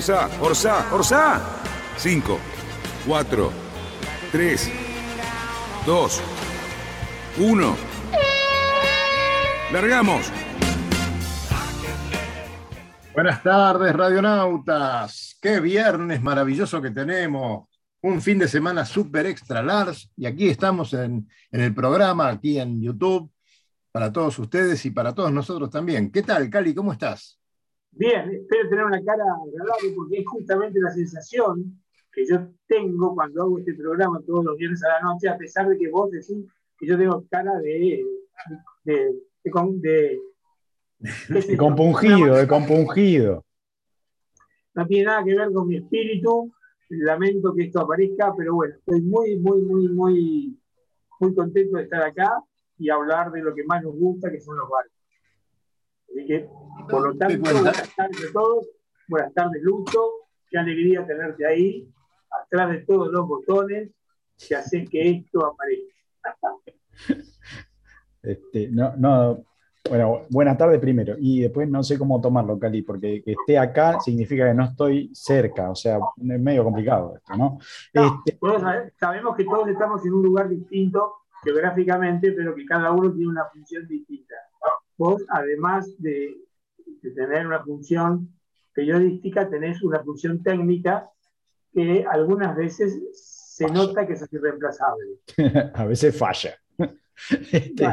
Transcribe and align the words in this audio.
Orsa, 0.00 0.30
Orsa, 0.40 0.94
Orsa. 0.94 1.40
5, 1.98 2.38
4, 3.06 3.52
3, 4.32 4.70
2, 5.84 6.22
1. 7.38 7.76
¡Largamos! 9.70 10.32
Buenas 13.12 13.42
tardes, 13.42 13.94
radionautas. 13.94 15.36
Qué 15.38 15.60
viernes 15.60 16.22
maravilloso 16.22 16.80
que 16.80 16.92
tenemos. 16.92 17.68
Un 18.00 18.22
fin 18.22 18.38
de 18.38 18.48
semana 18.48 18.86
súper 18.86 19.26
extra 19.26 19.62
large. 19.62 20.08
Y 20.16 20.24
aquí 20.24 20.48
estamos 20.48 20.94
en, 20.94 21.28
en, 21.52 21.60
el 21.60 21.74
programa, 21.74 22.30
aquí 22.30 22.58
en 22.58 22.80
YouTube, 22.80 23.30
para 23.92 24.10
todos 24.10 24.38
ustedes 24.38 24.82
y 24.86 24.92
para 24.92 25.14
todos 25.14 25.30
nosotros 25.30 25.68
también. 25.68 26.10
¿Qué 26.10 26.22
tal, 26.22 26.48
Cali? 26.48 26.74
¿Cómo 26.74 26.90
estás? 26.90 27.39
Bien, 27.92 28.30
espero 28.30 28.68
tener 28.68 28.84
una 28.84 29.02
cara 29.04 29.24
agradable 29.24 29.92
porque 29.94 30.18
es 30.18 30.26
justamente 30.26 30.80
la 30.80 30.90
sensación 30.90 31.80
que 32.12 32.26
yo 32.26 32.48
tengo 32.66 33.14
cuando 33.14 33.42
hago 33.42 33.58
este 33.58 33.74
programa 33.74 34.20
todos 34.26 34.44
los 34.44 34.56
viernes 34.56 34.82
a 34.84 34.88
la 34.88 35.00
noche, 35.00 35.28
a 35.28 35.36
pesar 35.36 35.68
de 35.68 35.78
que 35.78 35.90
vos 35.90 36.10
decís 36.10 36.46
que 36.78 36.86
yo 36.86 36.96
tengo 36.96 37.24
cara 37.30 37.58
de, 37.58 38.02
de, 38.84 39.14
de, 39.48 40.20
de 41.48 41.56
compungido, 41.56 42.36
de 42.36 42.46
compungido. 42.46 43.44
No 44.74 44.86
tiene 44.86 45.06
nada 45.06 45.24
que 45.24 45.34
ver 45.34 45.52
con 45.52 45.66
mi 45.66 45.76
espíritu. 45.76 46.52
Lamento 46.90 47.54
que 47.54 47.64
esto 47.64 47.80
aparezca, 47.80 48.34
pero 48.36 48.54
bueno, 48.54 48.74
estoy 48.76 49.00
muy, 49.02 49.38
muy, 49.38 49.62
muy, 49.62 49.88
muy, 49.88 50.58
muy 51.20 51.34
contento 51.34 51.76
de 51.76 51.84
estar 51.84 52.02
acá 52.02 52.42
y 52.78 52.90
hablar 52.90 53.30
de 53.30 53.42
lo 53.42 53.54
que 53.54 53.62
más 53.64 53.82
nos 53.82 53.94
gusta, 53.94 54.30
que 54.30 54.40
son 54.40 54.56
los 54.56 54.68
barcos. 54.68 54.99
Así 56.10 56.26
que, 56.26 56.48
por 56.88 57.08
lo 57.08 57.16
tanto, 57.16 57.52
buenas 57.52 57.94
tardes 57.94 58.28
a 58.28 58.32
todos. 58.32 58.68
Buenas 59.08 59.32
tardes, 59.34 59.62
Lucho. 59.62 60.00
Qué 60.48 60.58
alegría 60.58 61.06
tenerte 61.06 61.46
ahí, 61.46 61.88
atrás 62.30 62.70
de 62.70 62.78
todos 62.78 63.12
los 63.12 63.26
botones 63.26 63.90
que 64.36 64.54
hacen 64.56 64.86
que 64.86 65.10
esto 65.10 65.46
aparezca. 65.46 66.56
Este, 68.22 68.68
no, 68.68 68.94
no, 68.98 69.46
bueno, 69.88 70.22
buena 70.28 70.56
tarde 70.56 70.78
primero. 70.78 71.16
Y 71.18 71.40
después 71.40 71.68
no 71.68 71.82
sé 71.82 71.98
cómo 71.98 72.20
tomarlo, 72.20 72.58
Cali, 72.58 72.82
porque 72.82 73.22
que 73.22 73.32
esté 73.32 73.58
acá 73.58 73.98
significa 74.00 74.46
que 74.46 74.54
no 74.54 74.64
estoy 74.64 75.10
cerca. 75.14 75.70
O 75.70 75.74
sea, 75.74 75.98
es 76.16 76.40
medio 76.40 76.64
complicado 76.64 77.16
esto, 77.16 77.36
¿no? 77.36 77.58
no 77.94 78.22
este... 78.24 78.38
todos 78.38 78.62
sabemos 78.98 79.36
que 79.36 79.44
todos 79.44 79.68
estamos 79.68 80.04
en 80.04 80.12
un 80.12 80.22
lugar 80.22 80.48
distinto 80.48 81.14
geográficamente, 81.42 82.32
pero 82.32 82.54
que 82.54 82.66
cada 82.66 82.92
uno 82.92 83.10
tiene 83.12 83.30
una 83.30 83.46
función 83.46 83.88
distinta. 83.88 84.34
Vos, 85.00 85.24
además 85.30 85.90
de, 85.96 86.36
de 87.00 87.10
tener 87.12 87.46
una 87.46 87.64
función 87.64 88.28
periodística, 88.74 89.48
tenés 89.48 89.82
una 89.82 90.04
función 90.04 90.42
técnica 90.42 91.08
que 91.72 92.04
algunas 92.06 92.54
veces 92.54 93.00
se 93.14 93.66
nota 93.68 94.06
que 94.06 94.12
es 94.12 94.28
irreemplazable. 94.30 95.16
A 95.74 95.86
veces 95.86 96.14
falla. 96.16 96.54
Este, 97.52 97.84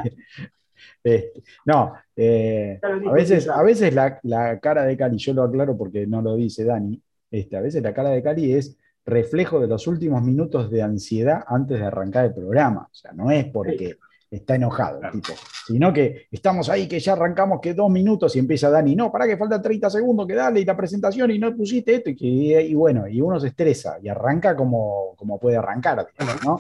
este, 1.03 1.43
no, 1.65 1.93
eh, 2.15 2.79
a 2.81 3.11
veces, 3.11 3.49
a 3.49 3.61
veces 3.61 3.93
la, 3.93 4.19
la, 4.23 4.57
cara 4.59 4.85
de 4.85 4.95
Cali, 4.95 5.17
yo 5.17 5.33
lo 5.33 5.43
aclaro 5.43 5.77
porque 5.77 6.07
no 6.07 6.21
lo 6.21 6.37
dice 6.37 6.63
Dani, 6.63 7.01
este, 7.29 7.57
a 7.57 7.61
veces 7.61 7.83
la 7.83 7.93
cara 7.93 8.11
de 8.11 8.23
Cali 8.23 8.53
es 8.53 8.77
reflejo 9.05 9.59
de 9.59 9.67
los 9.67 9.85
últimos 9.85 10.21
minutos 10.23 10.71
de 10.71 10.81
ansiedad 10.81 11.43
antes 11.45 11.77
de 11.77 11.85
arrancar 11.85 12.25
el 12.25 12.33
programa. 12.33 12.87
O 12.89 12.95
sea, 12.95 13.11
no 13.11 13.29
es 13.29 13.45
porque 13.47 13.97
está 14.29 14.55
enojado 14.55 15.01
el 15.01 15.11
tipo, 15.11 15.33
sino 15.65 15.93
que 15.93 16.27
estamos 16.31 16.69
ahí, 16.69 16.87
que 16.87 16.99
ya 16.99 17.13
arrancamos, 17.13 17.59
que 17.61 17.73
dos 17.73 17.89
minutos 17.89 18.35
y 18.35 18.39
empieza 18.39 18.69
Dani, 18.69 18.95
no, 18.95 19.11
para 19.11 19.25
que 19.25 19.37
faltan 19.37 19.61
30 19.61 19.89
segundos, 19.89 20.27
que 20.27 20.35
dale, 20.35 20.59
y 20.59 20.65
la 20.65 20.75
presentación, 20.75 21.31
y 21.31 21.39
no 21.39 21.55
pusiste 21.55 21.95
esto, 21.95 22.09
y, 22.13 22.73
bueno, 22.75 23.07
y 23.07 23.21
uno 23.21 23.39
se 23.39 23.47
estresa 23.47 23.97
y 24.01 24.09
arranca 24.09 24.55
como, 24.55 25.15
como 25.15 25.39
puede 25.39 25.57
arrancar, 25.57 26.07
¿no? 26.43 26.57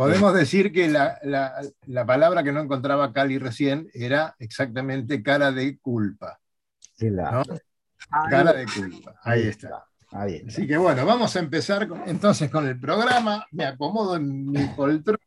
Podemos 0.00 0.32
decir 0.32 0.72
que 0.72 0.88
la, 0.88 1.18
la, 1.22 1.60
la, 1.86 2.06
palabra 2.06 2.42
que 2.42 2.52
no 2.52 2.62
encontraba 2.62 3.12
Cali 3.12 3.36
recién 3.36 3.90
era 3.92 4.34
exactamente 4.38 5.22
cara 5.22 5.52
de 5.52 5.78
culpa. 5.78 6.40
¿no? 7.00 7.42
Cara 8.30 8.54
de 8.54 8.64
culpa. 8.64 9.20
Ahí 9.22 9.42
está. 9.42 9.86
Ahí 10.12 10.36
está. 10.36 10.48
Así 10.48 10.66
que 10.66 10.78
bueno, 10.78 11.04
vamos 11.04 11.36
a 11.36 11.40
empezar 11.40 11.86
con, 11.86 12.02
entonces 12.08 12.50
con 12.50 12.66
el 12.66 12.80
programa. 12.80 13.46
Me 13.50 13.66
acomodo 13.66 14.16
en 14.16 14.50
mi 14.50 14.64
poltrona 14.68 15.18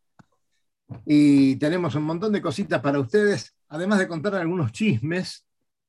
y 1.05 1.55
tenemos 1.57 1.95
un 1.95 2.03
montón 2.03 2.33
de 2.33 2.41
cositas 2.41 2.81
para 2.81 2.99
ustedes, 2.99 3.55
además 3.69 3.99
de 3.99 4.07
contar 4.07 4.35
algunos 4.35 4.71
chismes 4.71 5.45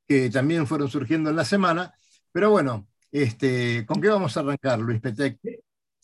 que 0.06 0.30
también 0.30 0.66
fueron 0.66 0.88
surgiendo 0.88 1.30
en 1.30 1.36
la 1.36 1.44
semana. 1.44 1.94
Pero 2.32 2.50
bueno, 2.50 2.86
este, 3.10 3.86
¿con 3.86 4.00
qué 4.00 4.08
vamos 4.08 4.36
a 4.36 4.40
arrancar, 4.40 4.78
Luis 4.80 5.00
Petec? 5.00 5.38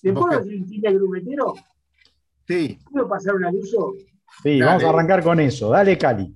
¿Te 0.01 0.13
puedo 0.13 0.41
decir 0.41 0.61
un 0.61 0.95
grumetero? 0.95 1.55
Sí. 2.47 2.79
¿Puedo 2.91 3.09
pasar 3.09 3.35
un 3.35 3.45
aviso? 3.45 3.95
Sí, 4.43 4.59
Dale. 4.59 4.65
vamos 4.65 4.85
a 4.85 4.89
arrancar 4.89 5.23
con 5.23 5.41
eso. 5.41 5.71
Dale, 5.71 5.99
Cali. 5.99 6.35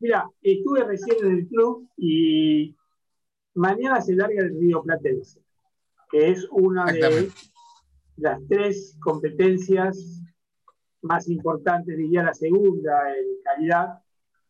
Mira, 0.00 0.26
estuve 0.42 0.84
recién 0.84 1.16
en 1.24 1.38
el 1.38 1.48
club 1.48 1.88
y 1.96 2.76
mañana 3.54 4.00
se 4.00 4.14
larga 4.14 4.42
el 4.42 4.58
Río 4.58 4.82
Platense, 4.82 5.40
que 6.10 6.30
es 6.30 6.46
una 6.50 6.86
de 6.86 7.30
las 8.16 8.40
tres 8.48 8.96
competencias 9.00 10.22
más 11.02 11.28
importantes, 11.28 11.96
diría 11.96 12.22
la 12.22 12.34
segunda 12.34 13.10
en 13.16 13.42
calidad 13.42 14.00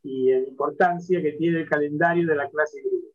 y 0.03 0.31
en 0.31 0.49
importancia 0.49 1.21
que 1.21 1.33
tiene 1.33 1.61
el 1.61 1.69
calendario 1.69 2.27
de 2.27 2.35
la 2.35 2.49
clase 2.49 2.81
grupo. 2.83 3.09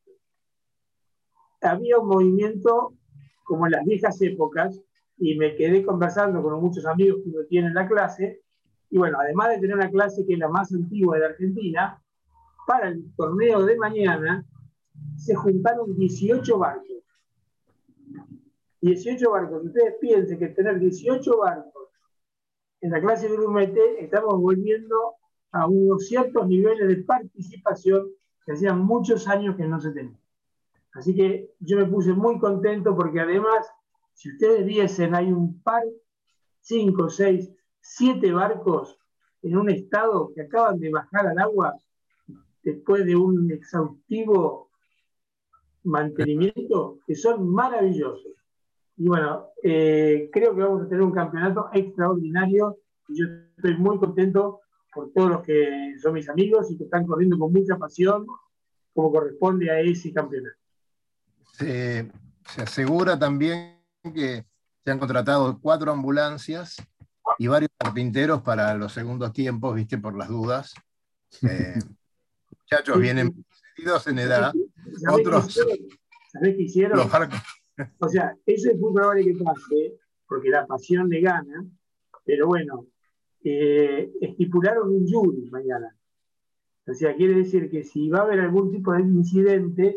Había 1.62 1.98
un 2.00 2.08
movimiento 2.08 2.94
como 3.44 3.66
en 3.66 3.74
las 3.74 3.86
viejas 3.86 4.22
épocas 4.22 4.80
y 5.18 5.38
me 5.38 5.56
quedé 5.56 5.84
conversando 5.84 6.42
con 6.42 6.62
muchos 6.62 6.86
amigos 6.86 7.22
que 7.24 7.30
uno 7.30 7.46
tiene 7.48 7.68
en 7.68 7.74
la 7.74 7.88
clase. 7.88 8.42
Y 8.90 8.98
bueno, 8.98 9.18
además 9.20 9.50
de 9.50 9.60
tener 9.60 9.76
una 9.76 9.90
clase 9.90 10.26
que 10.26 10.34
es 10.34 10.40
la 10.40 10.50
más 10.50 10.72
antigua 10.74 11.16
de 11.16 11.22
la 11.22 11.28
Argentina, 11.30 12.02
para 12.68 12.90
el 12.90 13.14
torneo 13.16 13.66
de 13.66 13.78
mañana 13.78 14.46
se 15.18 15.36
juntaron 15.36 15.96
18 15.96 16.58
barcos. 16.58 16.86
18 18.82 19.32
barcos. 19.32 19.66
Ustedes 19.66 19.96
piensen 20.00 20.38
que 20.38 20.50
tener 20.50 20.80
18 20.80 21.38
barcos 21.38 21.90
en 22.82 22.92
la 22.92 23.02
clase 23.02 23.28
de 23.28 23.36
Grumete 23.36 24.04
estamos 24.04 24.40
volviendo 24.40 25.16
a 25.52 25.68
unos 25.68 26.08
ciertos 26.08 26.48
niveles 26.48 26.88
de 26.88 27.04
participación 27.04 28.10
que 28.46 28.54
hacían 28.54 28.80
muchos 28.80 29.28
años 29.28 29.56
que 29.56 29.66
no 29.66 29.80
se 29.80 29.92
tenían. 29.92 30.20
Así 30.94 31.16
que 31.16 31.52
yo 31.60 31.78
me 31.78 31.86
puse 31.86 32.14
muy 32.14 32.40
contento 32.40 32.96
porque 32.96 33.20
además 33.20 33.68
si 34.16 34.32
ustedes 34.32 34.66
viesen, 34.66 35.14
hay 35.14 35.32
un 35.32 35.62
par, 35.62 35.84
cinco, 36.62 37.10
seis, 37.10 37.52
siete 37.82 38.32
barcos 38.32 38.98
en 39.42 39.58
un 39.58 39.70
estado 39.70 40.32
que 40.34 40.42
acaban 40.42 40.80
de 40.80 40.90
bajar 40.90 41.28
al 41.28 41.38
agua 41.38 41.78
después 42.64 43.06
de 43.06 43.16
un 43.16 43.52
exhaustivo 43.52 44.72
mantenimiento, 45.84 47.00
que 47.06 47.14
son 47.14 47.48
maravillosos. 47.54 48.35
Y 48.98 49.08
bueno, 49.08 49.50
eh, 49.62 50.30
creo 50.32 50.56
que 50.56 50.62
vamos 50.62 50.84
a 50.84 50.88
tener 50.88 51.04
un 51.04 51.12
campeonato 51.12 51.70
extraordinario 51.74 52.78
y 53.10 53.20
yo 53.20 53.26
estoy 53.58 53.78
muy 53.78 53.98
contento 54.00 54.62
por 54.94 55.12
todos 55.12 55.30
los 55.30 55.44
que 55.44 55.96
son 56.02 56.14
mis 56.14 56.30
amigos 56.30 56.72
y 56.72 56.78
que 56.78 56.86
están 56.86 57.06
corriendo 57.06 57.38
con 57.38 57.52
mucha 57.52 57.78
pasión, 57.78 58.26
como 58.94 59.12
corresponde 59.12 59.70
a 59.70 59.82
ese 59.82 60.14
campeonato. 60.14 60.56
Se, 61.52 62.10
se 62.48 62.62
asegura 62.62 63.20
también 63.20 63.82
que 64.04 64.46
se 64.84 64.92
han 64.92 65.00
contratado 65.00 65.60
cuatro 65.60 65.92
ambulancias 65.92 66.78
y 67.38 67.48
varios 67.48 67.72
carpinteros 67.78 68.42
para 68.42 68.76
los 68.76 68.94
segundos 68.94 69.34
tiempos, 69.34 69.76
viste, 69.76 69.98
por 69.98 70.18
las 70.18 70.30
dudas. 70.30 70.74
Eh, 71.42 71.80
muchachos 72.62 73.00
vienen 73.00 73.46
excedidos 73.74 74.08
en 74.08 74.20
edad, 74.20 74.54
otros... 75.12 75.54
¿Sabés 76.32 76.56
qué 76.56 76.64
hicieron? 76.64 77.10
O 78.00 78.08
sea, 78.08 78.38
eso 78.46 78.72
es 78.72 78.80
muy 78.80 78.94
probable 78.94 79.24
que 79.26 79.44
pase, 79.44 79.96
porque 80.28 80.50
la 80.50 80.66
pasión 80.66 81.10
le 81.10 81.22
gana, 81.22 81.66
pero 82.24 82.48
bueno, 82.48 82.88
eh, 83.44 84.12
estipularon 84.22 84.90
un 84.90 85.08
jury 85.08 85.50
mañana. 85.52 85.96
O 86.88 86.94
sea, 86.94 87.16
quiere 87.16 87.34
decir 87.34 87.70
que 87.70 87.84
si 87.84 88.10
va 88.10 88.20
a 88.20 88.24
haber 88.24 88.40
algún 88.40 88.72
tipo 88.72 88.94
de 88.94 89.02
incidente, 89.02 89.96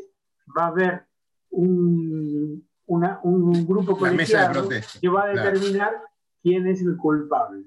va 0.57 0.65
a 0.65 0.69
haber 0.69 1.03
un 1.51 2.69
un 2.89 3.67
grupo 3.67 3.97
colegiado 3.97 4.69
que 5.01 5.09
va 5.09 5.25
a 5.25 5.29
determinar 5.29 5.93
quién 6.43 6.67
es 6.67 6.83
el 6.83 6.97
culpable. 6.97 7.65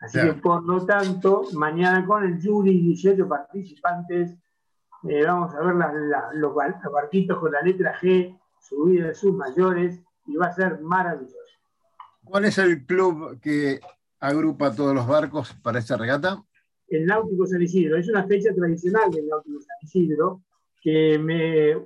Así 0.00 0.18
que, 0.18 0.32
por 0.34 0.64
lo 0.64 0.84
tanto, 0.86 1.44
mañana 1.52 2.04
con 2.06 2.24
el 2.24 2.40
jury, 2.42 2.80
18 2.80 3.28
participantes, 3.28 4.34
eh, 5.08 5.24
vamos 5.24 5.54
a 5.54 5.60
ver 5.60 5.74
los, 6.34 6.54
barquitos 6.54 7.38
con 7.38 7.52
la 7.52 7.60
letra 7.60 7.94
G, 8.00 8.38
subida 8.60 9.08
de 9.08 9.14
sus 9.14 9.34
mayores, 9.34 10.00
y 10.26 10.36
va 10.36 10.46
a 10.46 10.54
ser 10.54 10.80
maravilloso. 10.80 11.36
¿Cuál 12.24 12.44
es 12.44 12.58
el 12.58 12.86
club 12.86 13.40
que 13.40 13.80
agrupa 14.20 14.74
todos 14.74 14.94
los 14.94 15.06
barcos 15.06 15.54
para 15.62 15.78
esta 15.78 15.96
regata? 15.96 16.44
El 16.86 17.06
Náutico 17.06 17.46
San 17.46 17.62
Isidro. 17.62 17.96
Es 17.96 18.08
una 18.08 18.24
fecha 18.24 18.54
tradicional 18.54 19.10
del 19.10 19.26
Náutico 19.26 19.60
San 19.60 19.76
Isidro 19.82 20.42
que 20.80 21.18
me, 21.18 21.76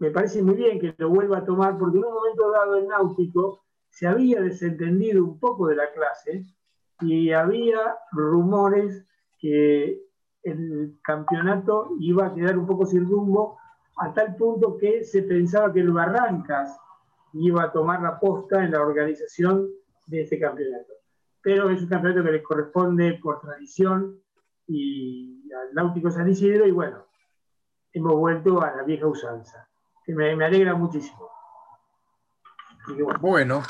me 0.00 0.10
parece 0.10 0.42
muy 0.42 0.54
bien 0.54 0.80
que 0.80 0.94
lo 0.98 1.10
vuelva 1.10 1.38
a 1.38 1.44
tomar, 1.44 1.78
porque 1.78 1.98
en 1.98 2.04
un 2.04 2.14
momento 2.14 2.50
dado 2.50 2.76
el 2.76 2.88
Náutico 2.88 3.64
se 3.90 4.06
había 4.06 4.40
desentendido 4.40 5.24
un 5.24 5.38
poco 5.38 5.68
de 5.68 5.76
la 5.76 5.90
clase 5.92 6.44
y 7.00 7.30
había 7.30 7.78
rumores 8.12 9.06
que 9.38 10.02
el 10.42 10.98
campeonato 11.02 11.90
iba 12.00 12.26
a 12.26 12.34
quedar 12.34 12.58
un 12.58 12.66
poco 12.66 12.86
sin 12.86 13.06
rumbo, 13.06 13.58
a 13.98 14.12
tal 14.12 14.36
punto 14.36 14.76
que 14.76 15.04
se 15.04 15.22
pensaba 15.22 15.72
que 15.72 15.80
el 15.80 15.90
Barrancas 15.90 16.78
iba 17.34 17.64
a 17.64 17.72
tomar 17.72 18.00
la 18.02 18.18
posta 18.18 18.64
en 18.64 18.72
la 18.72 18.80
organización 18.80 19.68
de 20.06 20.22
este 20.22 20.38
campeonato. 20.38 20.94
Pero 21.42 21.70
es 21.70 21.82
un 21.82 21.88
campeonato 21.88 22.24
que 22.24 22.32
le 22.32 22.42
corresponde 22.42 23.18
por 23.22 23.40
tradición 23.40 24.20
y 24.66 25.50
al 25.52 25.74
Náutico 25.74 26.10
San 26.10 26.28
Isidro, 26.28 26.66
y 26.66 26.70
bueno, 26.70 27.06
hemos 27.92 28.14
vuelto 28.14 28.62
a 28.62 28.76
la 28.76 28.82
vieja 28.82 29.06
usanza, 29.06 29.68
que 30.04 30.14
me, 30.14 30.32
alegra 30.44 30.74
muchísimo. 30.74 31.30
bueno, 33.20 33.62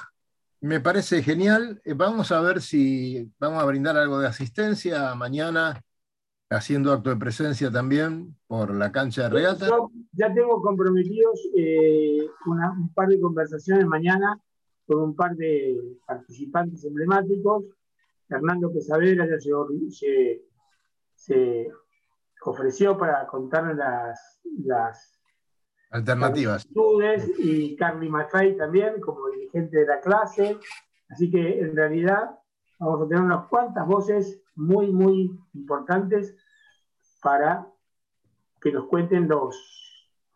me 0.60 0.80
parece 0.80 1.22
genial. 1.22 1.80
Eh, 1.84 1.94
vamos 1.94 2.32
a 2.32 2.40
ver 2.40 2.60
si 2.60 3.30
vamos 3.38 3.62
a 3.62 3.66
brindar 3.66 3.96
algo 3.96 4.18
de 4.18 4.26
asistencia 4.26 5.14
mañana, 5.14 5.80
haciendo 6.50 6.92
acto 6.92 7.10
de 7.10 7.16
presencia 7.16 7.70
también 7.70 8.34
por 8.46 8.74
la 8.74 8.90
cancha 8.90 9.24
de 9.24 9.28
regata. 9.30 9.68
ya 10.12 10.32
tengo 10.32 10.62
comprometidos 10.62 11.40
eh, 11.56 12.26
un 12.46 12.92
par 12.94 13.08
de 13.08 13.20
conversaciones 13.20 13.86
mañana 13.86 14.40
con 14.86 15.00
un 15.00 15.14
par 15.14 15.36
de 15.36 15.78
participantes 16.06 16.84
emblemáticos. 16.84 17.64
Fernando 18.26 18.72
Pesavera 18.72 19.26
ya 19.26 19.38
se, 19.90 20.42
se, 21.14 21.70
ofreció 22.42 22.96
para 22.96 23.26
contarnos 23.26 23.76
las, 23.76 24.40
las 24.64 25.18
Alternativas. 25.90 26.66
y 27.38 27.76
Carly 27.76 28.10
McFay 28.10 28.56
también 28.56 29.00
como 29.00 29.28
dirigente 29.30 29.78
de 29.78 29.86
la 29.86 30.00
clase. 30.00 30.58
Así 31.08 31.30
que 31.30 31.60
en 31.60 31.74
realidad 31.74 32.38
vamos 32.78 33.02
a 33.02 33.08
tener 33.08 33.24
unas 33.24 33.46
cuantas 33.48 33.86
voces 33.86 34.42
muy, 34.58 34.90
muy 34.90 35.40
importantes 35.54 36.36
para 37.22 37.66
que 38.60 38.72
nos 38.72 38.86
cuenten 38.86 39.28
los, 39.28 39.56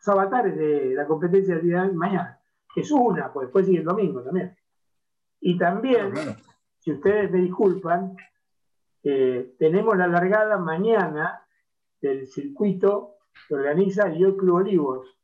avatares 0.06 0.56
de 0.56 0.94
la 0.94 1.06
competencia 1.06 1.54
del 1.54 1.64
día 1.64 1.82
de 1.82 1.92
mañana, 1.92 2.40
que 2.74 2.80
es 2.80 2.90
una, 2.90 3.32
pues 3.32 3.46
después 3.46 3.66
sigue 3.66 3.78
el 3.78 3.84
domingo 3.84 4.22
también. 4.22 4.56
Y 5.40 5.58
también, 5.58 6.12
si 6.78 6.92
ustedes 6.92 7.30
me 7.30 7.38
disculpan, 7.38 8.16
eh, 9.02 9.54
tenemos 9.58 9.96
la 9.96 10.06
largada 10.06 10.56
mañana 10.58 11.44
del 12.00 12.26
circuito 12.26 13.16
que 13.46 13.54
organiza 13.54 14.08
el 14.08 14.36
Club 14.36 14.56
Olivos, 14.56 15.18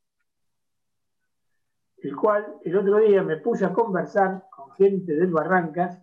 el 1.97 2.15
cual 2.15 2.55
el 2.63 2.77
otro 2.77 2.97
día 2.99 3.23
me 3.23 3.37
puse 3.37 3.65
a 3.65 3.73
conversar 3.73 4.45
con 4.49 4.71
gente 4.71 5.13
del 5.13 5.31
Barrancas 5.31 6.01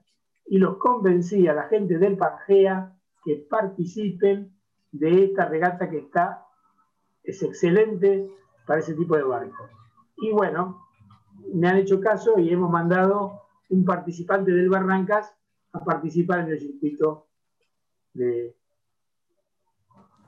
y 0.48 0.58
los 0.58 0.76
convencí 0.78 1.48
a 1.48 1.54
la 1.54 1.64
gente 1.64 1.98
del 1.98 2.16
Pangea 2.16 2.96
que 3.24 3.46
participen 3.50 4.52
de 4.92 5.24
esta 5.24 5.46
regata 5.46 5.90
que 5.90 5.98
está, 5.98 6.46
es 7.22 7.42
excelente 7.42 8.30
para 8.66 8.80
ese 8.80 8.94
tipo 8.94 9.16
de 9.16 9.24
barcos. 9.24 9.70
Y 10.16 10.30
bueno, 10.30 10.86
me 11.52 11.68
han 11.68 11.78
hecho 11.78 12.00
caso 12.00 12.38
y 12.38 12.50
hemos 12.50 12.70
mandado 12.70 13.42
un 13.68 13.84
participante 13.84 14.52
del 14.52 14.68
Barrancas 14.68 15.34
a 15.72 15.84
participar 15.84 16.40
en 16.40 16.50
el 16.50 16.60
circuito 16.60 17.28
de... 18.12 18.56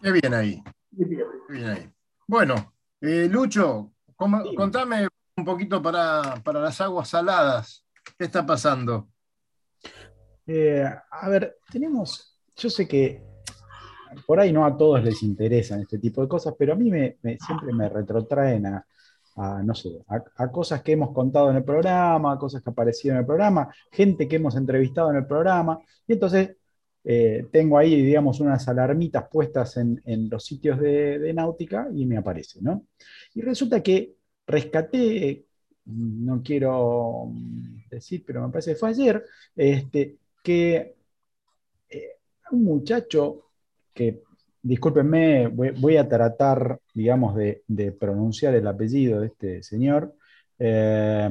Qué 0.02 0.12
bien 0.12 0.34
ahí. 0.34 0.62
Qué 0.96 1.04
bien 1.04 1.66
ahí. 1.66 1.92
Bueno, 2.26 2.74
eh, 3.00 3.28
Lucho, 3.30 3.92
contame 4.16 5.08
un 5.36 5.44
poquito 5.44 5.80
para, 5.80 6.42
las 6.44 6.80
aguas 6.80 7.08
saladas. 7.08 7.86
¿Qué 8.18 8.24
está 8.24 8.44
pasando? 8.44 9.08
Eh, 10.50 10.82
a 11.10 11.28
ver, 11.28 11.58
tenemos, 11.70 12.34
yo 12.56 12.70
sé 12.70 12.88
que 12.88 13.22
por 14.26 14.40
ahí 14.40 14.50
no 14.50 14.64
a 14.64 14.74
todos 14.78 15.04
les 15.04 15.22
interesan 15.22 15.82
este 15.82 15.98
tipo 15.98 16.22
de 16.22 16.28
cosas, 16.28 16.54
pero 16.58 16.72
a 16.72 16.76
mí 16.76 16.90
me, 16.90 17.18
siempre 17.38 17.74
me 17.74 17.86
retrotraen 17.90 18.64
a, 18.64 18.86
no 19.62 19.74
sé, 19.74 19.90
a, 20.08 20.50
cosas 20.50 20.82
que 20.82 20.92
hemos 20.92 21.12
contado 21.12 21.50
en 21.50 21.56
el 21.56 21.64
programa, 21.64 22.32
a 22.32 22.38
cosas 22.38 22.62
que 22.62 22.70
aparecieron 22.70 23.18
en 23.18 23.20
el 23.20 23.26
programa, 23.26 23.68
gente 23.92 24.26
que 24.26 24.36
hemos 24.36 24.56
entrevistado 24.56 25.10
en 25.10 25.16
el 25.16 25.26
programa, 25.26 25.80
y 26.06 26.14
entonces 26.14 26.56
eh, 27.04 27.46
tengo 27.52 27.76
ahí, 27.76 28.00
digamos, 28.02 28.40
unas 28.40 28.66
alarmitas 28.68 29.28
puestas 29.30 29.76
en, 29.76 30.00
los 30.30 30.46
sitios 30.46 30.80
de, 30.80 31.18
de, 31.18 31.34
náutica 31.34 31.88
y 31.94 32.06
me 32.06 32.16
aparece, 32.16 32.60
¿no? 32.62 32.86
Y 33.34 33.42
resulta 33.42 33.82
que 33.82 34.16
rescaté, 34.46 35.44
no 35.84 36.42
quiero 36.42 37.30
decir, 37.90 38.24
pero 38.26 38.46
me 38.46 38.50
parece 38.50 38.72
que 38.72 38.76
fue 38.78 38.88
ayer, 38.88 39.24
este, 39.54 40.16
que 40.48 40.96
eh, 41.90 42.12
un 42.52 42.64
muchacho 42.64 43.50
que, 43.92 44.22
discúlpenme, 44.62 45.48
voy, 45.48 45.98
a 45.98 46.08
tratar, 46.08 46.80
digamos, 46.94 47.36
de, 47.36 47.92
pronunciar 48.00 48.54
el 48.54 48.66
apellido 48.66 49.20
de 49.20 49.26
este 49.26 49.62
señor, 49.62 50.14
eh, 50.58 51.28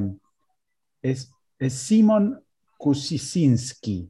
es, 1.02 1.32
Simon 1.68 2.40
Kusisinski, 2.76 4.08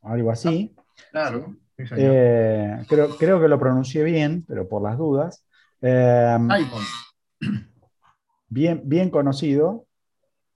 algo 0.00 0.30
así. 0.30 0.74
Claro. 1.10 1.54
Eh, 1.76 2.86
creo, 2.88 3.18
creo, 3.18 3.38
que 3.42 3.48
lo 3.48 3.58
pronuncié 3.58 4.02
bien, 4.02 4.46
pero 4.48 4.66
por 4.66 4.82
las 4.82 4.96
dudas 4.96 5.44
bien, 8.48 8.80
bien 8.86 9.10
conocido. 9.10 9.87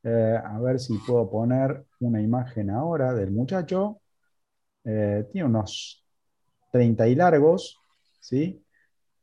Eh, 0.05 0.37
a 0.45 0.59
ver 0.59 0.81
si 0.81 0.99
puedo 0.99 1.31
poner 1.31 1.85
una 2.01 2.21
imagen 2.21 2.71
ahora 2.71 3.15
del 3.15 3.31
muchacho. 3.31 4.01
Eh, 4.85 5.29
tiene 5.31 5.47
unos 5.47 6.05
30 6.73 7.07
y 7.07 7.15
largos, 7.15 7.79
¿sí? 8.21 8.65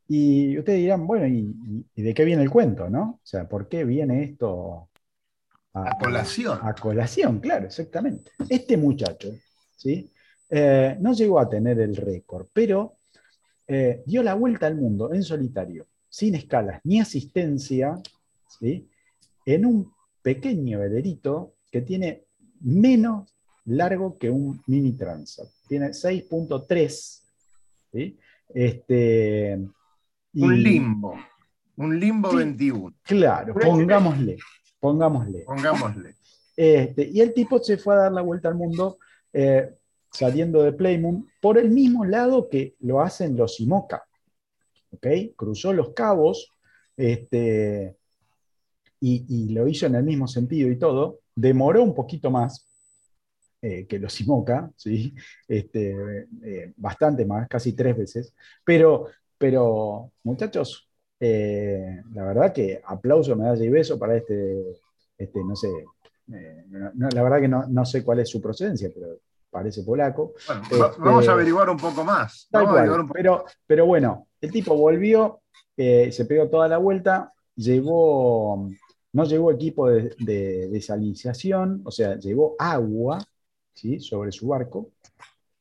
Y 0.08 0.58
ustedes 0.58 0.80
dirán, 0.80 1.06
bueno, 1.06 1.26
¿y, 1.26 2.02
de 2.02 2.14
qué 2.14 2.24
viene 2.24 2.42
el 2.42 2.50
cuento, 2.50 2.88
no? 2.88 3.20
O 3.22 3.26
sea, 3.26 3.46
¿por 3.46 3.68
qué 3.68 3.84
viene 3.84 4.24
esto 4.24 4.88
a, 5.74 5.98
colación? 5.98 6.58
A, 6.62 6.74
colación, 6.74 7.40
claro, 7.40 7.66
exactamente. 7.66 8.32
Este 8.48 8.76
muchacho, 8.76 9.28
¿sí? 9.76 10.10
Eh, 10.48 10.96
no 10.98 11.12
llegó 11.12 11.38
a 11.38 11.48
tener 11.48 11.78
el 11.78 11.94
récord, 11.94 12.46
pero 12.52 12.96
dio 14.04 14.24
la 14.24 14.34
vuelta 14.34 14.66
al 14.66 14.74
mundo 14.74 15.14
en 15.14 15.22
solitario, 15.22 15.86
sin 16.08 16.34
escalas 16.34 16.80
ni 16.82 16.98
asistencia, 16.98 17.94
en 19.46 19.64
un 19.64 19.92
pequeño 20.22 20.80
velerito 20.80 21.54
que 21.70 21.82
tiene 21.82 22.24
menos 22.60 23.34
largo 23.66 24.18
que 24.18 24.30
un 24.30 24.62
mini 24.66 24.92
Transat. 24.92 25.48
Tiene 25.68 25.88
6.3. 25.88 27.22
Este, 28.48 29.58
un 30.34 30.62
limbo. 30.62 31.14
Un 31.76 31.98
limbo 31.98 32.34
21. 32.34 32.94
Claro, 33.02 33.54
pongámosle. 33.54 34.38
Pongámosle. 34.78 35.44
Pongámosle. 35.44 36.14
Este, 36.56 37.08
y 37.08 37.20
el 37.20 37.32
tipo 37.32 37.58
se 37.58 37.78
fue 37.78 37.94
a 37.94 37.98
dar 37.98 38.12
la 38.12 38.22
vuelta 38.22 38.48
al 38.48 38.54
mundo 38.54 38.98
eh, 39.32 39.70
saliendo 40.10 40.62
de 40.62 40.72
Playmoon 40.72 41.28
por 41.40 41.56
el 41.56 41.70
mismo 41.70 42.04
lado 42.04 42.48
que 42.48 42.76
lo 42.80 43.00
hacen 43.00 43.36
los 43.36 43.60
IMOCA. 43.60 44.04
Cruzó 45.36 45.72
los 45.72 45.94
cabos, 45.94 46.52
este, 46.96 47.96
y, 49.00 49.48
lo 49.52 49.66
hizo 49.66 49.86
en 49.86 49.94
el 49.94 50.04
mismo 50.04 50.28
sentido 50.28 50.70
y 50.70 50.78
todo, 50.78 51.20
demoró 51.34 51.82
un 51.82 51.94
poquito 51.94 52.30
más 52.30 52.66
eh, 53.62 53.86
que 53.86 53.98
los 53.98 54.20
IMOCA, 54.20 54.70
¿sí? 54.76 55.14
Este, 55.48 56.26
eh, 56.44 56.72
bastante 56.76 57.24
más, 57.24 57.48
casi 57.48 57.72
tres 57.72 57.96
veces, 57.96 58.34
pero, 58.64 59.06
pero 59.38 60.12
muchachos, 60.22 60.88
eh, 61.18 62.02
la 62.12 62.24
verdad 62.24 62.52
que 62.52 62.80
aplauso, 62.84 63.36
medalla 63.36 63.64
y 63.64 63.68
beso 63.68 63.98
para 63.98 64.16
este, 64.16 64.62
este 65.16 65.44
no 65.44 65.56
sé, 65.56 65.68
la 66.28 67.22
verdad 67.22 67.40
que 67.40 67.48
no, 67.48 67.84
sé 67.84 68.04
cuál 68.04 68.20
es 68.20 68.28
su 68.28 68.40
procedencia, 68.40 68.90
pero 68.94 69.18
parece 69.50 69.82
polaco. 69.82 70.34
vamos 70.98 71.26
a 71.26 71.32
averiguar 71.32 71.68
un 71.70 71.76
poco 71.76 72.04
más. 72.04 72.48
Pero, 73.12 73.44
pero 73.66 73.86
bueno, 73.86 74.28
el 74.40 74.52
tipo 74.52 74.76
volvió, 74.76 75.40
se 75.76 76.24
pegó 76.28 76.48
toda 76.48 76.68
la 76.68 76.78
vuelta, 76.78 77.32
llevó 77.56 78.70
no 79.12 79.24
llevó 79.24 79.50
equipo 79.50 79.88
de, 79.88 80.14
de 80.18 80.68
desalinización, 80.68 81.82
o 81.84 81.90
sea, 81.90 82.16
llevó 82.18 82.54
agua 82.58 83.18
¿sí? 83.74 84.00
sobre 84.00 84.32
su 84.32 84.48
barco, 84.48 84.90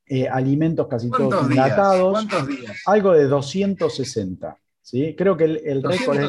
eh, 0.06 0.28
alimentos 0.28 0.88
casi 0.88 1.10
todos 1.10 1.50
enlatados, 1.50 2.12
¿Cuántos 2.12 2.48
días? 2.48 2.82
algo 2.86 3.14
de 3.14 3.26
260. 3.26 4.58
¿sí? 4.82 5.16
Creo 5.16 5.38
que 5.38 5.46
el, 5.46 5.82
récord 5.84 6.20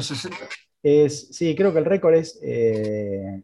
es, 0.83 1.29
sí, 1.31 1.55
creo 1.55 1.73
que 1.73 1.79
el 1.79 1.87
récord 1.87 2.15
es 2.15 2.39
eh, 2.43 3.43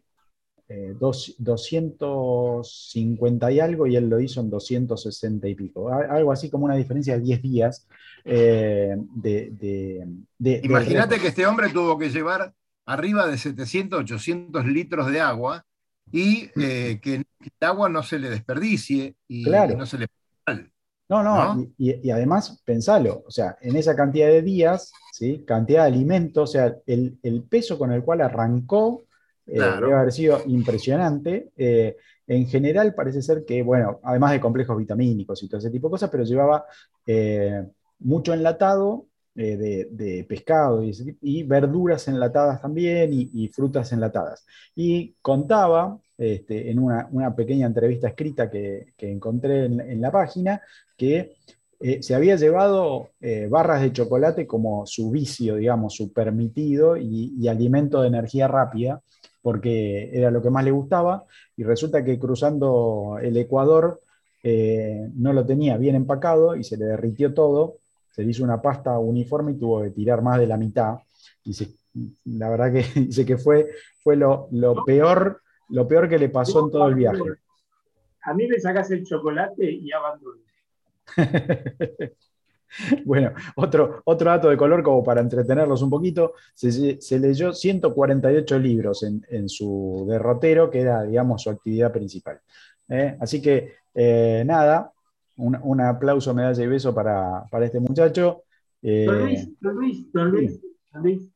250 0.99 3.49
eh, 3.49 3.53
y 3.53 3.59
algo 3.59 3.87
y 3.87 3.95
él 3.95 4.09
lo 4.09 4.19
hizo 4.19 4.41
en 4.41 4.51
260 4.51 5.47
y 5.47 5.55
pico. 5.55 5.89
Algo 5.89 6.31
así 6.31 6.51
como 6.51 6.65
una 6.65 6.75
diferencia 6.75 7.15
de 7.15 7.21
10 7.21 7.41
días. 7.41 7.87
Eh, 8.23 8.95
de, 9.15 10.05
Imagínate 10.63 11.19
que 11.19 11.29
este 11.29 11.47
hombre 11.47 11.69
tuvo 11.69 11.97
que 11.97 12.09
llevar 12.09 12.53
arriba 12.87 13.27
de 13.27 13.37
700, 13.37 13.99
800 14.01 14.65
litros 14.65 15.11
de 15.11 15.19
agua 15.19 15.63
y 16.11 16.49
eh, 16.59 16.99
que 17.01 17.15
el 17.15 17.25
agua 17.61 17.89
no 17.89 18.01
se 18.01 18.17
le 18.17 18.29
desperdicie 18.29 19.15
y, 19.27 19.43
no 19.43 19.85
se 19.85 19.99
le... 19.99 20.07
No, 21.09 21.23
no, 21.23 21.65
Y, 21.77 22.09
además, 22.09 22.61
pensalo, 22.65 23.23
o 23.25 23.31
sea, 23.31 23.55
en 23.61 23.77
esa 23.77 23.95
cantidad 23.95 24.27
de 24.27 24.41
días, 24.41 24.91
¿sí? 25.13 25.43
cantidad 25.45 25.83
de 25.83 25.87
alimentos, 25.87 26.49
o 26.49 26.51
sea, 26.51 26.75
el, 26.85 27.17
el 27.23 27.43
peso 27.43 27.77
con 27.77 27.93
el 27.93 28.03
cual 28.03 28.21
arrancó 28.21 29.07
eh, 29.47 29.59
debe 29.59 29.93
haber 29.93 30.11
sido 30.11 30.41
impresionante. 30.45 31.51
Eh, 31.55 31.95
en 32.27 32.47
general 32.47 32.93
parece 32.93 33.21
ser 33.21 33.45
que, 33.45 33.63
bueno, 33.63 33.99
además 34.03 34.33
de 34.33 34.41
complejos 34.41 34.77
vitamínicos 34.77 35.41
y 35.41 35.47
todo 35.47 35.59
ese 35.59 35.71
tipo 35.71 35.87
de 35.87 35.91
cosas, 35.91 36.09
pero 36.09 36.25
llevaba 36.25 36.65
eh, 37.05 37.63
mucho 37.99 38.33
enlatado 38.33 39.06
de, 39.45 40.25
pescado 40.27 40.83
y, 40.83 41.43
verduras 41.43 42.07
enlatadas 42.07 42.61
también 42.61 43.11
y, 43.13 43.47
frutas 43.49 43.91
enlatadas. 43.91 44.45
Y 44.75 45.15
contaba 45.21 45.99
este, 46.17 46.71
en 46.71 46.79
una, 46.79 47.35
pequeña 47.35 47.67
entrevista 47.67 48.07
escrita 48.07 48.49
que, 48.49 48.93
encontré 48.97 49.65
en, 49.65 50.01
la 50.01 50.11
página 50.11 50.61
que 50.97 51.35
se 52.01 52.15
había 52.15 52.35
llevado 52.35 53.11
barras 53.49 53.83
de 53.83 53.93
chocolate 53.93 54.47
como 54.47 54.85
su 54.87 55.11
vicio, 55.11 55.55
digamos, 55.55 55.93
su 55.93 56.11
permitido 56.11 56.97
y 56.97 57.47
alimento 57.47 58.01
de 58.01 58.07
energía 58.07 58.47
rápida 58.47 59.01
porque 59.47 60.09
era 60.11 60.29
lo 60.29 60.41
que 60.41 60.49
más 60.49 60.65
le 60.65 60.71
gustaba, 60.71 61.23
y 61.55 61.63
resulta 61.63 62.03
que 62.03 62.19
cruzando 62.19 63.17
el 63.21 63.37
Ecuador 63.37 64.01
eh, 64.43 65.09
no 65.15 65.31
lo 65.31 65.45
tenía 65.45 65.77
bien 65.77 65.95
empacado 65.95 66.57
y 66.57 66.65
se 66.65 66.75
le 66.75 66.83
derritió 66.83 67.33
todo, 67.33 67.77
se 68.17 68.23
le 68.23 68.31
hizo 68.31 68.43
una 68.43 68.59
pasta 68.59 68.97
uniforme 68.97 69.51
y 69.51 69.59
tuvo 69.59 69.83
que 69.83 69.91
tirar 69.91 70.23
más 70.23 70.39
de 70.39 70.47
la 70.47 70.57
mitad. 70.57 70.97
Y 71.43 71.53
la 72.25 72.49
verdad 72.49 72.73
que 72.73 72.83
dice 73.01 73.23
que 73.27 73.37
fue, 73.37 73.69
fue 74.03 74.15
lo, 74.15 74.49
peor, 74.87 75.43
lo 75.69 75.87
peor 75.87 76.09
que 76.09 76.17
le 76.17 76.29
pasó 76.29 76.65
en 76.65 76.71
todo 76.71 76.87
el 76.87 76.95
viaje. 76.95 77.21
A 78.23 78.33
mí 78.33 78.47
me 78.47 78.59
sacas 78.59 78.89
el 78.89 79.05
chocolate 79.05 79.71
y 79.71 79.91
abandono. 79.91 80.41
Bueno, 83.05 83.31
otro, 83.55 84.01
otro 84.03 84.29
dato 84.29 84.49
de 84.49 84.57
color 84.57 84.83
como 84.83 85.01
para 85.01 85.21
entretenerlos 85.21 85.81
un 85.81 85.89
poquito, 85.89 86.33
se, 86.53 86.99
leyó 87.17 87.53
148 87.53 88.59
libros 88.59 89.03
en, 89.03 89.47
su 89.47 90.05
derrotero, 90.07 90.69
que 90.69 90.81
era, 90.81 91.03
digamos, 91.03 91.43
su 91.43 91.49
actividad 91.49 91.93
principal. 91.93 92.41
¿eh? 92.89 93.15
Así 93.21 93.41
que, 93.41 93.75
eh, 93.95 94.43
nada, 94.45 94.91
un, 95.37 95.81
aplauso, 95.81 96.33
medalla 96.33 96.63
y 96.63 96.67
beso 96.67 96.93
para, 96.93 97.45
este 97.61 97.79
muchacho. 97.79 98.43
Eh, 98.81 99.05
don 99.05 99.21
Luis, 99.23 99.59
don 99.61 99.75
Luis, 99.75 100.11
don 100.11 100.31
Luis, 100.31 100.61
don 100.91 101.03
Luis, 101.03 101.31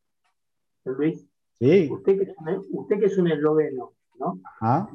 don 0.83 0.97
Luis. 0.97 1.27
¿Sí? 1.59 1.89
Usted, 1.91 2.17
que 2.17 2.23
es 2.23 2.37
un, 2.37 2.65
usted 2.71 2.99
que 2.99 3.05
es 3.05 3.17
un 3.17 3.31
esloveno, 3.31 3.93
¿no? 4.19 4.39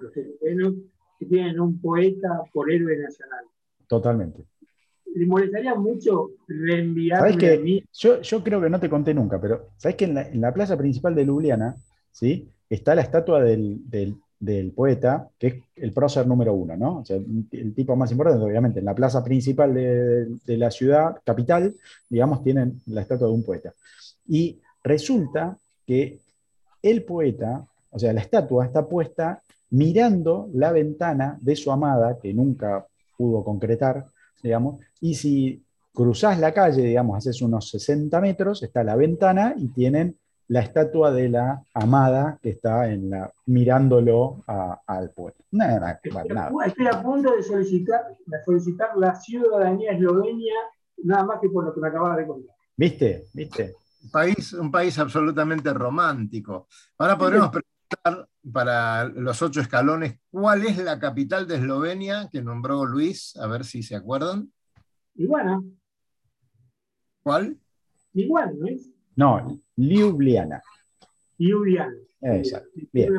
Los 0.01 0.17
eslovenos 0.17 0.75
que 1.19 1.27
tienen 1.27 1.61
un 1.61 1.81
poeta 1.81 2.43
por 2.53 2.71
héroe 2.71 2.97
nacional. 2.99 3.45
Totalmente 3.87 4.45
le 5.17 5.27
molestaría 5.27 5.75
mucho 5.75 6.33
reenviarme 6.47 7.39
que, 7.39 7.55
a 7.55 7.59
mí. 7.59 7.83
Yo, 7.95 8.21
yo 8.21 8.45
creo 8.45 8.61
que 8.61 8.69
no 8.69 8.79
te 8.79 8.91
conté 8.91 9.15
nunca, 9.15 9.41
pero 9.41 9.71
¿sabes 9.77 9.97
que 9.97 10.05
en 10.05 10.41
la, 10.41 10.53
plaza 10.53 10.77
principal 10.77 11.15
de 11.15 11.25
Ljubljana 11.25 11.75
¿sí? 12.11 12.51
está 12.69 12.95
la 12.95 13.01
estatua 13.01 13.43
del, 13.43 14.17
poeta, 14.75 15.29
que 15.39 15.47
es 15.47 15.55
el 15.77 15.93
prócer 15.93 16.27
número 16.27 16.53
uno, 16.53 16.77
¿no? 16.77 17.05
El 17.09 17.75
tipo 17.75 17.97
más 17.97 18.11
importante, 18.11 18.45
obviamente, 18.45 18.81
en 18.81 18.85
la 18.85 18.95
plaza 18.95 19.23
principal 19.25 19.75
de, 19.75 20.57
la 20.57 20.71
ciudad, 20.71 21.17
capital, 21.25 21.75
digamos, 22.09 22.43
tienen 22.43 22.81
la 22.87 23.03
estatua 23.03 23.29
de 23.29 23.35
un 23.35 23.45
poeta. 23.45 23.73
Y 24.29 24.59
resulta 24.83 25.57
que 25.87 26.19
el 26.83 27.05
poeta, 27.05 27.65
o 27.91 27.99
sea, 27.99 28.13
la 28.13 28.21
estatua 28.21 28.67
está 28.67 28.87
puesta 28.87 29.43
mirando 29.71 30.49
la 30.53 30.73
ventana 30.73 31.39
de 31.41 31.57
su 31.57 31.73
amada, 31.73 32.19
que 32.21 32.33
nunca 32.33 32.87
pudo 33.17 33.43
concretar, 33.43 34.07
digamos, 34.43 34.81
y 35.01 35.15
si 35.15 35.63
cruzás 35.93 36.39
la 36.39 36.53
calle, 36.53 36.83
digamos, 36.83 37.17
haces 37.17 37.41
unos 37.41 37.71
60 37.71 38.21
metros, 38.21 38.63
está 38.63 38.85
la 38.85 38.97
ventana 38.97 39.55
y 39.57 39.69
tienen 39.69 40.17
la 40.49 40.61
estatua 40.61 41.11
de 41.11 41.29
la 41.29 41.63
amada 41.75 42.39
que 42.41 42.51
está 42.51 42.89
en 42.91 43.11
la, 43.11 43.33
mirándolo 43.47 44.45
al 44.47 45.11
pueblo. 45.11 45.45
Nada, 45.51 46.01
nada, 46.31 46.51
Estoy 46.67 46.87
a 46.87 47.03
punto 47.03 47.35
de 47.35 47.43
solicitar, 47.43 48.17
de 48.25 48.45
solicitar 48.45 48.97
la 48.97 49.15
ciudadanía 49.15 49.93
eslovenia, 49.93 50.55
nada 50.99 51.25
más 51.25 51.41
que 51.41 51.49
por 51.49 51.65
lo 51.65 51.75
que 51.75 51.81
me 51.81 51.89
acabas 51.89 52.17
de 52.17 52.27
contar. 52.27 52.55
¿Viste? 52.77 53.25
¿Viste? 53.33 53.75
Un 54.05 54.11
país, 54.11 54.53
un 54.53 54.71
país 54.71 54.99
absolutamente 54.99 55.73
romántico. 55.73 56.69
Ahora 56.99 57.19
podremos 57.19 57.51
preguntar 57.51 58.29
para 58.53 59.05
los 59.05 59.43
ocho 59.43 59.61
escalones, 59.61 60.21
¿cuál 60.31 60.65
es 60.65 60.79
la 60.79 60.99
capital 60.99 61.49
de 61.49 61.57
Eslovenia 61.57 62.29
que 62.31 62.43
nombró 62.43 62.85
Luis? 62.85 63.37
A 63.37 63.49
ver 63.49 63.65
si 63.65 63.83
se 63.83 63.97
acuerdan. 63.97 64.53
Iguana. 65.17 65.61
¿Cuál? 67.23 67.59
Igual, 68.13 68.59
¿no 68.61 68.69
es? 68.69 68.96
No, 69.17 69.61
Ljubljana. 69.77 70.63
Ljubljana. 71.39 71.97
Exacto. 72.21 72.69
Bien. 72.93 73.13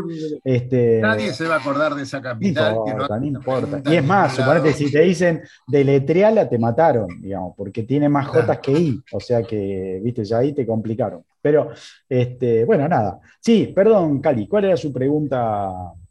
Este, 0.44 1.00
Nadie 1.02 1.32
se 1.32 1.48
va 1.48 1.56
a 1.56 1.60
acordar 1.60 1.94
de 1.96 2.04
esa 2.04 2.22
capital. 2.22 2.76
No 2.76 2.88
importa, 2.88 3.20
no, 3.20 3.26
importa. 3.26 3.82
Y 3.86 3.96
es 3.96 4.04
más, 4.04 4.36
suponete, 4.36 4.74
si 4.74 4.92
te 4.92 5.02
dicen 5.02 5.42
deletreala, 5.68 6.50
te 6.50 6.58
mataron, 6.58 7.08
digamos, 7.22 7.54
porque 7.56 7.84
tiene 7.84 8.10
más 8.10 8.28
J 8.28 8.60
que 8.60 8.72
I. 8.72 9.02
O 9.12 9.20
sea 9.20 9.44
que, 9.44 10.02
viste, 10.04 10.26
ya 10.26 10.40
ahí 10.40 10.54
te 10.54 10.66
complicaron. 10.66 11.24
Pero, 11.42 11.70
este, 12.10 12.66
bueno, 12.66 12.88
nada. 12.88 13.20
Sí, 13.40 13.72
perdón, 13.74 14.20
Cali, 14.20 14.48
¿cuál 14.48 14.66
era 14.66 14.78
su 14.78 14.92
pregunta? 14.92 15.68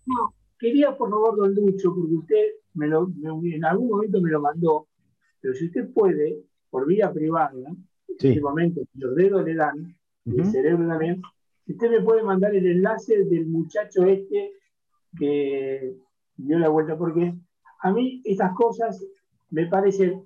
No, 0.06 0.34
quería, 0.58 0.96
por 0.96 1.10
favor, 1.10 1.36
don 1.36 1.54
Lucho, 1.54 1.94
porque 1.94 2.14
usted 2.14 2.44
me 2.74 2.86
lo, 2.86 3.10
en 3.42 3.64
algún 3.64 3.88
momento 3.88 4.20
me 4.20 4.30
lo 4.30 4.40
mandó, 4.40 4.86
pero 5.40 5.54
si 5.54 5.66
usted 5.66 5.92
puede, 5.92 6.38
por 6.70 6.86
vía 6.86 7.12
privada, 7.12 7.74
en 8.08 8.28
este 8.28 8.40
momento 8.40 8.82
los 8.94 9.14
dedos 9.14 9.44
le 9.44 9.54
dan, 9.54 9.96
el 10.24 10.44
cerebro 10.46 10.88
también, 10.88 11.22
usted 11.68 11.90
me 11.90 12.00
puede 12.00 12.22
mandar 12.22 12.54
el 12.54 12.66
enlace 12.66 13.24
del 13.24 13.46
muchacho 13.46 14.04
este 14.04 14.52
que 15.16 15.96
dio 16.36 16.58
la 16.58 16.68
vuelta, 16.68 16.96
porque 16.96 17.34
a 17.80 17.92
mí 17.92 18.22
esas 18.24 18.54
cosas 18.54 19.04
me 19.50 19.66
parecen 19.66 20.22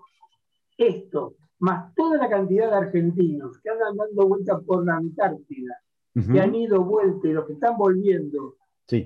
esto, 0.76 1.34
más 1.58 1.94
toda 1.94 2.16
la 2.16 2.28
cantidad 2.28 2.70
de 2.70 2.76
argentinos 2.76 3.58
que 3.58 3.70
andan 3.70 3.96
dando 3.96 4.28
vueltas 4.28 4.62
por 4.64 4.84
la 4.84 4.96
Antártida, 4.96 5.76
que 6.14 6.40
han 6.40 6.54
ido 6.54 6.84
vuelta 6.84 7.28
y 7.28 7.32
los 7.32 7.46
que 7.46 7.52
están 7.52 7.76
volviendo, 7.76 8.56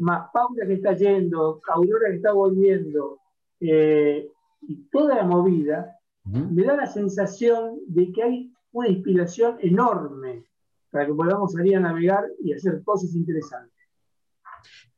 más 0.00 0.30
Paula 0.32 0.66
que 0.66 0.74
está 0.74 0.94
yendo, 0.94 1.60
Aurora 1.68 2.08
que 2.08 2.16
está 2.16 2.32
volviendo, 2.32 3.18
eh, 3.60 4.28
y 4.62 4.76
toda 4.90 5.16
la 5.16 5.24
movida, 5.24 5.98
me 6.24 6.62
da 6.62 6.76
la 6.76 6.86
sensación 6.86 7.78
de 7.86 8.10
que 8.12 8.22
hay 8.22 8.53
una 8.74 8.88
inspiración 8.88 9.56
enorme 9.60 10.44
para 10.90 11.06
que 11.06 11.14
podamos 11.14 11.52
salir 11.52 11.76
a 11.76 11.80
navegar 11.80 12.24
y 12.42 12.52
hacer 12.52 12.82
cosas 12.84 13.14
interesantes. 13.14 13.72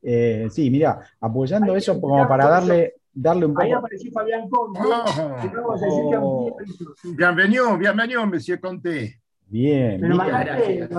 Eh, 0.01 0.47
sí, 0.51 0.69
mira, 0.69 0.99
apoyando 1.21 1.75
eso 1.75 1.99
como 1.99 2.27
para 2.27 2.47
darle, 2.47 2.95
darle 3.13 3.45
un 3.45 3.53
poco. 3.53 3.65
Ahí 3.65 3.71
apareció 3.71 4.11
Fabián 4.11 4.49
Conte. 4.49 4.79
Oh. 6.21 6.57
Bienvenido, 7.15 7.77
bienvenido, 7.77 8.25
Monsieur 8.25 8.59
Conte. 8.59 9.21
Bien. 9.47 10.01
¿Me 10.01 10.09
lo 10.09 10.17
mandaste, 10.17 10.89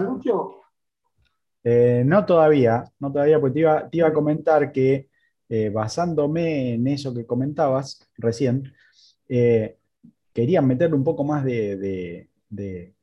eh, 1.64 2.02
no 2.06 2.25
todavía, 2.25 2.85
no 2.99 3.12
todavía, 3.12 3.40
porque 3.40 3.54
te 3.54 3.61
iba, 3.61 3.90
te 3.90 3.99
iba 3.99 4.08
a 4.08 4.12
comentar 4.12 4.73
que 4.73 5.08
eh, 5.49 5.70
basándome 5.70 6.75
en 6.75 6.87
eso 6.87 7.12
que 7.12 7.26
comentabas 7.26 8.08
recién, 8.16 8.73
eh, 9.28 9.76
querían 10.32 10.66
meterle 10.66 10.97
un 10.97 11.04
poco 11.04 11.25
más 11.25 11.44
de, 11.44 12.28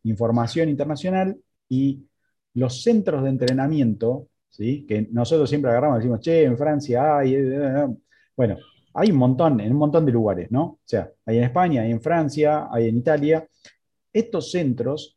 información 0.04 0.70
internacional 0.70 1.38
y 1.70 2.06
los 2.54 2.82
centros 2.82 3.24
de 3.24 3.30
entrenamiento, 3.30 4.30
¿sí? 4.50 4.86
que 4.88 5.08
nosotros 5.12 5.50
siempre 5.50 5.72
agarramos 5.72 5.98
y 5.98 6.00
decimos, 6.00 6.20
che, 6.22 6.44
en 6.44 6.58
Francia 6.58 7.18
hay... 7.18 7.36
Eh, 7.36 7.40
eh, 7.40 7.86
eh". 7.86 7.96
bueno, 8.36 8.58
hay 8.94 9.12
un 9.12 9.18
montón, 9.18 9.60
en 9.60 9.72
un 9.72 9.78
montón 9.78 10.06
de 10.06 10.12
lugares, 10.12 10.52
¿no? 10.52 10.64
O 10.64 10.80
sea, 10.86 11.12
hay 11.26 11.38
en 11.38 11.44
España, 11.44 11.82
hay 11.82 11.92
en 11.92 12.02
Francia, 12.02 12.70
hay 12.72 12.88
en 12.88 12.98
Italia. 12.98 13.46
Estos 14.14 14.52
centros 14.52 15.16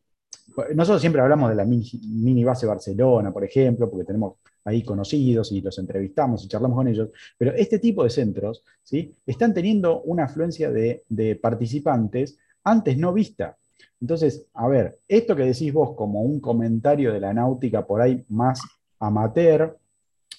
nosotros 0.74 1.00
siempre 1.00 1.20
hablamos 1.20 1.50
de 1.50 1.56
la 1.56 1.64
mini, 1.64 2.44
base 2.44 2.66
Barcelona, 2.66 3.32
por 3.32 3.44
ejemplo, 3.44 3.88
porque 3.90 4.04
tenemos 4.04 4.34
ahí 4.64 4.82
conocidos 4.82 5.52
y 5.52 5.60
los 5.60 5.78
entrevistamos 5.78 6.44
y 6.44 6.48
charlamos 6.48 6.76
con 6.76 6.88
ellos, 6.88 7.10
pero 7.36 7.52
este 7.54 7.78
tipo 7.78 8.04
de 8.04 8.10
centros 8.10 8.64
¿sí? 8.82 9.14
están 9.26 9.54
teniendo 9.54 10.02
una 10.02 10.24
afluencia 10.24 10.70
de, 10.70 11.04
de 11.08 11.36
participantes 11.36 12.38
antes 12.64 12.98
no 12.98 13.12
vista. 13.12 13.56
Entonces, 14.00 14.46
a 14.54 14.68
ver, 14.68 14.98
esto 15.08 15.34
que 15.34 15.44
decís 15.44 15.72
vos 15.72 15.96
como 15.96 16.22
un 16.22 16.40
comentario 16.40 17.12
de 17.12 17.20
la 17.20 17.34
náutica 17.34 17.86
por 17.86 18.00
ahí 18.00 18.24
más 18.28 18.60
amateur, 18.98 19.76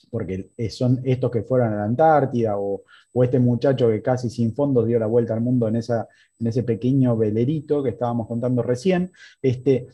porque 0.10 0.50
son 0.70 1.02
estos 1.04 1.30
que 1.32 1.44
fueron 1.44 1.74
a 1.74 1.78
la 1.78 1.84
Antártida 1.84 2.58
o, 2.58 2.84
este 3.22 3.40
muchacho 3.40 3.90
que 3.90 4.02
casi 4.02 4.30
sin 4.30 4.56
fondos 4.56 4.88
dio 4.88 4.98
la 4.98 5.06
vuelta 5.06 5.34
al 5.34 5.42
mundo 5.42 5.68
en, 5.68 5.76
en 5.76 6.48
ese 6.48 6.64
pequeño 6.64 7.18
velerito 7.18 7.84
que 7.84 7.90
estábamos 7.90 8.28
contando 8.28 8.64
recién, 8.64 9.12
este, 9.42 9.88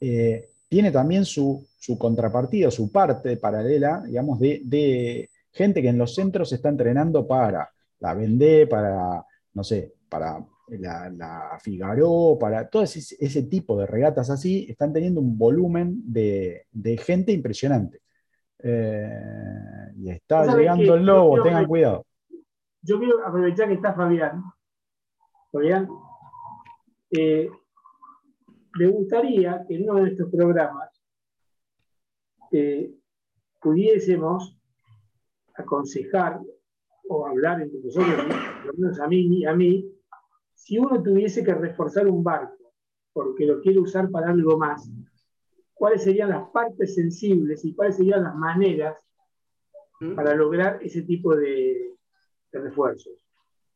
eh, 0.00 0.50
tiene 0.68 0.90
también 0.90 1.24
su, 1.24 1.66
contrapartida, 1.98 2.70
su 2.70 2.92
parte 2.92 3.36
paralela, 3.36 4.02
digamos, 4.04 4.38
de, 4.38 5.30
gente 5.50 5.82
que 5.82 5.88
en 5.88 5.98
los 5.98 6.14
centros 6.14 6.52
está 6.52 6.68
entrenando 6.68 7.26
para 7.26 7.70
la 8.00 8.14
Vendée, 8.14 8.66
para, 8.66 9.24
no 9.54 9.64
sé, 9.64 9.94
para 10.08 10.44
la, 10.70 11.10
la 11.10 11.58
Figaro, 11.60 12.36
para 12.38 12.68
todo 12.68 12.82
ese, 12.82 13.42
tipo 13.44 13.78
de 13.78 13.86
regatas 13.86 14.30
así, 14.30 14.66
están 14.68 14.92
teniendo 14.92 15.20
un 15.20 15.38
volumen 15.38 16.02
de, 16.04 16.66
gente 17.04 17.32
impresionante. 17.32 18.00
Eh, 18.60 19.92
y 19.96 20.10
está 20.10 20.56
llegando 20.56 20.94
el 20.94 21.06
lobo, 21.06 21.42
tengan 21.42 21.66
cuidado. 21.66 22.04
Yo 22.82 22.98
quiero 22.98 23.26
aprovechar 23.26 23.68
que 23.68 23.74
está 23.74 23.94
Fabián. 23.94 24.42
Fabián, 25.50 25.88
eh, 27.10 27.48
me 28.78 28.86
gustaría 28.86 29.64
que 29.66 29.76
en 29.76 29.90
uno 29.90 30.02
de 30.02 30.10
estos 30.10 30.30
programas 30.30 30.90
eh, 32.52 32.92
pudiésemos 33.60 34.56
aconsejar 35.54 36.40
o 37.08 37.26
hablar 37.26 37.62
entre 37.62 37.80
nosotros, 37.80 38.24
por 38.62 38.66
lo 38.66 38.72
menos 38.74 39.00
a 39.00 39.08
mí, 39.08 39.44
a 39.44 39.54
mí, 39.54 39.97
si 40.58 40.76
uno 40.76 41.00
tuviese 41.02 41.44
que 41.44 41.54
reforzar 41.54 42.08
un 42.08 42.22
barco 42.22 42.74
porque 43.12 43.46
lo 43.46 43.60
quiere 43.60 43.78
usar 43.78 44.10
para 44.10 44.30
algo 44.30 44.58
más, 44.58 44.90
cuáles 45.72 46.02
serían 46.02 46.30
las 46.30 46.50
partes 46.50 46.96
sensibles 46.96 47.64
y 47.64 47.74
cuáles 47.74 47.96
serían 47.96 48.24
las 48.24 48.34
maneras 48.34 48.96
para 50.14 50.34
lograr 50.34 50.80
ese 50.82 51.02
tipo 51.02 51.34
de, 51.34 51.94
refuerzos. 52.52 53.12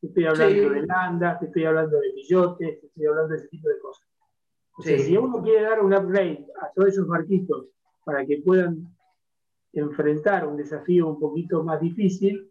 Estoy 0.00 0.24
hablando 0.24 0.70
de 0.70 0.86
landas, 0.86 1.42
estoy 1.42 1.64
hablando 1.64 2.00
de 2.00 2.10
pillotes, 2.10 2.82
estoy 2.82 3.06
hablando 3.06 3.28
de 3.32 3.36
ese 3.38 3.48
tipo 3.48 3.68
de 3.68 3.78
cosas. 3.78 4.08
Si 4.82 5.16
uno 5.16 5.40
quiere 5.42 5.62
dar 5.62 5.80
un 5.80 5.94
upgrade 5.94 6.46
a 6.60 6.72
todos 6.74 6.88
esos 6.88 7.06
barquitos 7.06 7.66
para 8.04 8.26
que 8.26 8.42
puedan 8.44 8.88
enfrentar 9.72 10.48
un 10.48 10.56
desafío 10.56 11.08
un 11.08 11.20
poquito 11.20 11.62
más 11.62 11.80
difícil, 11.80 12.50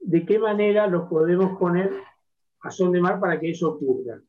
¿de 0.00 0.26
qué 0.26 0.38
manera 0.38 0.86
los 0.86 1.08
podemos 1.08 1.58
poner 1.58 1.90
a 2.64 2.70
son 2.70 2.90
de 2.92 3.00
mar 3.00 3.20
para 3.20 3.38
que 3.38 3.50
eso 3.50 3.70
ocurra? 3.70 4.20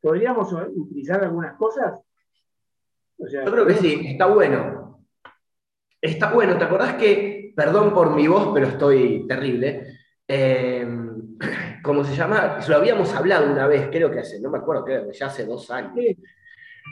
¿Podríamos 0.00 0.52
utilizar 0.52 1.22
algunas 1.24 1.56
cosas? 1.56 2.00
Yo 3.18 3.44
creo 3.44 3.66
que 3.66 3.74
sí, 3.74 4.02
está 4.06 4.26
bueno. 4.26 5.06
Está 6.00 6.32
bueno, 6.32 6.56
¿te 6.56 6.64
acordás 6.64 6.94
que, 6.94 7.52
perdón 7.54 7.92
por 7.92 8.14
mi 8.14 8.26
voz, 8.26 8.50
pero 8.54 8.68
estoy 8.68 9.26
terrible, 9.26 9.98
eh, 10.26 10.86
¿cómo 11.82 12.04
se 12.04 12.16
llama? 12.16 12.58
Lo 12.66 12.76
habíamos 12.76 13.14
hablado 13.14 13.52
una 13.52 13.66
vez, 13.66 13.88
creo 13.90 14.10
que 14.10 14.20
hace, 14.20 14.40
no 14.40 14.50
me 14.50 14.58
acuerdo, 14.58 14.84
creo 14.84 15.06
que 15.06 15.12
ya 15.12 15.26
hace 15.26 15.44
dos 15.44 15.70
años. 15.70 15.92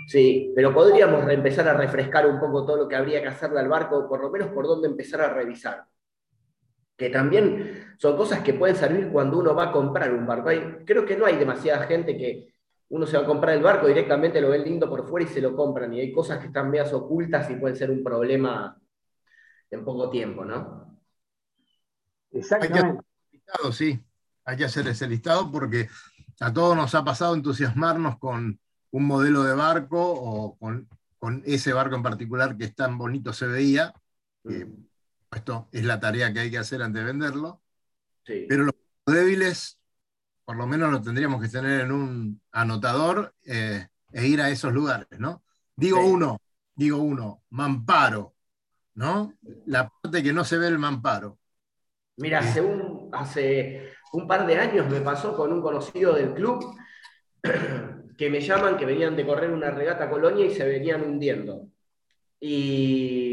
Sí, 0.07 0.53
pero 0.55 0.73
podríamos 0.75 1.29
empezar 1.31 1.69
a 1.69 1.75
refrescar 1.75 2.27
un 2.27 2.39
poco 2.39 2.67
todo 2.67 2.77
lo 2.77 2.89
que 2.89 2.97
habría 2.97 3.23
que 3.23 3.29
hacerle 3.29 3.61
al 3.61 3.69
barco, 3.69 4.07
por 4.07 4.21
lo 4.21 4.31
menos 4.31 4.49
por 4.49 4.67
dónde 4.67 4.89
empezar 4.89 5.23
a 5.23 5.33
revisar. 5.33 5.85
Que 6.99 7.09
también 7.09 7.95
son 7.97 8.15
cosas 8.15 8.41
que 8.41 8.53
pueden 8.53 8.77
servir 8.77 9.09
cuando 9.09 9.39
uno 9.39 9.55
va 9.55 9.71
a 9.71 9.73
comprar 9.73 10.13
un 10.13 10.27
barco. 10.27 10.51
creo 10.85 11.07
que 11.07 11.17
no 11.17 11.25
hay 11.25 11.37
demasiada 11.37 11.87
gente 11.87 12.19
que 12.19 12.53
uno 12.91 13.07
se 13.07 13.17
va 13.17 13.23
a 13.23 13.27
comprar 13.27 13.57
el 13.57 13.63
barco, 13.63 13.87
directamente 13.87 14.41
lo 14.41 14.51
ve 14.51 14.59
lindo 14.59 14.91
por 14.91 15.09
fuera 15.09 15.25
y 15.25 15.33
se 15.33 15.41
lo 15.41 15.57
compran. 15.57 15.95
Y 15.95 16.01
hay 16.01 16.13
cosas 16.13 16.39
que 16.41 16.49
están 16.49 16.71
medias 16.71 16.93
ocultas 16.93 17.51
y 17.51 17.55
pueden 17.55 17.77
ser 17.77 17.91
un 17.91 18.05
problema 18.05 18.79
en 19.71 19.85
poco 19.85 20.11
tiempo, 20.11 20.45
¿no? 20.45 20.99
Exactamente. 22.33 23.01
sí 23.73 23.99
hay 24.49 24.57
que 24.57 24.65
hacer 24.65 24.89
ese 24.89 25.07
listado 25.07 25.53
porque 25.53 25.91
a 26.41 26.51
todos 26.51 26.75
nos 26.75 26.95
ha 26.95 27.05
pasado 27.05 27.35
entusiasmarnos 27.35 28.19
con 28.19 28.59
un 28.93 29.05
modelo 29.05 29.43
de 29.43 29.55
barco 29.55 30.01
o 30.01 30.57
con, 30.57 30.89
ese 31.45 31.75
barco 31.75 31.97
en 31.97 32.03
particular 32.03 32.57
que 32.57 32.69
tan 32.69 32.97
bonito 32.97 33.35
se 33.35 33.47
veía. 33.47 33.93
Esto 35.31 35.69
es 35.73 35.85
la 35.85 36.01
tarea 36.01 36.33
que 36.33 36.41
hay 36.41 36.51
que 36.51 36.59
hacer 36.59 36.83
antes 36.83 37.03
de 37.03 37.07
venderlo. 37.07 37.61
Pero 38.25 38.65
los 38.65 38.75
débiles, 39.07 39.79
por 40.45 40.57
lo 40.57 40.67
menos 40.67 40.93
lo 40.93 41.01
tendríamos 41.01 41.41
que 41.41 41.49
tener 41.49 41.81
en 41.81 41.93
un 41.93 42.41
anotador 42.53 43.35
eh, 43.47 43.87
e 44.13 44.27
ir 44.27 44.41
a 44.43 44.51
esos 44.51 44.73
lugares, 44.73 45.19
¿no? 45.19 45.43
Digo 45.75 46.05
uno, 46.05 46.41
digo 46.75 46.99
uno, 46.99 47.43
mamparo, 47.51 48.35
¿no? 48.95 49.33
La 49.67 49.89
parte 49.89 50.23
que 50.23 50.33
no 50.33 50.45
se 50.45 50.59
ve 50.59 50.67
el 50.67 50.79
mamparo. 50.79 51.39
Mira, 52.17 52.43
según 52.43 53.09
hace 53.13 53.93
un 54.13 54.27
par 54.27 54.47
de 54.47 54.59
años 54.59 54.91
me 54.91 55.01
pasó 55.01 55.37
con 55.37 55.53
un 55.53 55.63
conocido 55.63 56.15
del 56.15 56.35
club 56.35 56.77
que 58.19 58.29
me 58.29 58.41
llaman 58.41 58.77
que 58.77 58.85
venían 58.85 59.17
de 59.17 59.25
correr 59.25 59.51
una 59.51 59.71
regata 59.71 60.05
a 60.05 60.11
Colonia 60.11 60.45
y 60.45 60.55
se 60.55 60.67
venían 60.67 61.03
hundiendo. 61.03 61.69
Y 62.41 63.28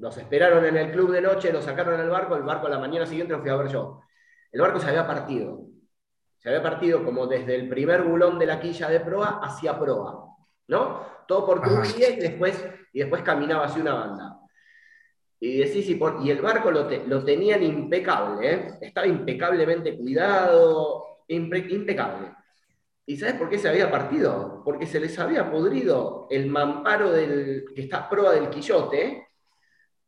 los 0.00 0.16
esperaron 0.16 0.64
en 0.64 0.76
el 0.76 0.90
club 0.90 1.12
de 1.12 1.20
noche, 1.20 1.52
los 1.52 1.64
sacaron 1.64 2.00
al 2.00 2.08
barco, 2.08 2.34
el 2.34 2.42
barco 2.42 2.66
a 2.66 2.70
la 2.70 2.78
mañana 2.78 3.06
siguiente 3.06 3.34
lo 3.34 3.40
fui 3.40 3.50
a 3.50 3.56
ver 3.56 3.68
yo. 3.68 4.00
El 4.50 4.60
barco 4.60 4.80
se 4.80 4.88
había 4.88 5.06
partido. 5.06 5.66
Se 6.38 6.48
había 6.48 6.62
partido 6.62 7.04
como 7.04 7.26
desde 7.26 7.54
el 7.54 7.68
primer 7.68 8.02
bulón 8.02 8.38
de 8.38 8.46
la 8.46 8.58
quilla 8.58 8.88
de 8.88 9.00
proa 9.00 9.40
hacia 9.42 9.78
proa. 9.78 10.26
¿No? 10.68 11.06
Todo 11.28 11.44
por 11.44 11.60
crujía 11.60 12.10
y 12.10 12.16
después, 12.16 12.64
y 12.92 13.00
después 13.00 13.22
caminaba 13.22 13.66
hacia 13.66 13.82
una 13.82 13.94
banda. 13.94 14.40
Y 15.38 15.58
decís, 15.58 15.88
y, 15.88 16.00
y 16.22 16.30
el 16.30 16.40
barco 16.40 16.70
lo, 16.70 16.88
lo 17.06 17.24
tenían 17.24 17.62
impecable, 17.62 18.52
¿eh? 18.52 18.70
estaba 18.80 19.06
impecablemente 19.06 19.96
cuidado, 19.96 21.24
impecable. 21.28 22.32
¿Y 23.06 23.16
sabes 23.16 23.34
por 23.34 23.48
qué 23.48 23.58
se 23.58 23.68
había 23.68 23.90
partido? 23.90 24.62
Porque 24.64 24.86
se 24.86 25.00
les 25.00 25.18
había 25.18 25.50
podrido 25.50 26.26
el 26.30 26.46
mamparo 26.46 27.10
del, 27.10 27.64
que 27.74 27.82
está 27.82 27.98
a 27.98 28.08
proa 28.08 28.32
del 28.32 28.50
quillote 28.50 29.29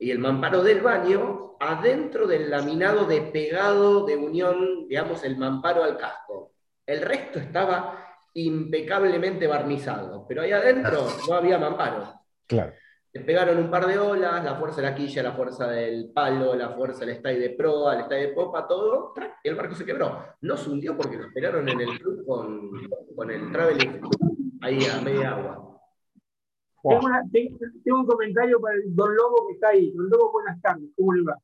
y 0.02 0.10
el 0.10 0.18
mamparo 0.18 0.64
del 0.64 0.80
baño 0.80 1.56
adentro 1.60 2.26
del 2.26 2.50
laminado 2.50 3.04
de 3.04 3.22
pegado 3.22 4.04
de 4.04 4.16
unión, 4.16 4.88
digamos, 4.88 5.22
el 5.22 5.36
mamparo 5.36 5.84
al 5.84 5.96
casco. 5.96 6.54
El 6.84 7.02
resto 7.02 7.38
estaba 7.38 8.04
impecablemente 8.34 9.46
barnizado, 9.46 10.26
pero 10.26 10.42
ahí 10.42 10.50
adentro 10.50 11.06
no 11.28 11.34
había 11.34 11.56
mamparo. 11.56 12.20
Claro. 12.48 12.72
Le 13.12 13.20
pegaron 13.20 13.58
un 13.58 13.70
par 13.70 13.86
de 13.86 13.96
olas, 13.96 14.42
la 14.42 14.56
fuerza 14.56 14.80
de 14.80 14.88
la 14.88 14.94
quilla, 14.96 15.22
la 15.22 15.34
fuerza 15.34 15.68
del 15.68 16.10
palo, 16.12 16.56
la 16.56 16.70
fuerza 16.70 17.04
del 17.04 17.10
stay 17.16 17.38
de 17.38 17.50
proa, 17.50 17.94
el 17.94 18.00
stay 18.00 18.22
de 18.22 18.32
popa, 18.32 18.66
todo, 18.66 19.14
y 19.44 19.48
el 19.48 19.54
barco 19.54 19.76
se 19.76 19.84
quebró. 19.84 20.34
No 20.40 20.56
se 20.56 20.68
hundió 20.68 20.96
porque 20.96 21.16
lo 21.16 21.26
esperaron 21.26 21.68
en 21.68 21.80
el 21.80 21.96
club 22.00 22.26
con, 22.26 22.70
con 23.14 23.30
el 23.30 23.52
traveling 23.52 24.00
ahí 24.62 24.84
a 24.84 25.00
media 25.00 25.30
agua. 25.30 25.71
Tengo, 26.82 28.00
un 28.00 28.06
comentario 28.06 28.60
para 28.60 28.74
el 28.74 28.94
Don 28.94 29.14
Lobo 29.14 29.46
que 29.46 29.54
está 29.54 29.68
ahí. 29.68 29.92
Don 29.92 30.08
Lobo, 30.10 30.32
buenas 30.32 30.60
tardes, 30.60 30.90
¿cómo 30.96 31.12
le 31.12 31.22
va? 31.22 31.38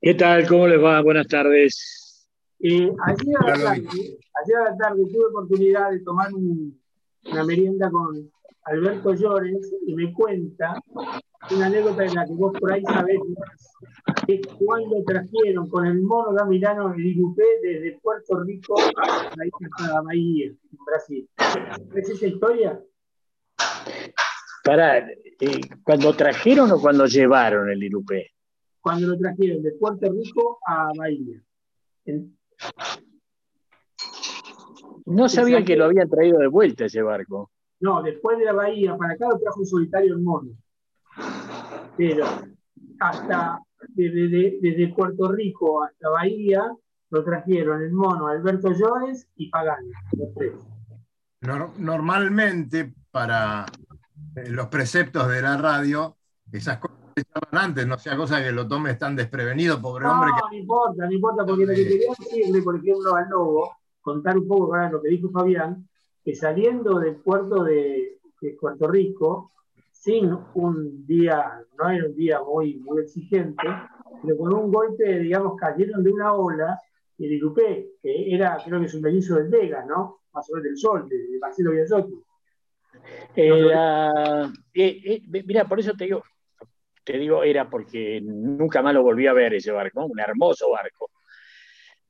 ¿Qué 0.00 0.14
tal? 0.14 0.48
¿Cómo 0.48 0.66
les 0.66 0.82
va? 0.82 1.02
Buenas 1.02 1.26
tardes. 1.28 2.28
Eh, 2.60 2.90
ayer, 3.04 3.36
a 3.38 3.46
la 3.46 3.64
tarde, 3.64 3.88
ayer 4.42 4.56
a 4.56 4.70
la 4.70 4.76
tarde 4.78 5.02
tuve 5.12 5.26
oportunidad 5.26 5.90
de 5.90 6.00
tomar 6.00 6.32
una 6.32 7.44
merienda 7.44 7.90
con 7.90 8.30
Alberto 8.64 9.12
Llores 9.12 9.74
y 9.86 9.94
me 9.94 10.12
cuenta 10.14 10.80
una 11.50 11.66
anécdota 11.66 12.04
en 12.06 12.14
la 12.14 12.24
que 12.24 12.32
vos 12.32 12.58
por 12.58 12.72
ahí 12.72 12.82
sabés 12.84 13.20
que 14.26 14.40
cuando 14.58 15.04
trajeron 15.04 15.68
con 15.68 15.86
el 15.86 16.00
mono 16.02 16.32
gamirano 16.32 16.94
el 16.94 17.04
Irupé 17.04 17.44
desde 17.62 18.00
Puerto 18.00 18.42
Rico 18.42 18.76
a 18.80 19.36
la 19.36 19.46
isla 19.46 20.00
Bahía, 20.02 20.46
en 20.46 20.78
Brasil. 20.86 21.28
¿Es 21.94 22.08
esa 22.08 22.26
historia? 22.26 22.80
Para, 24.64 24.98
eh, 24.98 25.60
¿cuando 25.82 26.12
trajeron 26.14 26.70
o 26.72 26.80
cuando 26.80 27.06
llevaron 27.06 27.70
el 27.70 27.82
Irupé? 27.82 28.32
Cuando 28.80 29.08
lo 29.08 29.18
trajeron 29.18 29.62
de 29.62 29.72
Puerto 29.72 30.12
Rico 30.12 30.58
a 30.66 30.90
Bahía. 30.96 31.40
No 35.06 35.28
sabía 35.28 35.64
que 35.64 35.76
lo 35.76 35.84
habían 35.84 36.08
traído 36.08 36.38
de 36.38 36.48
vuelta 36.48 36.86
ese 36.86 37.02
barco. 37.02 37.50
No, 37.80 38.02
después 38.02 38.38
de 38.38 38.46
la 38.46 38.52
bahía 38.52 38.96
para 38.96 39.14
acá 39.14 39.28
lo 39.28 39.38
trajo 39.38 39.60
un 39.60 39.66
solitario 39.66 40.14
el 40.14 40.20
mono. 40.20 40.50
Pero 41.96 42.26
hasta 43.00 43.60
desde, 43.88 44.94
Puerto 44.94 45.30
Rico 45.30 45.84
hasta 45.84 46.08
Bahía 46.08 46.62
lo 47.10 47.24
trajeron 47.24 47.82
el 47.82 47.92
mono 47.92 48.26
Alberto 48.28 48.72
Llores 48.72 49.28
y 49.36 49.48
Pagani, 49.50 49.90
los 50.16 50.34
tres. 50.34 50.52
No, 51.46 51.72
normalmente 51.78 52.92
para 53.10 53.66
eh, 54.36 54.50
los 54.50 54.66
preceptos 54.66 55.28
de 55.28 55.42
la 55.42 55.56
radio, 55.56 56.16
esas 56.52 56.78
cosas 56.78 56.96
se 57.14 57.24
llaman 57.24 57.70
antes, 57.70 57.86
no 57.86 57.98
sea 57.98 58.16
cosa 58.16 58.42
que 58.42 58.52
lo 58.52 58.68
tomes 58.68 58.98
tan 58.98 59.16
desprevenido, 59.16 59.80
pobre 59.80 60.06
hombre. 60.06 60.30
Que... 60.34 60.56
No 60.56 60.62
importa, 60.62 61.06
no 61.06 61.12
importa, 61.12 61.46
porque 61.46 61.62
eh... 61.62 61.66
lo 61.66 61.74
que 61.74 61.88
quería 61.88 62.08
decirle, 62.18 62.62
por 62.62 62.76
ejemplo, 62.76 63.14
al 63.14 63.28
Lobo, 63.28 63.70
contar 64.00 64.36
un 64.36 64.46
poco 64.46 64.74
ahora 64.74 64.90
lo 64.90 65.02
que 65.02 65.08
dijo 65.08 65.30
Fabián, 65.30 65.88
que 66.24 66.34
saliendo 66.34 66.98
del 66.98 67.16
puerto 67.16 67.64
de, 67.64 68.18
de 68.40 68.56
Puerto 68.60 68.88
Rico, 68.88 69.52
sin 69.92 70.36
un 70.54 71.06
día, 71.06 71.60
no 71.78 71.88
era 71.88 72.06
un 72.06 72.14
día 72.14 72.40
muy, 72.42 72.76
muy 72.76 73.02
exigente, 73.02 73.66
pero 74.22 74.36
con 74.36 74.52
un 74.52 74.70
golpe, 74.70 75.18
digamos, 75.18 75.56
cayeron 75.56 76.02
de 76.02 76.12
una 76.12 76.32
ola 76.34 76.80
y 77.18 77.28
Lirupé, 77.28 77.92
que 78.02 78.34
era, 78.34 78.58
creo 78.64 78.80
que 78.80 78.86
es 78.86 78.94
un 78.94 79.02
mellizo 79.02 79.36
del 79.36 79.48
Vegas, 79.48 79.86
¿no? 79.86 80.20
Más 80.32 80.48
o 80.50 80.54
menos 80.54 80.64
del 80.64 80.76
Sol, 80.76 81.08
de, 81.08 81.16
de 81.16 81.38
Marcelo 81.38 81.72
Bianzotti. 81.72 82.14
Era, 83.34 84.44
eh, 84.74 85.00
eh, 85.04 85.22
eh 85.32 85.42
mira, 85.46 85.64
por 85.66 85.80
eso 85.80 85.92
te 85.92 86.04
digo, 86.04 86.22
te 87.04 87.18
digo, 87.18 87.42
era 87.42 87.68
porque 87.70 88.20
nunca 88.22 88.82
más 88.82 88.94
lo 88.94 89.02
volví 89.02 89.26
a 89.26 89.32
ver 89.32 89.54
ese 89.54 89.70
barco, 89.70 90.00
¿no? 90.00 90.06
un 90.06 90.20
hermoso 90.20 90.70
barco. 90.70 91.10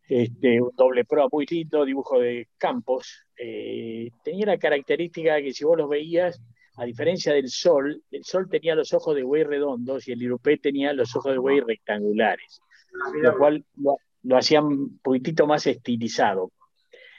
Este, 0.08 0.60
un 0.60 0.70
doble 0.76 1.04
proa 1.04 1.28
muy 1.30 1.46
lindo, 1.46 1.84
dibujo 1.84 2.20
de 2.20 2.48
campos. 2.56 3.26
Eh, 3.36 4.08
tenía 4.22 4.46
la 4.46 4.58
característica 4.58 5.42
que 5.42 5.52
si 5.52 5.64
vos 5.64 5.76
los 5.76 5.88
veías, 5.88 6.40
a 6.76 6.84
diferencia 6.84 7.32
del 7.32 7.48
sol, 7.48 8.02
el 8.10 8.24
sol 8.24 8.48
tenía 8.48 8.74
los 8.74 8.92
ojos 8.92 9.16
de 9.16 9.22
buey 9.22 9.42
redondos 9.44 10.06
y 10.06 10.12
el 10.12 10.22
irupé 10.22 10.58
tenía 10.58 10.92
los 10.92 11.14
ojos 11.16 11.32
de 11.32 11.38
buey 11.38 11.58
ah. 11.58 11.64
rectangulares, 11.66 12.60
ah, 12.94 13.10
lo 13.20 13.36
cual 13.36 13.64
lo, 13.76 13.96
lo 14.26 14.36
hacían 14.36 14.64
un 14.64 14.98
poquitito 15.02 15.46
más 15.46 15.66
estilizado. 15.66 16.52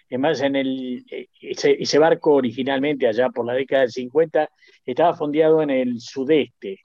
Es 0.10 0.20
más, 0.20 0.42
en 0.42 0.56
el, 0.56 1.06
eh, 1.12 1.28
ese, 1.42 2.00
barco 2.00 2.34
originalmente, 2.36 3.08
allá 3.08 3.30
por 3.30 3.46
la 3.46 3.54
década 3.54 3.82
del 3.82 3.92
50, 3.92 4.50
estaba 4.86 5.16
fondeado 5.16 5.62
en 5.62 5.70
el 5.70 6.00
sudeste. 6.00 6.80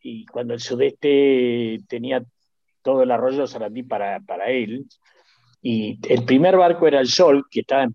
Y 0.00 0.26
cuando 0.26 0.54
el 0.54 0.60
sudeste 0.60 1.80
tenía 1.88 2.24
todo 2.82 3.02
el 3.02 3.10
arroyo 3.10 3.46
Sarandí 3.46 3.82
para, 3.82 4.20
para 4.20 4.50
él, 4.50 4.86
y 5.60 5.98
el 6.12 6.24
primer 6.24 6.56
barco 6.56 6.86
era 6.88 7.00
el 7.00 7.06
Sol, 7.08 7.44
que 7.50 7.60
estaba 7.60 7.88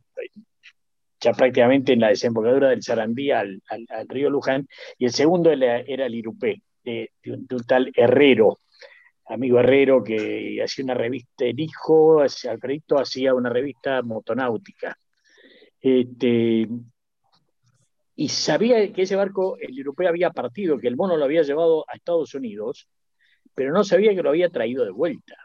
ya 1.20 1.34
prácticamente 1.34 1.94
en 1.94 2.00
la 2.00 2.10
desembocadura 2.10 2.70
del 2.70 2.84
Sarandí 2.84 3.32
al, 3.32 3.62
al, 3.70 4.08
río 4.08 4.30
Luján, 4.30 4.68
y 4.98 5.06
el 5.06 5.12
segundo 5.12 5.52
era, 5.52 5.80
el 5.80 6.16
Irupé, 6.16 6.62
de, 6.84 7.12
de, 7.24 7.38
de, 7.38 7.56
un, 7.56 7.64
tal 7.66 7.92
Herrero, 7.96 8.60
amigo 9.30 9.60
Herrero 9.60 10.04
que 10.04 10.62
hacía 10.64 10.86
una 10.86 10.94
revista, 10.94 11.46
el 11.46 11.60
hijo, 11.60 12.22
Alfredito 12.22 13.00
hacía 13.00 13.34
una 13.34 13.50
revista 13.50 14.02
motonáutica. 14.02 14.98
Este, 15.80 16.68
y 18.16 18.30
sabía 18.30 18.92
que 18.92 19.04
ese 19.04 19.16
barco, 19.16 19.58
el 19.60 19.78
europeo 19.78 20.10
había 20.10 20.32
partido, 20.32 20.78
que 20.78 20.88
el 20.88 20.96
mono 20.96 21.18
lo 21.18 21.26
había 21.26 21.44
llevado 21.44 21.86
a 21.88 21.96
Estados 21.96 22.34
Unidos, 22.34 22.90
pero 23.54 23.72
no 23.72 23.84
sabía 23.84 24.16
que 24.16 24.24
lo 24.24 24.30
había 24.30 24.50
traído 24.50 24.86
de 24.86 24.92
vuelta. 24.92 25.36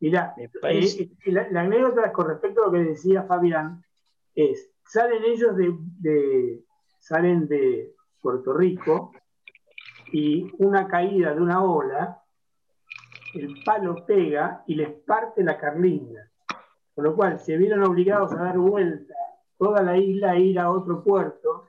Mira, 0.00 0.34
eh, 0.36 0.50
eh, 0.64 1.10
la, 1.26 1.48
la, 1.50 1.60
anécdota 1.60 2.10
con 2.12 2.28
respecto 2.28 2.62
a 2.62 2.66
lo 2.66 2.72
que 2.72 2.78
decía 2.78 3.22
Fabián 3.22 3.84
es, 4.34 4.72
salen 4.84 5.22
ellos 5.24 5.56
de 5.56 6.64
salen 7.02 7.48
de 7.48 7.94
Puerto 8.20 8.52
Rico 8.54 9.12
y 10.12 10.46
una 10.58 10.86
caída 10.86 11.34
de 11.34 11.40
una 11.40 11.62
ola 11.62 12.21
el 13.34 13.62
palo 13.64 14.04
pega 14.06 14.62
y 14.66 14.74
les 14.74 14.90
parte 14.90 15.42
la 15.42 15.58
carlinga, 15.58 16.28
Con 16.94 17.04
lo 17.04 17.16
cual, 17.16 17.38
se 17.38 17.56
vieron 17.56 17.82
obligados 17.84 18.32
a 18.32 18.42
dar 18.42 18.58
vuelta 18.58 19.14
toda 19.62 19.82
la 19.82 19.96
isla 19.96 20.32
a 20.32 20.36
ir 20.36 20.58
a 20.58 20.70
otro 20.70 21.04
puerto, 21.04 21.68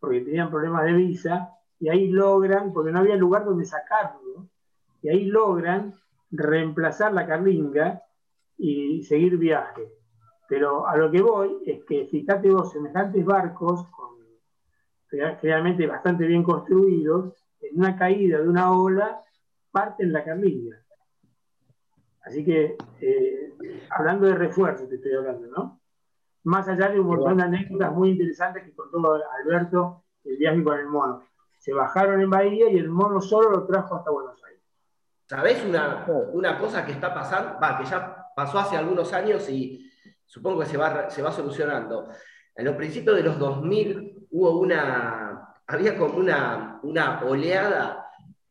porque 0.00 0.22
tenían 0.22 0.50
problemas 0.50 0.84
de 0.84 0.92
visa, 0.92 1.50
y 1.78 1.88
ahí 1.88 2.08
logran, 2.08 2.72
porque 2.72 2.90
no 2.90 2.98
había 2.98 3.14
lugar 3.14 3.44
donde 3.44 3.64
sacarlo, 3.64 4.48
y 5.02 5.08
ahí 5.08 5.26
logran 5.26 5.94
reemplazar 6.32 7.12
la 7.12 7.26
carlinga 7.26 8.02
y 8.56 9.04
seguir 9.04 9.36
viaje. 9.38 9.88
Pero 10.48 10.88
a 10.88 10.96
lo 10.96 11.10
que 11.12 11.22
voy 11.22 11.62
es 11.64 11.84
que, 11.84 12.06
fíjate 12.06 12.50
vos, 12.50 12.72
semejantes 12.72 13.24
barcos, 13.24 13.86
realmente 15.10 15.86
bastante 15.86 16.26
bien 16.26 16.42
construidos, 16.42 17.34
en 17.60 17.78
una 17.78 17.96
caída 17.96 18.40
de 18.40 18.48
una 18.48 18.72
ola, 18.72 19.22
parten 19.70 20.12
la 20.12 20.24
carlinga. 20.24 20.76
Así 22.28 22.44
que, 22.44 22.76
eh, 23.00 23.54
hablando 23.88 24.26
de 24.26 24.34
refuerzos, 24.34 24.86
te 24.86 24.96
estoy 24.96 25.14
hablando, 25.14 25.46
¿no? 25.46 25.80
Más 26.44 26.68
allá 26.68 26.90
de 26.90 27.00
un 27.00 27.06
montón 27.06 27.38
de 27.38 27.44
anécdotas 27.44 27.90
muy 27.94 28.10
interesantes 28.10 28.64
que 28.64 28.74
contó 28.74 28.98
Alberto 29.42 30.04
el 30.24 30.36
viaje 30.36 30.62
con 30.62 30.78
el 30.78 30.86
mono. 30.88 31.22
Se 31.56 31.72
bajaron 31.72 32.20
en 32.20 32.28
Bahía 32.28 32.70
y 32.70 32.76
el 32.76 32.90
mono 32.90 33.22
solo 33.22 33.50
lo 33.50 33.66
trajo 33.66 33.94
hasta 33.94 34.10
Buenos 34.10 34.44
Aires. 34.44 34.62
¿Sabés 35.24 35.64
una, 35.64 36.06
una 36.34 36.58
cosa 36.58 36.84
que 36.84 36.92
está 36.92 37.14
pasando? 37.14 37.58
Va, 37.60 37.78
que 37.78 37.86
ya 37.86 38.26
pasó 38.36 38.58
hace 38.58 38.76
algunos 38.76 39.10
años 39.14 39.48
y 39.48 39.90
supongo 40.26 40.60
que 40.60 40.66
se 40.66 40.76
va, 40.76 41.08
se 41.08 41.22
va 41.22 41.32
solucionando. 41.32 42.10
En 42.54 42.66
los 42.66 42.76
principios 42.76 43.16
de 43.16 43.22
los 43.22 43.38
2000 43.38 44.28
hubo 44.32 44.60
una, 44.60 45.54
había 45.66 45.96
como 45.96 46.18
una, 46.18 46.78
una 46.82 47.22
oleada 47.22 48.07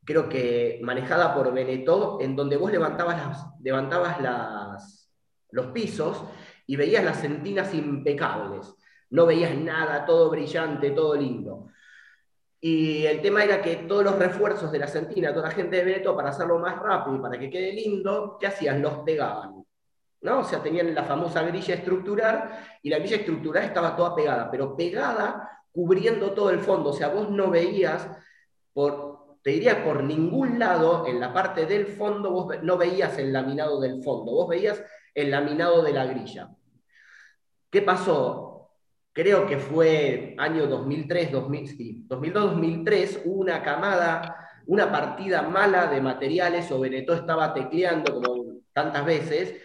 creo 0.08 0.30
que 0.30 0.80
manejada 0.82 1.36
por 1.36 1.54
Benetó, 1.54 2.20
en 2.22 2.34
donde 2.34 2.56
vos 2.56 2.72
levantabas, 2.72 3.46
levantabas 3.62 5.12
los 5.52 5.65
pisos 5.67 6.24
y 6.65 6.78
veías 6.78 7.04
las 7.04 7.20
centinas 7.20 7.74
impecables. 7.74 8.74
No 9.10 9.26
veías 9.26 9.54
nada, 9.56 10.06
todo 10.06 10.30
brillante, 10.30 10.91
todo 10.91 11.13
lindo. 11.15 11.67
Y 12.62 13.06
el 13.06 13.22
tema 13.22 13.43
era 13.43 13.62
que 13.62 13.76
todos 13.76 14.06
los 14.06 14.17
refuerzos 14.17 14.72
de 14.72 14.80
la 14.80 14.88
centina, 14.88 15.34
toda 15.34 15.50
la 15.50 15.54
gente 15.54 15.76
de 15.76 15.84
Benetó, 15.84 16.15
para 16.15 16.30
hacerlo 16.30 16.58
más 16.58 16.80
rápido 16.80 17.17
y 17.17 17.20
para 17.20 17.38
que 17.38 17.50
quede 17.50 17.74
lindo, 17.74 18.38
¿qué 18.39 18.48
hacían? 18.48 18.82
Los 18.82 19.00
pegaban. 19.00 19.62
¿no? 20.22 20.39
O 20.39 20.43
sea, 20.46 20.63
tenían 20.63 20.96
la 20.96 21.04
famosa 21.04 21.43
grilla 21.43 21.76
estructural 21.76 22.50
y 22.82 22.89
la 22.89 23.00
grilla 23.00 23.17
estructural 23.17 23.65
estaba 23.65 23.93
toda 23.93 24.15
pegada, 24.15 24.50
pero 24.50 24.74
pegada 24.74 25.65
cubriendo 25.70 26.32
todo 26.32 26.50
el 26.50 26.60
fondo. 26.60 26.91
O 26.91 26.93
sea, 26.93 27.10
vos 27.10 27.30
no 27.30 27.52
veías 27.52 28.08
por, 28.72 29.07
te 29.48 29.54
diría 29.54 29.82
por 29.82 30.04
ningún 30.04 30.60
lado, 30.60 31.08
en 31.08 31.22
la 31.22 31.32
parte 31.32 31.66
del 31.66 31.86
fondo, 31.88 32.32
vos 32.32 32.62
no 32.64 32.78
veías 32.78 33.18
el 33.18 33.32
laminado 33.32 33.80
del 33.80 34.04
fondo, 34.04 34.34
vos 34.34 34.50
veías 34.50 34.84
el 35.16 35.32
laminado 35.32 35.82
de 35.84 35.94
la 35.94 36.06
grilla. 36.06 36.50
¿Qué 37.70 37.82
pasó? 37.82 38.74
Creo 39.14 39.48
que 39.48 39.58
fue 39.58 40.36
año 40.38 40.68
2003, 40.68 41.32
2000, 41.32 41.68
sí, 41.70 42.06
2002-2003, 42.10 43.22
una 43.24 43.64
camada, 43.64 44.50
una 44.66 44.92
partida 44.92 45.44
mala 45.44 45.88
de 45.88 46.02
materiales, 46.02 46.70
o 46.74 46.82
Benetó 46.82 47.14
estaba 47.14 47.54
tecleando 47.54 48.16
como 48.16 48.64
tantas 48.74 49.06
veces, 49.06 49.56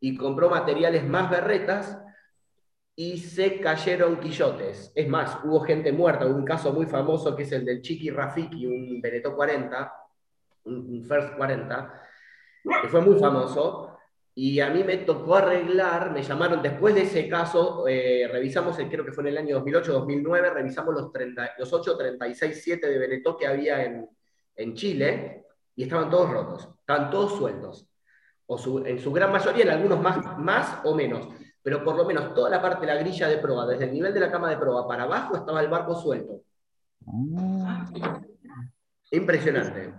y 0.00 0.16
compró 0.16 0.48
materiales 0.48 1.06
más 1.06 1.28
berretas, 1.28 1.98
y 2.98 3.18
se 3.18 3.60
cayeron 3.60 4.18
quillotes. 4.18 4.90
Es 4.94 5.06
más, 5.06 5.38
hubo 5.44 5.60
gente 5.60 5.92
muerta, 5.92 6.26
hubo 6.26 6.34
un 6.34 6.46
caso 6.46 6.72
muy 6.72 6.86
famoso 6.86 7.36
que 7.36 7.42
es 7.42 7.52
el 7.52 7.64
del 7.64 7.82
Chiqui 7.82 8.08
Rafiki, 8.08 8.66
un 8.66 9.00
Benetó 9.02 9.36
40, 9.36 9.92
un 10.64 11.04
First 11.06 11.36
40, 11.36 12.02
que 12.82 12.88
fue 12.88 13.02
muy 13.02 13.18
famoso. 13.18 13.92
Y 14.34 14.60
a 14.60 14.70
mí 14.70 14.82
me 14.84 14.98
tocó 14.98 15.36
arreglar, 15.36 16.10
me 16.10 16.22
llamaron 16.22 16.60
después 16.62 16.94
de 16.94 17.02
ese 17.02 17.28
caso, 17.28 17.86
eh, 17.88 18.28
revisamos, 18.30 18.78
el, 18.78 18.88
creo 18.88 19.04
que 19.04 19.12
fue 19.12 19.24
en 19.24 19.28
el 19.28 19.38
año 19.38 19.64
2008-2009, 19.64 20.52
revisamos 20.52 20.94
los, 20.94 21.12
30, 21.12 21.52
los 21.58 21.72
8, 21.72 21.96
36, 21.96 22.60
7 22.62 22.86
de 22.86 22.98
Benetó 22.98 23.36
que 23.36 23.46
había 23.46 23.82
en, 23.82 24.06
en, 24.54 24.74
Chile 24.74 25.46
y 25.74 25.84
estaban 25.84 26.10
todos 26.10 26.30
rotos, 26.30 26.68
estaban 26.80 27.10
todos 27.10 27.34
sueltos, 27.34 27.88
o 28.44 28.86
en 28.86 28.98
su 28.98 29.10
gran 29.10 29.32
mayoría, 29.32 29.64
en 29.64 29.70
algunos 29.70 30.02
más, 30.02 30.38
más 30.38 30.80
o 30.84 30.94
menos 30.94 31.28
pero 31.66 31.82
por 31.82 31.96
lo 31.96 32.04
menos 32.04 32.32
toda 32.32 32.48
la 32.48 32.62
parte 32.62 32.86
de 32.86 32.94
la 32.94 33.00
grilla 33.00 33.26
de 33.26 33.38
proa, 33.38 33.66
desde 33.66 33.86
el 33.86 33.92
nivel 33.92 34.14
de 34.14 34.20
la 34.20 34.30
cama 34.30 34.48
de 34.48 34.56
proa 34.56 34.86
para 34.86 35.02
abajo, 35.02 35.34
estaba 35.34 35.60
el 35.60 35.66
barco 35.66 35.96
suelto. 35.96 36.42
Ah. 37.08 37.90
Impresionante. 39.10 39.94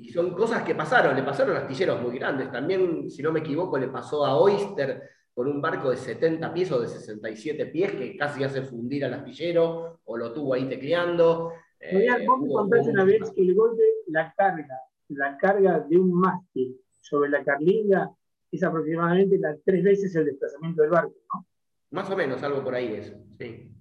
Y, 0.00 0.08
son 0.10 0.30
cosas 0.30 0.62
que 0.62 0.76
pasaron, 0.76 1.16
le 1.16 1.24
pasaron 1.24 1.56
a 1.56 1.58
astilleros 1.62 2.00
muy 2.00 2.16
grandes. 2.16 2.52
También, 2.52 3.10
si 3.10 3.20
no 3.20 3.32
me 3.32 3.40
equivoco, 3.40 3.76
le 3.78 3.88
pasó 3.88 4.24
a 4.24 4.36
Oyster 4.36 5.02
con 5.34 5.48
un 5.48 5.60
barco 5.60 5.90
de 5.90 5.96
70 5.96 6.54
pies 6.54 6.70
o 6.70 6.78
de 6.78 6.86
67 6.86 7.66
pies 7.66 7.90
que 7.90 8.16
casi 8.16 8.44
hace 8.44 8.62
fundir 8.62 9.06
al 9.06 9.14
astillero 9.14 9.98
o 10.04 10.16
lo 10.16 10.32
tuvo 10.32 10.54
ahí 10.54 10.68
tecleando. 10.68 11.52
Mira, 11.80 12.16
eh, 12.16 12.24
vos 12.24 12.40
me 12.40 12.48
contaste 12.48 12.90
una 12.90 13.02
vez 13.02 13.28
que 13.34 13.42
el 13.42 13.56
golpe, 13.56 13.82
la 14.06 14.32
carga, 14.36 14.78
la 15.08 15.36
carga 15.36 15.80
de 15.80 15.98
un 15.98 16.12
mástil 16.12 16.80
sobre 17.00 17.30
la 17.30 17.42
carlinga 17.42 18.08
es 18.50 18.62
aproximadamente 18.62 19.38
las 19.38 19.58
tres 19.64 19.82
veces 19.82 20.14
el 20.16 20.26
desplazamiento 20.26 20.82
del 20.82 20.90
barco, 20.90 21.14
¿no? 21.32 21.46
Más 21.90 22.10
o 22.10 22.16
menos, 22.16 22.42
algo 22.42 22.62
por 22.64 22.74
ahí 22.74 22.94
es, 22.94 23.14
sí. 23.38 23.72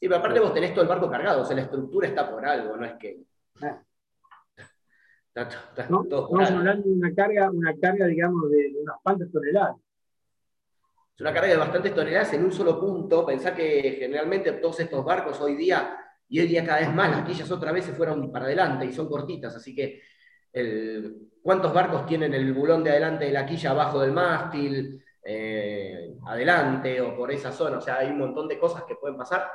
Sí, 0.00 0.08
pero 0.08 0.16
aparte 0.16 0.40
vos 0.40 0.52
tenés 0.52 0.72
todo 0.72 0.82
el 0.82 0.88
barco 0.88 1.10
cargado, 1.10 1.42
o 1.42 1.44
sea, 1.44 1.56
la 1.56 1.62
estructura 1.62 2.08
está 2.08 2.30
por 2.30 2.44
algo, 2.44 2.76
no 2.76 2.84
es 2.84 2.94
que... 2.94 3.20
¿No? 5.88 6.04
Estamos 6.04 6.50
hablando 6.50 6.88
de 6.88 6.94
una 6.94 7.14
carga, 7.14 7.50
una 7.50 7.74
carga, 7.76 8.06
digamos, 8.06 8.50
de, 8.50 8.72
unas 8.80 8.96
cuantas 9.02 9.32
toneladas. 9.32 9.76
Es 11.14 11.20
una 11.20 11.32
carga 11.32 11.48
de 11.48 11.56
bastantes 11.56 11.94
toneladas 11.94 12.32
en 12.34 12.44
un 12.44 12.52
solo 12.52 12.78
punto. 12.78 13.26
Pensá 13.26 13.54
que 13.54 13.96
generalmente 13.98 14.52
todos 14.52 14.78
estos 14.80 15.04
barcos 15.04 15.40
hoy 15.40 15.56
día, 15.56 15.96
y 16.28 16.40
hoy 16.40 16.46
día 16.46 16.64
cada 16.64 16.80
vez 16.80 16.94
más, 16.94 17.10
las 17.10 17.26
quillas 17.26 17.50
otra 17.50 17.72
vez 17.72 17.84
se 17.84 17.92
fueron 17.92 18.30
para 18.30 18.44
adelante 18.44 18.86
y 18.86 18.92
son 18.92 19.08
cortitas, 19.08 19.54
así 19.56 19.74
que 19.74 20.02
¿cuántos 21.42 21.72
barcos 21.72 22.06
tienen 22.06 22.32
el 22.34 22.52
bulón 22.52 22.84
de 22.84 22.90
adelante 22.90 23.26
de 23.26 23.32
la 23.32 23.46
quilla 23.46 23.70
abajo 23.70 24.00
del 24.00 24.12
mástil? 24.12 25.02
Eh, 25.26 26.14
adelante 26.26 27.00
o 27.00 27.16
por 27.16 27.30
esa 27.30 27.50
zona. 27.50 27.78
O 27.78 27.80
sea, 27.80 27.98
hay 27.98 28.10
un 28.10 28.18
montón 28.18 28.46
de 28.46 28.58
cosas 28.58 28.84
que 28.84 28.96
pueden 28.96 29.16
pasar. 29.16 29.50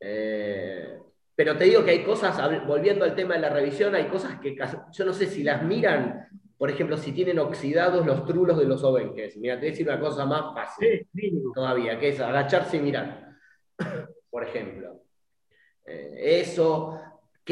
Eh, 0.00 0.98
pero 1.34 1.56
te 1.56 1.64
digo 1.64 1.84
que 1.84 1.92
hay 1.92 2.04
cosas, 2.04 2.36
volviendo 2.66 3.04
al 3.04 3.14
tema 3.14 3.34
de 3.34 3.40
la 3.40 3.48
revisión, 3.48 3.94
hay 3.94 4.08
cosas 4.08 4.40
que 4.40 4.56
yo 4.92 5.04
no 5.04 5.12
sé 5.12 5.26
si 5.26 5.44
las 5.44 5.62
miran, 5.62 6.28
por 6.56 6.68
ejemplo, 6.68 6.96
si 6.96 7.12
tienen 7.12 7.38
oxidados 7.38 8.04
los 8.04 8.24
trulos 8.24 8.58
de 8.58 8.64
los 8.64 8.82
obenques. 8.82 9.36
Mira, 9.36 9.54
te 9.54 9.60
voy 9.60 9.68
a 9.68 9.70
decir 9.70 9.88
una 9.88 10.00
cosa 10.00 10.26
más 10.26 10.52
fácil 10.52 11.08
todavía, 11.54 11.98
que 11.98 12.08
es 12.08 12.20
agacharse 12.20 12.78
y 12.78 12.80
mirar, 12.80 13.36
por 14.30 14.44
ejemplo. 14.44 15.00
Eh, 15.86 16.40
eso, 16.40 17.00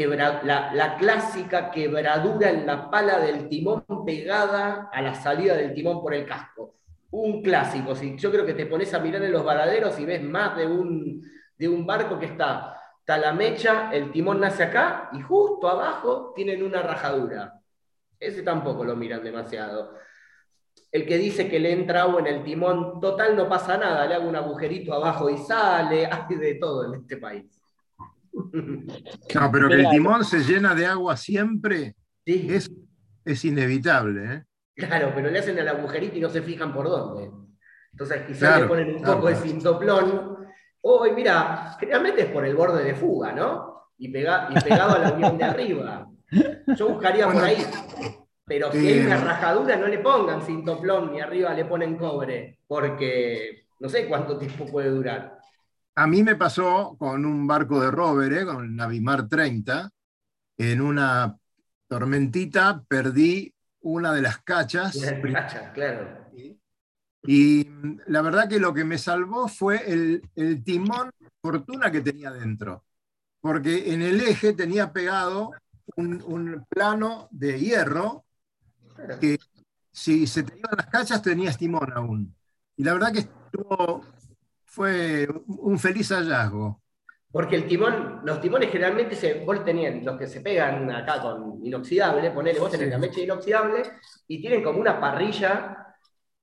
la, 0.04 0.96
clásica 0.98 1.70
quebradura 1.70 2.50
en 2.50 2.66
la 2.66 2.90
pala 2.90 3.18
del 3.18 3.48
timón 3.48 3.84
pegada 4.04 4.90
a 4.92 5.00
la 5.00 5.14
salida 5.14 5.54
del 5.54 5.72
timón 5.72 6.02
por 6.02 6.12
el 6.12 6.26
casco 6.26 6.76
un 7.10 7.42
clásico. 7.42 7.94
Si 7.94 8.16
yo 8.16 8.30
creo 8.30 8.44
que 8.44 8.54
te 8.54 8.66
pones 8.66 8.92
a 8.94 8.98
mirar 8.98 9.22
en 9.22 9.32
los 9.32 9.44
baladeros 9.44 9.98
y 9.98 10.04
ves 10.04 10.22
más 10.22 10.56
de 10.56 10.66
un, 10.66 11.22
de 11.56 11.68
un 11.68 11.86
barco 11.86 12.18
que 12.18 12.26
está, 12.26 12.78
está 13.00 13.18
la 13.18 13.32
mecha, 13.32 13.90
el 13.92 14.10
timón 14.10 14.40
nace 14.40 14.64
acá 14.64 15.10
y 15.12 15.20
justo 15.20 15.68
abajo 15.68 16.32
tienen 16.34 16.62
una 16.62 16.82
rajadura. 16.82 17.60
Ese 18.18 18.42
tampoco 18.42 18.84
lo 18.84 18.96
miran 18.96 19.22
demasiado. 19.22 19.94
El 20.90 21.06
que 21.06 21.18
dice 21.18 21.48
que 21.48 21.58
le 21.58 21.72
entra 21.72 22.02
agua 22.02 22.20
en 22.20 22.26
el 22.26 22.44
timón, 22.44 23.00
total 23.00 23.36
no 23.36 23.48
pasa 23.48 23.76
nada, 23.76 24.06
le 24.06 24.14
hago 24.14 24.28
un 24.28 24.36
agujerito 24.36 24.94
abajo 24.94 25.28
y 25.28 25.36
sale, 25.38 26.06
hay 26.10 26.36
de 26.36 26.54
todo 26.54 26.86
en 26.86 27.00
este 27.00 27.16
país. 27.16 27.44
No, 28.36 29.50
pero 29.50 29.68
que 29.68 29.74
el 29.76 29.88
timón 29.90 30.24
se 30.24 30.40
llena 30.40 30.74
de 30.74 30.86
agua 30.86 31.16
siempre 31.16 31.94
es, 32.24 32.70
es 33.24 33.44
inevitable. 33.44 34.34
¿eh? 34.34 34.44
Claro, 34.74 35.12
pero 35.14 35.30
le 35.30 35.38
hacen 35.38 35.58
el 35.58 35.68
agujerito 35.68 36.16
y 36.16 36.20
no 36.20 36.28
se 36.28 36.42
fijan 36.42 36.72
por 36.72 36.88
dónde. 36.88 37.30
Entonces 37.92 38.22
quizás 38.26 38.60
le 38.60 38.66
ponen 38.66 38.96
un 38.96 39.02
poco 39.02 39.28
de 39.28 39.36
cintoplón. 39.36 40.36
Hoy, 40.82 41.12
mira, 41.12 41.76
generalmente 41.80 42.22
es 42.22 42.28
por 42.28 42.44
el 42.44 42.54
borde 42.54 42.84
de 42.84 42.94
fuga, 42.94 43.32
¿no? 43.32 43.90
Y, 43.98 44.08
pega, 44.10 44.48
y 44.54 44.60
pegado 44.60 44.96
a 44.96 44.98
la 44.98 45.12
unión 45.12 45.38
de 45.38 45.44
arriba. 45.44 46.06
Yo 46.76 46.88
buscaría 46.90 47.26
por 47.26 47.42
ahí. 47.42 47.56
Pero 48.44 48.70
si 48.70 48.86
hay 48.86 49.00
una 49.00 49.16
rajadura, 49.16 49.76
no 49.76 49.88
le 49.88 49.98
pongan 49.98 50.42
cintoplón 50.42 51.10
ni 51.12 51.20
arriba 51.20 51.52
le 51.54 51.64
ponen 51.64 51.96
cobre, 51.96 52.60
porque 52.68 53.66
no 53.80 53.88
sé 53.88 54.06
cuánto 54.06 54.38
tiempo 54.38 54.66
puede 54.66 54.90
durar. 54.90 55.35
A 55.96 56.06
mí 56.06 56.22
me 56.22 56.36
pasó 56.36 56.94
con 56.98 57.24
un 57.24 57.46
barco 57.46 57.80
de 57.80 57.90
rover, 57.90 58.32
¿eh? 58.32 58.44
con 58.44 58.64
el 58.64 58.76
Navimar 58.76 59.28
30, 59.28 59.90
en 60.58 60.80
una 60.80 61.36
tormentita 61.88 62.82
perdí 62.86 63.52
una 63.80 64.12
de 64.12 64.22
las 64.22 64.38
cachas. 64.38 64.96
claro. 65.72 66.26
Y 67.26 67.68
la 68.06 68.22
verdad 68.22 68.48
que 68.48 68.60
lo 68.60 68.72
que 68.72 68.84
me 68.84 68.98
salvó 68.98 69.48
fue 69.48 69.82
el, 69.90 70.22
timón 70.64 71.10
fortuna 71.42 71.90
que 71.90 72.00
tenía 72.00 72.30
dentro. 72.30 72.84
Porque 73.40 73.92
en 73.92 74.02
el 74.02 74.20
eje 74.20 74.52
tenía 74.52 74.92
pegado 74.92 75.50
un, 75.96 76.64
plano 76.68 77.28
de 77.30 77.58
hierro 77.58 78.24
que 79.20 79.38
si 79.90 80.26
se 80.26 80.42
te 80.42 80.58
iban 80.58 80.76
las 80.76 80.86
cachas 80.86 81.22
tenías 81.22 81.58
timón 81.58 81.92
aún. 81.92 82.34
Y 82.76 82.84
la 82.84 82.92
verdad 82.92 83.12
que 83.12 83.20
estuvo, 83.20 84.04
fue 84.76 85.26
un 85.46 85.78
feliz 85.78 86.10
hallazgo. 86.10 86.82
Porque 87.32 87.56
el 87.56 87.66
timón, 87.66 88.20
los 88.24 88.42
timones 88.42 88.70
generalmente 88.70 89.16
se, 89.16 89.42
vos 89.42 89.64
tenían, 89.64 90.04
los 90.04 90.18
que 90.18 90.26
se 90.26 90.42
pegan 90.42 90.90
acá 90.90 91.22
con 91.22 91.64
inoxidable, 91.64 92.30
ponele, 92.30 92.60
vos 92.60 92.70
tenés 92.70 92.90
la 92.90 92.98
mecha 92.98 93.20
inoxidable 93.20 93.82
y 94.28 94.38
tienen 94.38 94.62
como 94.62 94.78
una 94.78 95.00
parrilla, 95.00 95.94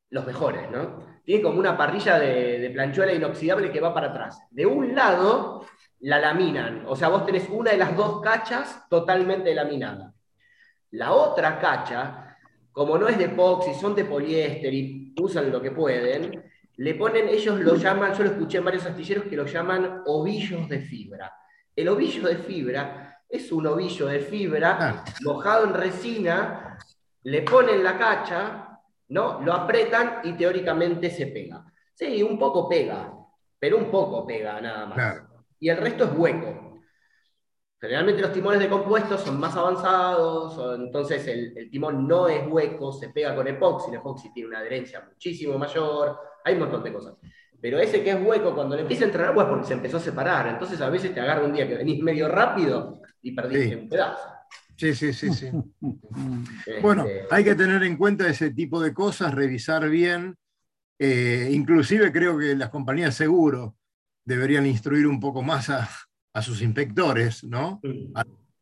los 0.09 0.25
mejores, 0.25 0.69
¿no? 0.71 1.21
Tienen 1.23 1.43
como 1.43 1.59
una 1.59 1.77
parrilla 1.77 2.17
de, 2.17 2.57
de 2.57 2.69
planchuela 2.71 3.13
inoxidable 3.13 3.71
que 3.71 3.79
va 3.79 3.93
para 3.93 4.07
atrás. 4.07 4.39
De 4.49 4.65
un 4.65 4.95
lado 4.95 5.65
la 5.99 6.19
laminan, 6.19 6.85
o 6.87 6.95
sea, 6.95 7.09
vos 7.09 7.25
tenés 7.27 7.47
una 7.49 7.69
de 7.71 7.77
las 7.77 7.95
dos 7.95 8.19
cachas 8.19 8.83
totalmente 8.89 9.53
laminada. 9.53 10.11
La 10.91 11.13
otra 11.13 11.59
cacha, 11.59 12.35
como 12.71 12.97
no 12.97 13.07
es 13.07 13.17
de 13.19 13.25
epoxi, 13.25 13.75
son 13.75 13.93
de 13.93 14.05
poliéster 14.05 14.73
y 14.73 15.13
usan 15.19 15.51
lo 15.51 15.61
que 15.61 15.71
pueden, 15.71 16.51
le 16.77 16.95
ponen, 16.95 17.29
ellos 17.29 17.59
lo 17.59 17.75
llaman, 17.75 18.13
yo 18.13 18.23
lo 18.23 18.31
escuché 18.31 18.57
en 18.57 18.65
varios 18.65 18.85
astilleros 18.85 19.25
que 19.25 19.35
lo 19.35 19.45
llaman 19.45 20.01
ovillos 20.05 20.67
de 20.67 20.79
fibra. 20.79 21.31
El 21.75 21.87
ovillo 21.87 22.27
de 22.27 22.37
fibra 22.37 23.21
es 23.29 23.51
un 23.51 23.67
ovillo 23.67 24.07
de 24.07 24.19
fibra 24.19 24.77
ah. 24.79 25.05
mojado 25.23 25.65
en 25.65 25.73
resina, 25.73 26.77
le 27.23 27.41
ponen 27.43 27.83
la 27.83 27.97
cacha, 27.97 28.79
¿no? 29.09 29.41
Lo 29.41 29.53
apretan 29.53 30.21
y 30.23 30.33
teóricamente 30.33 31.09
se 31.09 31.27
pega. 31.27 31.63
Sí, 31.93 32.23
un 32.23 32.39
poco 32.39 32.67
pega, 32.67 33.13
pero 33.59 33.77
un 33.77 33.91
poco 33.91 34.25
pega 34.25 34.59
nada 34.59 34.85
más. 34.87 35.21
Y 35.59 35.69
el 35.69 35.77
resto 35.77 36.05
es 36.05 36.11
hueco. 36.15 36.81
Generalmente 37.79 38.21
los 38.21 38.33
timones 38.33 38.59
de 38.59 38.69
compuestos 38.69 39.21
son 39.21 39.39
más 39.39 39.55
avanzados, 39.55 40.79
entonces 40.79 41.27
el, 41.27 41.57
el, 41.57 41.69
timón 41.69 42.07
no 42.07 42.29
es 42.29 42.47
hueco, 42.47 42.93
se 42.93 43.09
pega 43.09 43.35
con 43.35 43.45
epoxi, 43.45 43.89
el 43.89 43.97
epoxi 43.97 44.31
tiene 44.31 44.47
una 44.47 44.59
adherencia 44.59 45.01
muchísimo 45.01 45.57
mayor, 45.57 46.17
hay 46.43 46.53
un 46.53 46.59
montón 46.59 46.83
de 46.83 46.93
cosas. 46.93 47.13
Pero 47.63 47.79
ese 47.79 48.03
que 48.03 48.11
es 48.11 48.17
hueco, 48.21 48.53
cuando 48.53 48.75
le 48.75 48.81
empieza 48.81 49.05
a 49.05 49.07
entrar 49.07 49.27
agua 49.29 49.43
es 49.43 49.49
porque 49.49 49.67
se 49.67 49.73
empezó 49.73 49.95
a 49.95 50.01
separar. 50.01 50.47
Entonces 50.47 50.81
a 50.81 50.89
veces 50.89 51.13
te 51.13 51.21
agarra 51.21 51.45
un 51.45 51.53
día 51.53 51.65
que 51.65 51.75
venís 51.75 52.03
medio 52.03 52.27
rápido 52.27 53.01
y 53.21 53.31
perdiste 53.31 53.77
un 53.77 53.87
pedazo. 53.87 54.19
Sí, 54.75 54.93
sí, 54.93 55.13
sí, 55.13 55.33
sí. 55.33 55.47
Este, 56.65 56.81
bueno, 56.81 57.05
hay 57.31 57.43
que 57.43 57.55
tener 57.55 57.81
en 57.83 57.95
cuenta 57.95 58.27
ese 58.27 58.51
tipo 58.51 58.81
de 58.81 58.93
cosas, 58.93 59.33
revisar 59.33 59.87
bien. 59.89 60.35
Eh, 60.99 61.49
inclusive 61.51 62.11
creo 62.11 62.37
que 62.37 62.53
las 62.55 62.69
compañías 62.69 63.15
seguro 63.15 63.77
deberían 64.25 64.65
instruir 64.65 65.07
un 65.07 65.21
poco 65.21 65.41
más 65.41 65.69
a, 65.69 65.89
sus 66.41 66.61
inspectores, 66.61 67.43
¿no? 67.43 67.79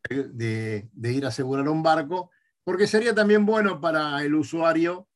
De, 0.08 0.88
de, 0.92 1.12
ir 1.12 1.24
a 1.24 1.28
asegurar 1.28 1.68
un 1.68 1.82
barco, 1.82 2.30
porque 2.62 2.86
sería 2.86 3.14
también 3.14 3.46
bueno 3.46 3.80
para 3.80 4.22
el 4.22 4.34
usuario 4.34 5.08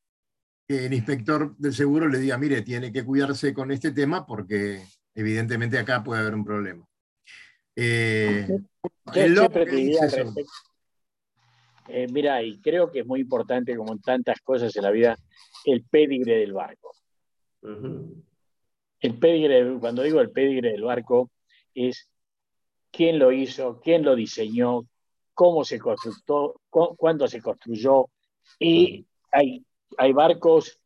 el 0.68 0.92
inspector 0.92 1.56
del 1.56 1.72
seguro 1.72 2.08
le 2.08 2.18
diga, 2.18 2.38
mire, 2.38 2.62
tiene 2.62 2.92
que 2.92 3.04
cuidarse 3.04 3.54
con 3.54 3.70
este 3.70 3.92
tema 3.92 4.26
porque 4.26 4.82
evidentemente 5.14 5.78
acá 5.78 6.02
puede 6.02 6.22
haber 6.22 6.34
un 6.34 6.44
problema. 6.44 6.84
Eh, 7.76 8.48
eh, 11.88 12.06
mira, 12.10 12.42
y 12.42 12.58
creo 12.60 12.90
que 12.90 13.00
es 13.00 13.06
muy 13.06 13.20
importante, 13.20 13.76
como 13.76 13.92
en 13.92 14.00
tantas 14.00 14.40
cosas 14.40 14.74
en 14.76 14.82
la 14.82 14.90
vida, 14.90 15.16
el 15.64 15.84
pedigre 15.84 16.38
del 16.38 16.52
barco. 16.52 16.92
El 17.62 19.18
pedigre, 19.18 19.78
cuando 19.78 20.02
digo 20.02 20.20
el 20.20 20.30
pedigre 20.30 20.72
del 20.72 20.82
barco, 20.82 21.30
es 21.74 22.08
quién 22.90 23.18
lo 23.18 23.30
hizo, 23.30 23.80
quién 23.82 24.02
lo 24.04 24.14
diseñó, 24.16 24.86
cómo 25.34 25.64
se 25.64 25.78
construyó, 25.78 26.54
cuándo 26.70 27.28
se 27.28 27.42
construyó. 27.42 28.08
Y 28.58 29.06
hay 29.30 29.65
hay 29.98 30.12
barcos 30.12 30.80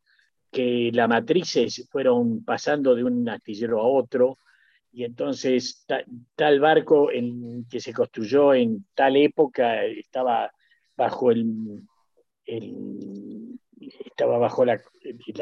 que 0.50 0.90
las 0.92 1.08
matrices 1.08 1.88
fueron 1.90 2.44
pasando 2.44 2.94
de 2.94 3.04
un 3.04 3.28
astillero 3.28 3.80
a 3.80 3.86
otro, 3.86 4.38
y 4.92 5.04
entonces 5.04 5.86
tal 6.34 6.60
barco 6.60 7.10
en, 7.12 7.64
que 7.70 7.80
se 7.80 7.92
construyó 7.92 8.54
en 8.54 8.86
tal 8.94 9.16
época 9.16 9.84
estaba 9.84 10.50
bajo 10.96 11.30
el, 11.30 11.86
estaba 14.04 14.38
bajo 14.38 14.64
la, 14.64 14.80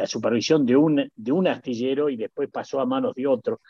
supervisión 0.06 0.66
de 0.66 0.76
un, 0.76 1.10
de 1.14 1.32
un 1.32 1.48
astillero 1.48 2.10
y 2.10 2.16
después 2.16 2.50
pasó 2.50 2.80
a 2.80 2.86
manos 2.86 3.14
de 3.14 3.26
otro. 3.26 3.60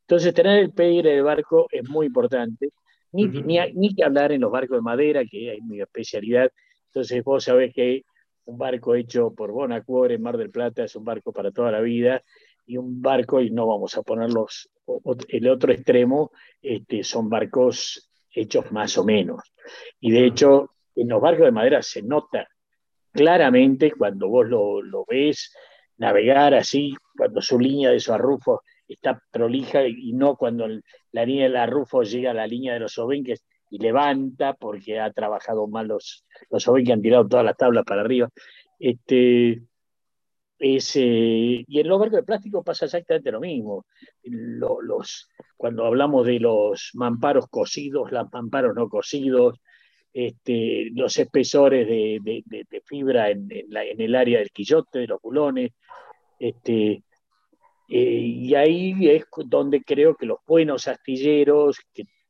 Entonces 0.00 0.32
tener 0.32 0.58
el 0.60 0.72
pedigre 0.72 1.10
del 1.10 1.22
barco 1.22 1.68
es 1.70 1.86
muy 1.88 2.06
importante, 2.06 2.70
ni, 3.12 3.26
ni, 3.26 3.58
ni, 3.74 3.94
que 3.94 4.04
hablar 4.04 4.32
en 4.32 4.40
los 4.40 4.50
barcos 4.50 4.78
de 4.78 4.82
madera, 4.82 5.24
que 5.24 5.50
hay 5.50 5.60
mi 5.60 5.80
especialidad. 5.80 6.50
Entonces 6.86 7.22
vos 7.22 7.44
sabés 7.44 7.74
que 7.74 8.04
un 8.48 8.56
barco 8.56 8.94
hecho 8.94 9.34
por 9.34 9.52
Bonacuore 9.52 10.14
en 10.14 10.22
Mar 10.22 10.38
del 10.38 10.50
Plata 10.50 10.82
es 10.82 10.96
un 10.96 11.04
barco 11.04 11.32
para 11.32 11.52
toda 11.52 11.70
la 11.70 11.80
vida 11.80 12.22
y 12.64 12.78
un 12.78 13.00
barco, 13.00 13.40
y 13.40 13.50
no 13.50 13.66
vamos 13.66 13.96
a 13.96 14.02
ponerlos, 14.02 14.70
el 15.28 15.48
otro 15.48 15.72
extremo, 15.72 16.32
este, 16.60 17.02
son 17.02 17.28
barcos 17.28 18.10
hechos 18.30 18.70
más 18.72 18.96
o 18.98 19.04
menos. 19.04 19.40
Y 20.00 20.12
de 20.12 20.26
hecho, 20.26 20.70
en 20.94 21.08
los 21.08 21.20
barcos 21.20 21.44
de 21.44 21.52
madera 21.52 21.82
se 21.82 22.02
nota 22.02 22.48
claramente 23.12 23.92
cuando 23.92 24.28
vos 24.28 24.46
lo, 24.46 25.04
ves 25.06 25.54
navegar 25.98 26.54
así, 26.54 26.94
cuando 27.16 27.42
su 27.42 27.58
línea 27.58 27.90
de 27.90 27.96
esos 27.96 28.14
arrufos 28.14 28.60
está 28.86 29.22
prolija 29.30 29.86
y 29.86 30.12
no 30.14 30.36
cuando 30.36 30.66
la 31.12 31.24
línea 31.24 31.44
del 31.44 31.56
arrufo 31.56 32.02
llega 32.02 32.30
a 32.30 32.34
la 32.34 32.46
línea 32.46 32.74
de 32.74 32.80
los 32.80 32.96
obenques 32.98 33.44
y 33.70 33.78
levanta 33.78 34.54
porque 34.54 34.98
ha 35.00 35.12
trabajado 35.12 35.66
mal 35.66 35.88
los, 35.88 36.24
los 36.50 36.64
que 36.64 36.92
han 36.92 37.02
tirado 37.02 37.28
todas 37.28 37.44
las 37.44 37.56
tablas 37.56 37.84
para 37.84 38.02
arriba. 38.02 38.28
Este, 38.78 39.62
y 40.60 41.80
en 41.80 41.88
los 41.88 42.00
barcos 42.00 42.16
de 42.16 42.22
plástico 42.24 42.64
pasa 42.64 42.86
exactamente 42.86 43.30
lo 43.30 43.40
mismo. 43.40 43.86
los, 44.24 45.28
cuando 45.56 45.84
hablamos 45.84 46.26
de 46.26 46.40
los 46.40 46.90
mamparos 46.94 47.46
cocidos, 47.48 48.10
los 48.10 48.32
mamparos 48.32 48.74
no 48.74 48.88
cocidos, 48.88 49.60
este, 50.12 50.90
los 50.94 51.16
espesores 51.18 51.86
de, 51.86 52.82
fibra 52.84 53.30
en, 53.30 53.48
el 53.50 54.14
área 54.16 54.40
del 54.40 54.50
quillote, 54.50 55.00
de 55.00 55.06
los 55.06 55.20
bulones. 55.20 55.72
Este, 56.40 57.02
eh, 57.88 58.20
y 58.20 58.54
ahí 58.54 59.08
es 59.08 59.24
donde 59.46 59.82
creo 59.82 60.16
que 60.16 60.26
los 60.26 60.38
buenos 60.46 60.88
astilleros 60.88 61.78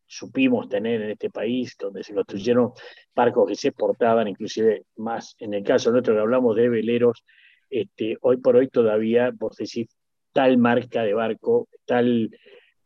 supimos 0.09 0.69
tener 0.69 1.03
en 1.03 1.11
este 1.11 1.31
país, 1.31 1.77
donde 1.79 2.03
se 2.03 2.15
construyeron 2.15 2.73
barcos 3.15 3.49
que 3.49 3.55
se 3.55 3.69
exportaban, 3.69 4.27
inclusive 4.27 4.85
más, 4.97 5.37
en 5.39 5.55
el 5.55 5.63
caso 5.63 5.93
nuestro 5.93 6.15
que 6.15 6.21
hablamos 6.21 6.57
de 6.57 6.69
veleros, 6.69 7.25
este, 7.71 8.17
hoy 8.23 8.39
por 8.39 8.57
hoy 8.57 8.69
todavía 8.69 9.31
vos 9.35 9.57
decís 9.57 9.89
tal 10.33 10.57
marca 10.57 11.03
de 11.03 11.13
barco, 11.13 11.69
tal, 11.85 12.31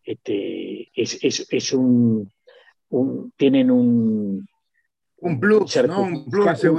este, 0.02 0.90
es, 0.94 1.72
un, 1.72 2.32
tienen 3.36 3.70
un, 3.70 4.46
un 5.18 5.40
plus, 5.40 5.76
un, 5.76 6.32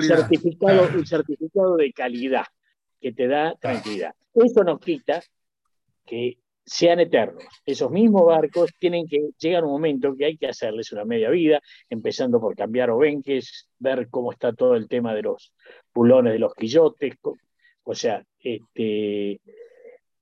certificado, 0.03 0.89
un 0.93 1.05
certificado 1.05 1.77
de 1.77 1.93
calidad 1.93 2.45
que 2.99 3.13
te 3.13 3.27
da 3.27 3.55
tranquilidad. 3.55 4.13
Eso 4.33 4.63
nos 4.63 4.79
quita 4.79 5.21
que 6.05 6.37
sean 6.65 6.99
eternos. 6.99 7.43
Esos 7.65 7.91
mismos 7.91 8.25
barcos 8.25 8.71
tienen 8.79 9.07
que 9.07 9.29
llegar 9.37 9.63
un 9.65 9.71
momento 9.71 10.15
que 10.15 10.25
hay 10.25 10.37
que 10.37 10.47
hacerles 10.47 10.91
una 10.91 11.05
media 11.05 11.29
vida, 11.29 11.61
empezando 11.89 12.39
por 12.39 12.55
cambiar 12.55 12.89
obenques, 12.89 13.69
ver 13.79 14.07
cómo 14.09 14.31
está 14.31 14.53
todo 14.53 14.75
el 14.75 14.87
tema 14.87 15.13
de 15.13 15.23
los 15.23 15.53
pulones 15.91 16.33
de 16.33 16.39
los 16.39 16.53
quillotes, 16.53 17.15
o 17.83 17.93
sea, 17.93 18.23
este, 18.39 19.39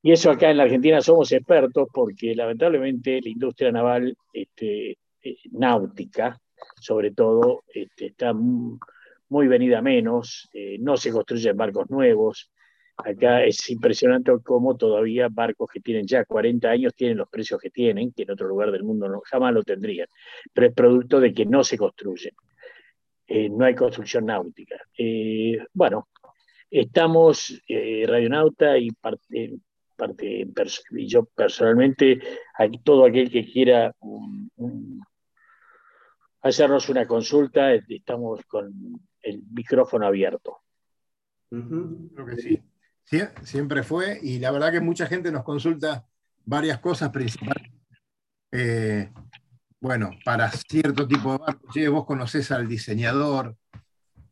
y 0.03 0.11
eso 0.11 0.31
acá 0.31 0.49
en 0.49 0.57
la 0.57 0.63
Argentina 0.63 0.99
somos 1.01 1.31
expertos 1.31 1.87
porque 1.93 2.33
lamentablemente 2.35 3.21
la 3.21 3.29
industria 3.29 3.71
naval 3.71 4.15
este, 4.33 4.97
eh, 5.21 5.35
náutica, 5.51 6.39
sobre 6.79 7.11
todo, 7.11 7.63
este, 7.67 8.07
está 8.07 8.33
muy 8.33 9.47
venida 9.47 9.81
menos, 9.81 10.49
eh, 10.53 10.77
no 10.79 10.97
se 10.97 11.11
construyen 11.11 11.55
barcos 11.55 11.89
nuevos. 11.89 12.51
Acá 13.03 13.43
es 13.43 13.69
impresionante 13.69 14.31
cómo 14.43 14.77
todavía 14.77 15.27
barcos 15.29 15.69
que 15.71 15.79
tienen 15.79 16.05
ya 16.05 16.25
40 16.25 16.69
años 16.69 16.93
tienen 16.95 17.17
los 17.17 17.29
precios 17.29 17.59
que 17.59 17.69
tienen, 17.69 18.11
que 18.11 18.23
en 18.23 18.31
otro 18.31 18.47
lugar 18.47 18.71
del 18.71 18.83
mundo 18.83 19.07
no, 19.09 19.21
jamás 19.25 19.53
lo 19.53 19.63
tendrían, 19.63 20.07
pero 20.53 20.67
es 20.67 20.73
producto 20.73 21.19
de 21.19 21.33
que 21.33 21.45
no 21.45 21.63
se 21.63 21.77
construyen. 21.77 22.33
Eh, 23.27 23.49
no 23.49 23.65
hay 23.65 23.75
construcción 23.75 24.25
náutica. 24.25 24.75
bueno, 25.73 26.07
Estamos, 26.71 27.61
eh, 27.67 28.05
Radionauta 28.07 28.77
y 28.77 28.91
parte, 28.91 29.59
parte 29.97 30.47
y 30.91 31.05
yo 31.05 31.25
personalmente, 31.25 32.21
todo 32.81 33.03
aquel 33.03 33.29
que 33.29 33.45
quiera 33.45 33.93
hacernos 36.41 36.87
una 36.87 37.05
consulta, 37.05 37.73
estamos 37.73 38.45
con 38.45 38.73
el 39.21 39.43
micrófono 39.51 40.07
abierto. 40.07 40.59
Creo 41.49 42.25
que 42.25 42.37
sí. 42.37 42.61
Siempre 43.03 43.83
fue, 43.83 44.19
y 44.21 44.39
la 44.39 44.51
verdad 44.51 44.71
que 44.71 44.79
mucha 44.79 45.05
gente 45.05 45.31
nos 45.31 45.43
consulta 45.43 46.05
varias 46.45 46.79
cosas 46.79 47.09
principales. 47.09 47.71
Eh, 48.51 49.11
bueno, 49.79 50.11
para 50.23 50.49
cierto 50.51 51.07
tipo 51.07 51.31
de 51.31 51.37
barcos, 51.39 51.75
vos 51.89 52.05
conocés 52.05 52.51
al 52.51 52.67
diseñador, 52.67 53.55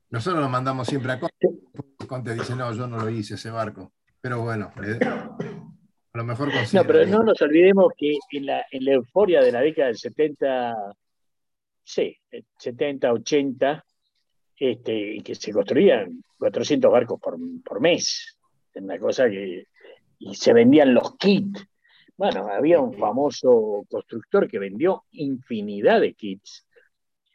nosotros 0.09 0.41
lo 0.41 0.49
mandamos 0.49 0.87
siempre 0.87 1.11
a 1.11 1.19
Conte 2.07 2.33
dice, 2.33 2.55
no, 2.55 2.73
yo 2.73 2.87
no 2.87 2.97
lo 2.97 3.09
hice 3.09 3.35
ese 3.35 3.51
barco. 3.51 3.93
Pero 4.21 4.41
bueno, 4.41 4.71
a 4.75 6.17
lo 6.17 6.23
mejor 6.23 6.49
No, 6.73 6.83
pero 6.83 7.05
no 7.05 7.23
nos 7.23 7.41
olvidemos 7.41 7.93
que 7.95 8.17
en 8.31 8.45
la, 8.47 8.65
euforia 8.71 9.41
de 9.41 9.51
la 9.51 9.61
década 9.61 9.87
del 9.87 9.97
70, 9.97 10.75
sí, 11.83 12.17
70, 12.57 13.13
80, 13.13 13.85
este, 14.57 15.21
que 15.23 15.35
se 15.35 15.53
construían 15.53 16.23
400 16.39 16.91
barcos 16.91 17.19
por, 17.21 17.37
por 17.63 17.79
mes. 17.79 18.38
Una 18.81 18.99
cosa 18.99 19.29
que. 19.29 19.65
Y 20.19 20.35
se 20.35 20.53
vendían 20.53 20.93
los 20.93 21.15
kits. 21.17 21.65
Bueno, 22.17 22.49
había 22.49 22.81
un 22.81 22.93
famoso 22.93 23.85
constructor 23.89 24.49
que 24.49 24.59
vendió 24.59 25.05
infinidad 25.11 26.01
de 26.01 26.13
kits, 26.13 26.67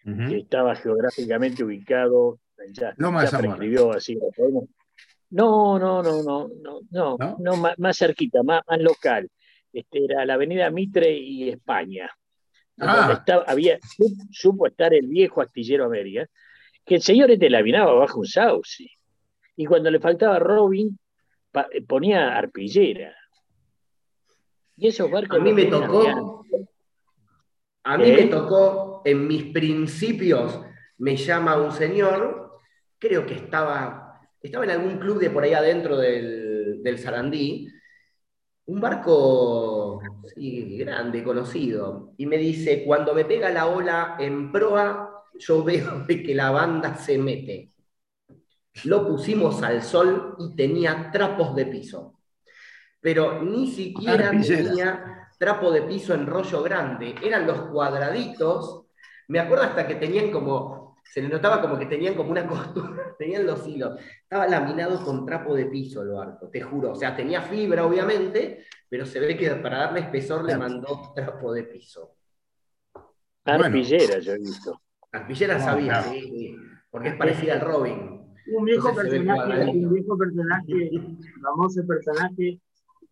que 0.05 0.37
estaba 0.37 0.77
geográficamente 0.77 1.65
ubicado 1.65 2.39
ya, 2.73 2.95
no 2.99 3.13
más 3.13 3.33
así. 3.33 4.19
No, 5.31 5.79
no, 5.79 6.03
no, 6.03 6.23
no, 6.23 6.49
no, 6.91 7.37
no, 7.39 7.57
más, 7.79 7.99
cerquita, 7.99 8.43
más, 8.43 8.63
más, 8.69 8.81
local. 8.81 9.31
Este, 9.73 10.05
era 10.05 10.25
la 10.25 10.35
avenida 10.35 10.71
Mitre 10.71 11.13
y 11.13 11.49
España. 11.49 12.11
Ah. 12.81 13.25
había, 13.47 13.79
supo 14.31 14.67
estar 14.67 14.95
el 14.95 15.09
viejo 15.09 15.41
astillero 15.41 15.85
América, 15.87 16.27
que 16.85 16.97
el 16.97 17.03
señor 17.03 17.31
este 17.31 17.51
la 17.51 17.63
vinaba 17.63 17.95
bajo 17.95 18.21
un 18.21 18.27
sauce. 18.27 18.89
Y 19.57 19.67
cuando 19.67 19.91
le 19.91 20.01
faltaba 20.01 20.39
Robin, 20.39 20.99
ponía 21.87 22.37
arpillera. 22.37 23.15
Y 24.77 24.89
esos 24.89 25.11
barcos. 25.11 25.39
A 25.39 25.43
mí 25.43 25.53
me 25.53 25.67
tocó. 25.67 26.45
A 27.85 27.99
mí 27.99 28.05
me 28.05 28.23
¿Eh? 28.23 28.29
tocó, 28.29 29.03
en 29.05 29.27
mis 29.27 29.45
principios, 29.53 30.61
me 30.97 31.17
llama 31.17 31.57
un 31.61 31.71
señor 31.71 32.45
creo 33.05 33.27
que 33.27 33.35
estaba, 33.35 34.21
estaba 34.41 34.65
en 34.65 34.71
algún 34.71 34.99
club 34.99 35.19
de 35.19 35.29
por 35.29 35.45
ahí 35.45 35.53
adentro 35.53 35.99
del, 35.99 36.83
del 36.83 36.99
Sarandí, 36.99 37.69
un 38.67 38.81
barco 38.81 40.01
grande, 40.35 41.23
conocido, 41.23 42.15
y 42.17 42.25
me 42.25 42.39
dice, 42.39 42.83
cuando 42.85 43.15
me 43.15 43.27
pega 43.27 43.51
la 43.51 43.67
ola 43.67 44.17
en 44.19 44.51
proa, 44.51 45.23
yo 45.39 45.63
veo 45.63 46.07
que 46.07 46.35
la 46.35 46.51
banda 46.51 46.97
se 46.97 47.19
mete. 47.19 47.74
Lo 48.83 49.07
pusimos 49.07 49.63
al 49.63 49.83
sol 49.83 50.35
y 50.39 50.57
tenía 50.57 51.11
trapos 51.13 51.55
de 51.55 51.67
piso, 51.67 52.19
pero 53.01 53.41
ni 53.41 53.71
siquiera 53.71 54.31
tenía 54.31 55.31
trapo 55.39 55.71
de 55.71 55.83
piso 55.83 56.13
en 56.15 56.27
rollo 56.27 56.63
grande, 56.63 57.15
eran 57.23 57.47
los 57.47 57.61
cuadraditos, 57.71 58.87
me 59.29 59.39
acuerdo 59.39 59.65
hasta 59.65 59.87
que 59.87 59.95
tenían 59.95 60.31
como 60.31 60.85
se 61.05 61.23
le 61.23 61.29
notaba 61.29 61.61
como 61.61 61.79
que 61.79 61.87
tenían 61.87 62.15
como 62.15 62.31
una 62.31 62.47
costura, 62.47 63.15
tenían 63.19 63.47
los 63.47 63.67
hilos. 63.69 64.01
Estaba 64.23 64.47
laminado 64.47 65.05
con 65.05 65.25
trapo 65.25 65.55
de 65.55 65.67
piso 65.67 66.03
el 66.03 66.09
barco, 66.09 66.49
te 66.49 66.61
juro. 66.61 66.93
O 66.93 66.95
sea, 66.95 67.15
tenía 67.15 67.43
fibra, 67.43 67.87
obviamente, 67.87 68.67
pero 68.89 69.07
se 69.07 69.21
ve 69.21 69.37
que 69.37 69.51
para 69.51 69.79
darle 69.79 70.01
espesor 70.01 70.45
le 70.45 70.57
mandó 70.57 71.13
trapo 71.15 71.53
de 71.53 71.65
piso. 71.65 72.17
Arpillera, 73.45 74.19
yo 74.19 74.33
he 74.33 74.39
visto. 74.39 74.81
Arpillera 75.13 75.61
sabía, 75.61 76.03
sí, 76.03 76.57
porque 76.91 77.11
es 77.11 77.17
parecida 77.17 77.55
al 77.55 77.61
Robin. 77.61 78.24
Un 78.47 78.65
viejo, 78.65 78.95
personaje, 78.95 79.71
un 79.71 79.93
viejo 79.93 80.19
personaje, 80.19 80.91
famoso 81.43 81.87
personaje, 81.87 82.61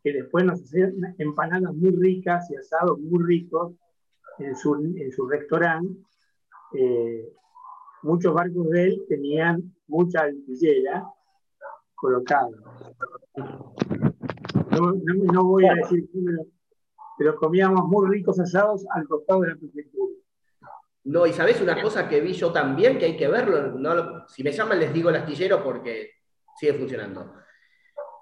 que 0.03 0.13
después 0.13 0.45
nos 0.45 0.61
hacía 0.61 0.91
empanadas 1.19 1.75
muy 1.75 1.91
ricas 1.91 2.51
y 2.51 2.57
asados 2.57 2.99
muy 2.99 3.23
ricos 3.25 3.73
en 4.39 4.55
su, 4.57 4.75
en 4.75 5.11
su 5.13 5.27
restaurante. 5.27 5.95
Eh, 6.75 7.33
muchos 8.03 8.35
barcos 8.35 8.69
de 8.71 8.85
él 8.85 9.03
tenían 9.09 9.75
mucha 9.87 10.21
artillera 10.21 11.07
colocada. 11.95 12.51
No, 15.33 15.45
voy 15.45 15.67
a 15.67 15.75
decir 15.75 16.09
pero 17.19 17.37
comíamos 17.37 17.87
muy 17.89 18.09
ricos 18.09 18.41
asados 18.41 18.85
al 18.91 19.07
costado 19.07 19.43
de 19.43 19.51
la 19.51 19.57
prefectura. 19.57 20.12
No, 21.05 21.27
y 21.27 21.33
sabes 21.33 21.61
una 21.61 21.81
cosa 21.83 22.09
que 22.09 22.21
vi 22.21 22.33
yo 22.33 22.53
también, 22.53 22.99
que 22.99 23.07
hay 23.07 23.17
que 23.17 23.29
verlo, 23.29 23.73
no, 23.73 24.29
si 24.29 24.45
me 24.45 24.53
llaman 24.53 24.79
les 24.79 24.93
digo 24.93 25.11
el 25.11 25.17
astillero 25.17 25.63
porque 25.63 26.11
sigue 26.59 26.75
funcionando. 26.75 27.35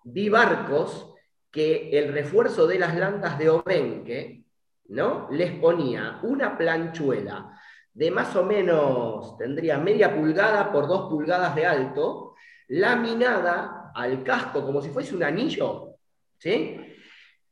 Vi 0.05 0.29
barcos 0.29 1.15
que 1.51 1.91
el 1.99 2.13
refuerzo 2.13 2.67
de 2.67 2.79
las 2.79 2.97
landas 2.97 3.39
de 3.39 3.51
Obenque, 3.51 4.45
¿no? 4.89 5.29
Les 5.31 5.53
ponía 5.53 6.21
una 6.23 6.57
planchuela 6.57 7.61
de 7.93 8.11
más 8.11 8.35
o 8.37 8.45
menos, 8.45 9.37
tendría 9.37 9.79
media 9.79 10.15
pulgada 10.15 10.73
por 10.73 10.87
dos 10.87 11.11
pulgadas 11.11 11.55
de 11.55 11.67
alto, 11.67 12.35
laminada 12.69 13.93
al 13.95 14.23
casco 14.23 14.65
como 14.65 14.81
si 14.81 14.91
fuese 14.91 15.15
un 15.15 15.25
anillo, 15.25 15.97
¿sí? 16.39 16.81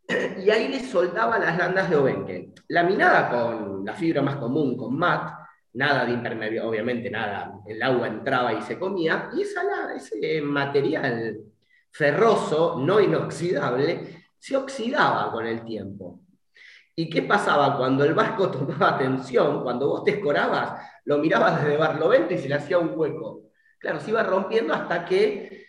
Y 0.08 0.50
ahí 0.50 0.68
le 0.68 0.80
soltaba 0.80 1.38
las 1.38 1.58
landas 1.58 1.90
de 1.90 1.96
Obenque. 1.96 2.54
Laminada 2.68 3.28
con 3.28 3.84
la 3.84 3.92
fibra 3.92 4.22
más 4.22 4.36
común, 4.36 4.76
con 4.76 4.96
mat, 4.96 5.32
nada 5.74 6.06
de 6.06 6.12
impermeable, 6.12 6.60
obviamente 6.62 7.10
nada, 7.10 7.60
el 7.66 7.82
agua 7.82 8.08
entraba 8.08 8.54
y 8.54 8.62
se 8.62 8.78
comía, 8.78 9.30
y 9.34 9.42
ese 9.42 10.40
material 10.42 11.38
ferroso, 11.90 12.80
no 12.80 13.00
inoxidable, 13.00 14.24
se 14.38 14.56
oxidaba 14.56 15.30
con 15.30 15.46
el 15.46 15.62
tiempo. 15.64 16.20
¿Y 16.96 17.08
qué 17.10 17.22
pasaba 17.22 17.76
cuando 17.76 18.04
el 18.04 18.14
barco 18.14 18.50
tomaba 18.50 18.96
tensión? 18.98 19.62
Cuando 19.62 19.88
vos 19.88 20.04
te 20.04 20.12
escorabas, 20.12 20.82
lo 21.04 21.18
mirabas 21.18 21.62
desde 21.62 21.76
Barlovento 21.76 22.34
y 22.34 22.38
se 22.38 22.48
le 22.48 22.54
hacía 22.54 22.78
un 22.78 22.92
hueco. 22.94 23.42
Claro, 23.78 24.00
se 24.00 24.10
iba 24.10 24.22
rompiendo 24.22 24.74
hasta 24.74 25.04
que 25.04 25.66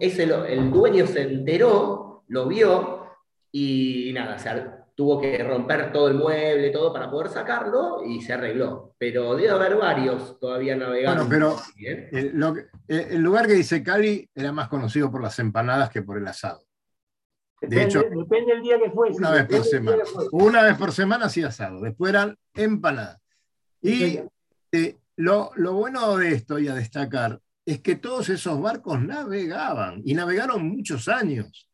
ese, 0.00 0.22
el 0.22 0.70
dueño 0.70 1.06
se 1.06 1.22
enteró, 1.22 2.24
lo 2.28 2.46
vio 2.46 3.03
y 3.56 4.12
nada, 4.12 4.36
se, 4.36 4.50
tuvo 4.96 5.20
que 5.20 5.38
romper 5.44 5.92
todo 5.92 6.08
el 6.08 6.14
mueble, 6.14 6.70
todo 6.70 6.92
para 6.92 7.08
poder 7.08 7.30
sacarlo 7.30 8.02
y 8.04 8.20
se 8.20 8.32
arregló. 8.32 8.96
Pero 8.98 9.36
debe 9.36 9.50
haber 9.50 9.76
varios 9.76 10.40
todavía 10.40 10.74
navegando. 10.74 11.24
Bueno, 11.24 11.30
pero 11.30 11.56
el, 12.88 13.22
lugar 13.22 13.46
que 13.46 13.52
dice 13.52 13.80
Cali 13.84 14.28
era 14.34 14.50
más 14.50 14.66
conocido 14.68 15.08
por 15.08 15.22
las 15.22 15.38
empanadas 15.38 15.88
que 15.90 16.02
por 16.02 16.18
el 16.18 16.26
asado. 16.26 16.64
De 17.60 17.84
hecho, 17.84 18.02
depende 18.02 18.54
del 18.54 18.62
día 18.62 18.76
que 18.82 18.90
fuese. 18.90 19.18
Una 19.18 19.30
vez 19.30 19.46
por 19.46 19.64
semana. 19.64 20.02
Una 20.32 20.62
vez 20.64 20.76
por 20.76 20.90
semana 20.90 21.28
sí 21.28 21.44
asado. 21.44 21.80
Después 21.80 22.10
eran 22.10 22.36
empanadas. 22.54 23.20
Y 23.80 24.18
eh, 24.72 24.96
lo, 25.14 25.52
lo 25.54 25.74
bueno 25.74 26.16
de 26.16 26.32
esto 26.32 26.58
y 26.58 26.66
a 26.66 26.74
destacar 26.74 27.40
es 27.64 27.80
que 27.80 27.94
todos 27.94 28.30
esos 28.30 28.60
barcos 28.60 29.00
navegaban 29.00 30.02
y 30.04 30.14
navegaron 30.14 30.66
muchos 30.66 31.06
años. 31.06 31.70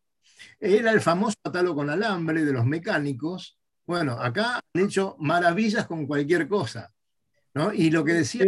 Era 0.59 0.93
el 0.93 1.01
famoso 1.01 1.36
atalo 1.45 1.74
con 1.74 1.91
alambre 1.91 2.45
de 2.45 2.53
los 2.53 2.64
mecánicos. 2.64 3.59
Bueno, 3.86 4.12
acá 4.12 4.57
han 4.57 4.82
hecho 4.82 5.16
maravillas 5.18 5.86
con 5.86 6.07
cualquier 6.07 6.49
cosa. 6.49 6.93
¿no? 7.55 7.72
Y 7.72 7.91
lo 7.91 8.05
que 8.05 8.12
decía, 8.12 8.47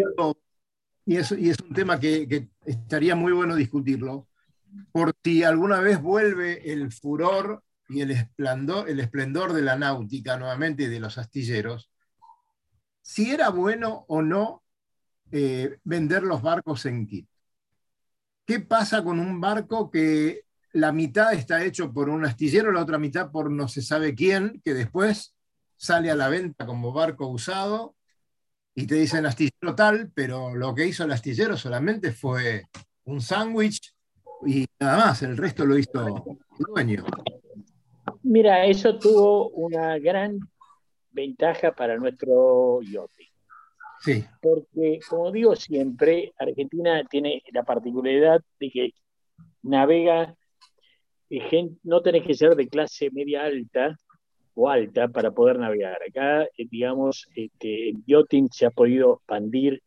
y 1.04 1.16
es, 1.16 1.32
y 1.32 1.50
es 1.50 1.58
un 1.60 1.74
tema 1.74 1.98
que, 1.98 2.48
estaría 2.64 3.14
muy 3.14 3.32
bueno 3.32 3.56
discutirlo, 3.56 4.28
por 4.92 5.12
si 5.22 5.42
alguna 5.44 5.80
vez 5.80 6.00
vuelve 6.00 6.72
el 6.72 6.92
furor 6.92 7.62
y 7.88 8.00
el 8.00 8.12
esplendor, 8.12 8.88
el 8.88 9.00
esplendor 9.00 9.52
de 9.52 9.62
la 9.62 9.76
náutica 9.76 10.38
nuevamente 10.38 10.84
y 10.84 10.86
de 10.86 11.00
los 11.00 11.18
astilleros, 11.18 11.90
si 13.02 13.30
era 13.30 13.50
bueno 13.50 14.04
o 14.08 14.22
no 14.22 14.62
eh, 15.32 15.78
vender 15.84 16.22
los 16.22 16.40
barcos 16.40 16.86
en 16.86 17.06
kit. 17.06 17.28
¿Qué 18.46 18.60
pasa 18.60 19.02
con 19.02 19.18
un 19.18 19.40
barco 19.40 19.90
que 19.90 20.44
la 20.72 20.92
mitad 20.92 21.32
está 21.34 21.64
hecho 21.64 21.92
por 21.92 22.08
un 22.08 22.24
astillero, 22.24 22.72
la 22.72 22.82
otra 22.82 22.98
mitad 22.98 23.30
por 23.30 23.50
no 23.50 23.68
se 23.68 23.82
sabe 23.82 24.14
quién, 24.14 24.60
que 24.64 24.74
después 24.74 25.34
sale 25.76 26.10
a 26.10 26.16
la 26.16 26.28
venta 26.28 26.66
como 26.66 26.92
barco 26.92 27.26
usado 27.26 27.94
y 28.74 28.86
te 28.86 28.94
dicen 28.94 29.26
astillero 29.26 29.74
tal, 29.74 30.10
pero 30.14 30.54
lo 30.54 30.74
que 30.74 30.86
hizo 30.86 31.04
el 31.04 31.12
astillero 31.12 31.56
solamente 31.56 32.12
fue 32.12 32.64
un 33.04 33.20
sándwich 33.20 33.94
y 34.46 34.66
nada 34.80 35.06
más, 35.06 35.22
el 35.22 35.36
resto 35.36 35.64
lo 35.64 35.76
hizo 35.76 36.06
el 36.06 36.14
dueño. 36.58 37.04
Mira, 38.22 38.64
eso 38.66 38.98
tuvo 38.98 39.50
una 39.50 39.98
gran 39.98 40.38
ventaja 41.10 41.72
para 41.72 41.96
nuestro 41.96 42.80
yachting. 42.82 43.28
Sí. 44.00 44.24
Porque, 44.40 44.98
como 45.08 45.30
digo 45.30 45.54
siempre, 45.54 46.32
Argentina 46.38 47.04
tiene 47.08 47.42
la 47.52 47.62
particularidad 47.62 48.40
de 48.58 48.70
que 48.70 48.90
navega 49.62 50.34
no 51.84 52.02
tenés 52.02 52.26
que 52.26 52.34
ser 52.34 52.54
de 52.56 52.68
clase 52.68 53.10
media 53.10 53.44
alta 53.44 53.96
o 54.54 54.68
alta 54.68 55.08
para 55.08 55.30
poder 55.30 55.58
navegar. 55.58 55.98
Acá, 56.06 56.44
eh, 56.44 56.66
digamos, 56.70 57.28
este, 57.34 57.90
el 57.90 58.04
yachting 58.06 58.48
se 58.50 58.66
ha 58.66 58.70
podido 58.70 59.14
expandir 59.14 59.82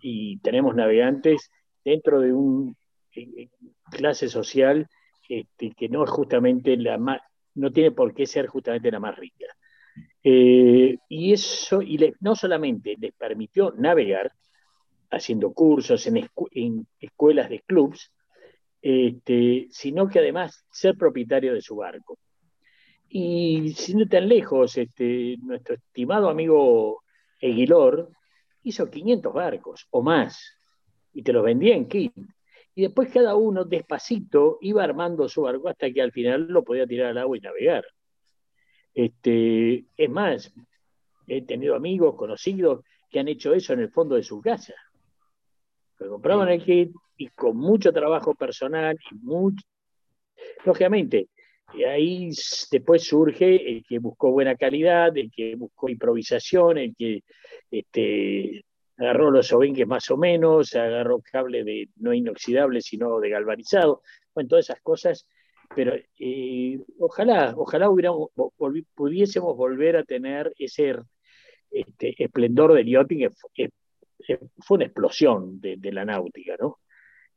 y 0.00 0.38
tenemos 0.38 0.74
navegantes 0.74 1.50
dentro 1.84 2.20
de 2.20 2.32
una 2.32 2.72
eh, 3.14 3.28
eh, 3.36 3.48
clase 3.90 4.28
social 4.28 4.88
este, 5.28 5.72
que 5.76 5.88
no 5.88 6.04
es 6.04 6.10
justamente 6.10 6.76
la 6.76 6.98
más, 6.98 7.20
no 7.54 7.70
tiene 7.72 7.90
por 7.90 8.14
qué 8.14 8.26
ser 8.26 8.46
justamente 8.46 8.90
la 8.90 9.00
más 9.00 9.16
rica. 9.16 9.46
y 10.22 11.32
eso, 11.32 11.82
y 11.82 12.14
no 12.20 12.34
solamente 12.34 12.96
les 12.98 13.12
permitió 13.12 13.72
navegar, 13.76 14.32
haciendo 15.10 15.52
cursos 15.52 16.06
en, 16.06 16.28
en 16.52 16.86
escuelas 17.00 17.48
de 17.48 17.60
clubs, 17.60 18.12
este, 18.80 19.66
sino 19.70 20.08
que 20.08 20.18
además 20.18 20.64
ser 20.70 20.96
propietario 20.96 21.54
de 21.54 21.60
su 21.60 21.76
barco. 21.76 22.18
Y 23.08 23.72
sin 23.74 24.08
tan 24.08 24.28
lejos, 24.28 24.76
este, 24.76 25.36
nuestro 25.42 25.76
estimado 25.76 26.28
amigo 26.28 27.02
Eguilor 27.40 28.10
hizo 28.62 28.90
500 28.90 29.32
barcos 29.32 29.86
o 29.90 30.02
más 30.02 30.56
y 31.12 31.22
te 31.22 31.32
los 31.32 31.44
vendía 31.44 31.74
en 31.74 31.88
kit. 31.88 32.12
Y 32.74 32.82
después 32.82 33.10
cada 33.10 33.36
uno 33.36 33.64
despacito 33.64 34.58
iba 34.60 34.84
armando 34.84 35.28
su 35.28 35.42
barco 35.42 35.68
hasta 35.68 35.90
que 35.90 36.02
al 36.02 36.12
final 36.12 36.46
lo 36.48 36.62
podía 36.62 36.86
tirar 36.86 37.08
al 37.08 37.18
agua 37.18 37.38
y 37.38 37.40
navegar. 37.40 37.86
Este, 38.92 39.86
es 39.96 40.10
más, 40.10 40.52
he 41.26 41.42
tenido 41.42 41.74
amigos, 41.74 42.16
conocidos, 42.16 42.84
que 43.08 43.20
han 43.20 43.28
hecho 43.28 43.54
eso 43.54 43.72
en 43.72 43.80
el 43.80 43.90
fondo 43.90 44.16
de 44.16 44.22
su 44.22 44.40
casa. 44.40 44.74
compraban 45.96 46.48
el 46.48 46.62
kit, 46.62 46.92
y 47.16 47.28
con 47.28 47.56
mucho 47.56 47.92
trabajo 47.92 48.34
personal 48.34 48.98
y 49.10 49.14
mucho, 49.16 49.64
lógicamente, 50.64 51.28
ahí 51.88 52.30
después 52.70 53.04
surge 53.04 53.70
el 53.70 53.84
que 53.84 53.98
buscó 53.98 54.30
buena 54.30 54.56
calidad, 54.56 55.16
el 55.16 55.30
que 55.30 55.56
buscó 55.56 55.88
improvisación, 55.88 56.78
el 56.78 56.94
que 56.96 57.22
este, 57.70 58.64
agarró 58.96 59.30
los 59.30 59.52
obenques 59.52 59.86
más 59.86 60.10
o 60.10 60.16
menos, 60.16 60.74
agarró 60.74 61.20
cable 61.20 61.64
de 61.64 61.88
no 61.96 62.12
inoxidable, 62.12 62.80
sino 62.80 63.20
de 63.20 63.30
galvanizado, 63.30 64.02
bueno, 64.34 64.48
todas 64.48 64.66
esas 64.66 64.80
cosas, 64.80 65.26
pero 65.74 65.94
eh, 66.18 66.78
ojalá, 66.98 67.54
ojalá 67.56 67.90
hubiéramos, 67.90 68.30
pudiésemos 68.94 69.56
volver 69.56 69.96
a 69.96 70.04
tener 70.04 70.52
ese 70.58 70.96
este, 71.70 72.14
esplendor 72.22 72.74
del 72.74 72.86
yachting, 72.86 73.28
fue 74.58 74.76
una 74.76 74.86
explosión 74.86 75.60
de, 75.60 75.76
de 75.76 75.92
la 75.92 76.04
náutica, 76.04 76.56
¿no? 76.58 76.78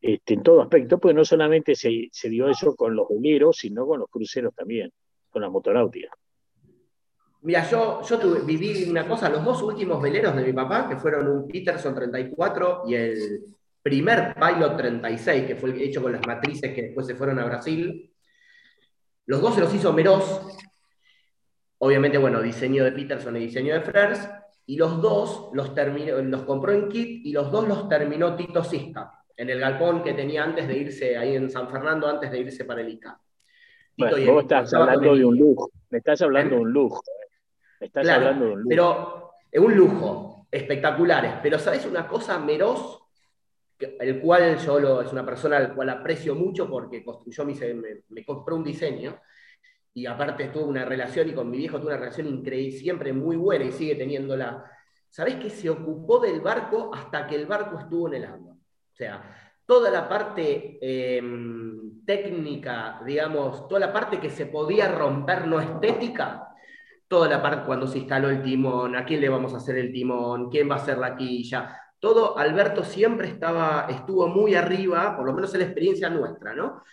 Este, 0.01 0.35
en 0.35 0.43
todo 0.43 0.61
aspecto, 0.61 0.97
pues 0.97 1.13
no 1.13 1.25
solamente 1.25 1.75
se, 1.75 2.09
dio 2.29 2.49
eso 2.49 2.75
con 2.75 2.95
los 2.95 3.07
veleros, 3.09 3.57
sino 3.57 3.85
con 3.85 3.99
los 3.99 4.09
cruceros 4.09 4.53
también, 4.55 4.91
con 5.29 5.41
la 5.41 5.49
motonáutica. 5.49 6.09
Mira, 7.41 7.69
yo, 7.69 8.01
viví 8.45 8.89
una 8.89 9.07
cosa, 9.07 9.29
los 9.29 9.43
dos 9.43 9.61
últimos 9.61 10.01
veleros 10.01 10.35
de 10.35 10.43
mi 10.43 10.53
papá, 10.53 10.87
que 10.87 10.97
fueron 10.97 11.27
un 11.27 11.47
Peterson 11.47 11.93
34 11.93 12.83
y 12.87 12.95
el 12.95 13.45
primer 13.81 14.35
Pilot 14.35 14.77
36, 14.77 15.45
que 15.45 15.55
fue 15.55 15.83
hecho 15.83 16.01
con 16.01 16.13
las 16.13 16.25
matrices 16.25 16.73
que 16.73 16.83
después 16.83 17.05
se 17.05 17.15
fueron 17.15 17.39
a 17.39 17.45
Brasil, 17.45 18.13
los 19.25 19.41
dos 19.41 19.55
se 19.55 19.61
los 19.61 19.73
hizo 19.73 19.93
Meroz, 19.93 20.59
obviamente, 21.77 22.17
bueno, 22.17 22.41
diseño 22.41 22.83
de 22.83 22.91
Peterson 22.93 23.35
y 23.37 23.41
diseño 23.41 23.73
de 23.73 23.81
Frers, 23.81 24.29
y 24.65 24.77
los 24.77 25.01
dos 25.01 25.49
los, 25.53 25.73
los 25.75 26.41
compró 26.43 26.71
en 26.71 26.89
kit 26.89 27.25
y 27.25 27.31
los 27.31 27.51
dos 27.51 27.67
los 27.67 27.89
terminó 27.89 28.35
Tito 28.35 28.63
Sisca 28.63 29.18
en 29.39 29.49
el 29.49 29.57
galpón 29.57 30.03
que 30.03 30.13
tenía 30.13 30.43
antes 30.43 30.67
de 30.67 30.77
irse 30.77 31.17
ahí 31.17 31.33
en 31.33 31.49
San 31.49 31.69
Fernando, 31.69 32.07
antes 32.07 32.29
de 32.29 32.39
irse 32.39 32.65
para 32.65 32.81
el 32.81 32.89
ICA. 32.89 33.17
Bueno, 33.97 34.33
vos 34.33 34.43
estás 34.43 34.73
hablando 34.73 35.15
de 35.15 35.23
un 35.23 35.37
lujo, 35.37 35.71
me 35.89 35.99
estás 35.99 36.21
hablando 36.21 36.55
de 36.55 36.61
un 36.61 36.73
lujo. 36.73 37.01
Me 37.79 37.87
estás 37.87 38.09
hablando 38.09 38.45
de 38.45 38.51
un 38.51 38.59
lujo. 38.59 38.69
Pero 38.69 39.31
es 39.49 39.61
un 39.61 39.77
lujo, 39.77 40.47
espectaculares. 40.51 41.35
Pero 41.41 41.57
¿sabes 41.57 41.85
una 41.85 42.05
cosa, 42.05 42.37
Meroz? 42.37 43.01
El 43.79 44.19
cual 44.19 44.57
yo 44.57 44.77
lo, 44.77 45.01
es 45.01 45.13
una 45.13 45.25
persona 45.25 45.55
al 45.55 45.73
cual 45.73 45.89
aprecio 45.89 46.35
mucho 46.35 46.69
porque 46.69 47.01
construyó 47.01 47.45
mi, 47.45 47.53
me, 47.53 48.01
me 48.09 48.25
compró 48.25 48.57
un 48.57 48.63
diseño 48.65 49.21
y 49.93 50.05
aparte 50.05 50.49
tuvo 50.49 50.65
una 50.65 50.83
relación 50.83 51.29
y 51.29 51.33
con 51.33 51.49
mi 51.49 51.59
viejo 51.59 51.77
tuvo 51.77 51.87
una 51.87 51.97
relación 51.97 52.27
increíble, 52.27 52.77
siempre 52.77 53.13
muy 53.13 53.37
buena 53.37 53.63
y 53.63 53.71
sigue 53.71 53.95
teniéndola. 53.95 54.65
¿Sabés 55.07 55.35
que 55.35 55.49
se 55.49 55.69
ocupó 55.69 56.19
del 56.19 56.41
barco 56.41 56.91
hasta 56.93 57.25
que 57.25 57.35
el 57.35 57.45
barco 57.45 57.79
estuvo 57.79 58.09
en 58.09 58.15
el 58.15 58.25
agua? 58.25 58.48
O 58.99 59.01
sea, 59.01 59.23
toda 59.65 59.89
la 59.89 60.09
parte 60.09 60.77
em, 60.81 62.03
técnica, 62.05 62.99
digamos, 63.05 63.65
toda 63.69 63.79
la 63.79 63.93
parte 63.93 64.19
que 64.19 64.29
se 64.29 64.45
podía 64.45 64.91
romper 64.91 65.47
no 65.47 65.61
estética, 65.61 66.49
toda 67.07 67.29
la 67.29 67.41
parte 67.41 67.65
cuando 67.65 67.87
se 67.87 67.99
instaló 67.99 68.29
el 68.29 68.43
timón, 68.43 68.97
a 68.97 69.05
quién 69.05 69.21
le 69.21 69.29
vamos 69.29 69.53
a 69.53 69.57
hacer 69.57 69.77
el 69.77 69.93
timón, 69.93 70.49
quién 70.49 70.69
va 70.69 70.75
a 70.75 70.79
hacer 70.79 70.97
la 70.97 71.15
quilla, 71.15 71.79
todo 71.97 72.37
Alberto 72.37 72.83
siempre 72.83 73.29
estaba, 73.29 73.87
estuvo 73.89 74.27
muy 74.27 74.53
arriba, 74.53 75.15
por 75.15 75.25
lo 75.25 75.33
menos 75.33 75.53
en 75.53 75.61
la 75.61 75.67
experiencia 75.67 76.09
nuestra, 76.09 76.53
¿no? 76.53 76.83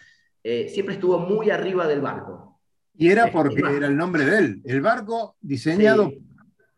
Eh, 0.44 0.68
siempre 0.68 0.94
estuvo 0.94 1.18
muy 1.18 1.50
arriba 1.50 1.88
del 1.88 2.02
barco. 2.02 2.60
Y 2.96 3.08
era 3.08 3.32
porque 3.32 3.62
era 3.76 3.88
el 3.88 3.96
nombre 3.96 4.24
de 4.24 4.38
él, 4.38 4.62
el 4.64 4.80
barco 4.80 5.34
diseñado. 5.40 6.12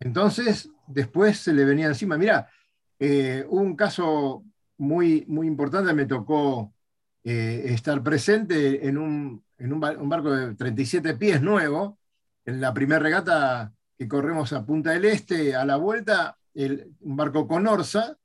Entonces, 0.00 0.70
después 0.86 1.36
se 1.36 1.52
le 1.52 1.66
venía 1.66 1.88
encima. 1.88 2.16
Mira, 2.16 2.48
eh, 2.98 3.44
un 3.50 3.76
caso 3.76 4.42
muy, 4.78 5.24
muy 5.28 5.46
importante, 5.46 5.92
me 5.92 6.06
tocó 6.06 6.72
eh, 7.24 7.64
estar 7.66 8.02
presente 8.02 8.86
en, 8.86 8.96
un, 8.98 9.44
barco 9.80 10.30
de 10.30 10.54
37 10.54 11.14
pies 11.14 11.42
nuevo, 11.42 11.98
en 12.44 12.60
la 12.60 12.72
primera 12.72 13.00
regata 13.00 13.72
que 13.98 14.08
corremos 14.08 14.52
a 14.52 14.64
Punta 14.64 14.92
del 14.92 15.04
Este, 15.04 15.54
a 15.54 15.64
la 15.64 15.76
vuelta, 15.76 16.38
un 16.54 17.16
barco 17.16 17.46
con 17.46 17.66
orza, 17.66 18.16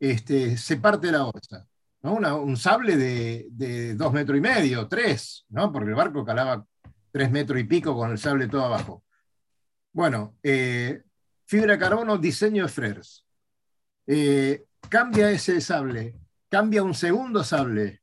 este, 0.00 0.56
se 0.56 0.76
parte 0.78 1.12
la 1.12 1.26
orza. 1.26 1.66
un 2.02 2.56
sable 2.56 2.96
de, 2.96 3.46
de, 3.50 3.94
dos 3.94 4.12
metros 4.12 4.38
y 4.38 4.40
medio, 4.40 4.88
tres, 4.88 5.44
¿no? 5.50 5.72
porque 5.72 5.90
el 5.90 5.96
barco 5.96 6.24
calaba 6.24 6.64
tres 7.10 7.30
metros 7.30 7.60
y 7.60 7.64
pico 7.64 7.94
con 7.96 8.12
el 8.12 8.18
sable 8.18 8.48
todo 8.48 8.64
abajo. 8.64 9.04
Bueno, 9.92 10.36
eh, 10.42 11.02
fibra 11.46 11.72
de 11.72 11.78
carbono, 11.78 12.18
diseño 12.18 12.64
de 12.64 12.68
Frers. 12.68 13.24
Eh, 14.06 14.64
cambia 14.88 15.30
ese 15.30 15.60
sable, 15.60 16.14
cambia 16.48 16.82
un 16.82 16.94
segundo 16.94 17.44
sable. 17.44 18.02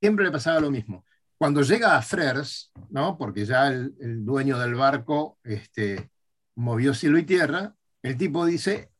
siempre 0.00 0.24
le 0.24 0.30
pasaba 0.30 0.60
lo 0.60 0.70
mismo. 0.70 1.04
Cuando 1.36 1.62
llega 1.62 1.96
a 1.96 2.02
Frers, 2.02 2.72
¿no? 2.90 3.18
porque 3.18 3.44
ya 3.44 3.68
el, 3.68 4.24
dueño 4.24 4.58
del 4.58 4.74
barco 4.74 5.38
este, 5.42 6.10
movió 6.54 6.94
cielo 6.94 7.18
y 7.18 7.24
tierra, 7.24 7.74
el 8.02 8.16
tipo 8.16 8.44
dice, 8.46 8.90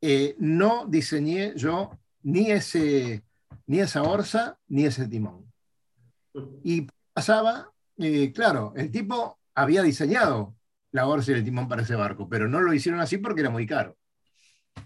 eh, 0.00 0.36
no 0.38 0.86
diseñé 0.86 1.54
yo 1.56 1.98
ni, 2.22 2.50
ese, 2.50 3.24
ni 3.66 3.80
esa 3.80 4.02
orza 4.02 4.58
ni 4.68 4.84
ese 4.84 5.08
timón. 5.08 5.52
Y 6.62 6.86
pasaba, 7.12 7.72
eh, 7.98 8.32
claro, 8.32 8.72
el 8.76 8.90
tipo 8.90 9.38
había 9.54 9.82
diseñado 9.82 10.54
la 10.92 11.06
orza 11.06 11.32
y 11.32 11.34
el 11.34 11.44
timón 11.44 11.68
para 11.68 11.82
ese 11.82 11.94
barco, 11.94 12.28
pero 12.28 12.48
no 12.48 12.60
lo 12.60 12.72
hicieron 12.72 13.00
así 13.00 13.18
porque 13.18 13.40
era 13.40 13.50
muy 13.50 13.66
caro. 13.66 13.96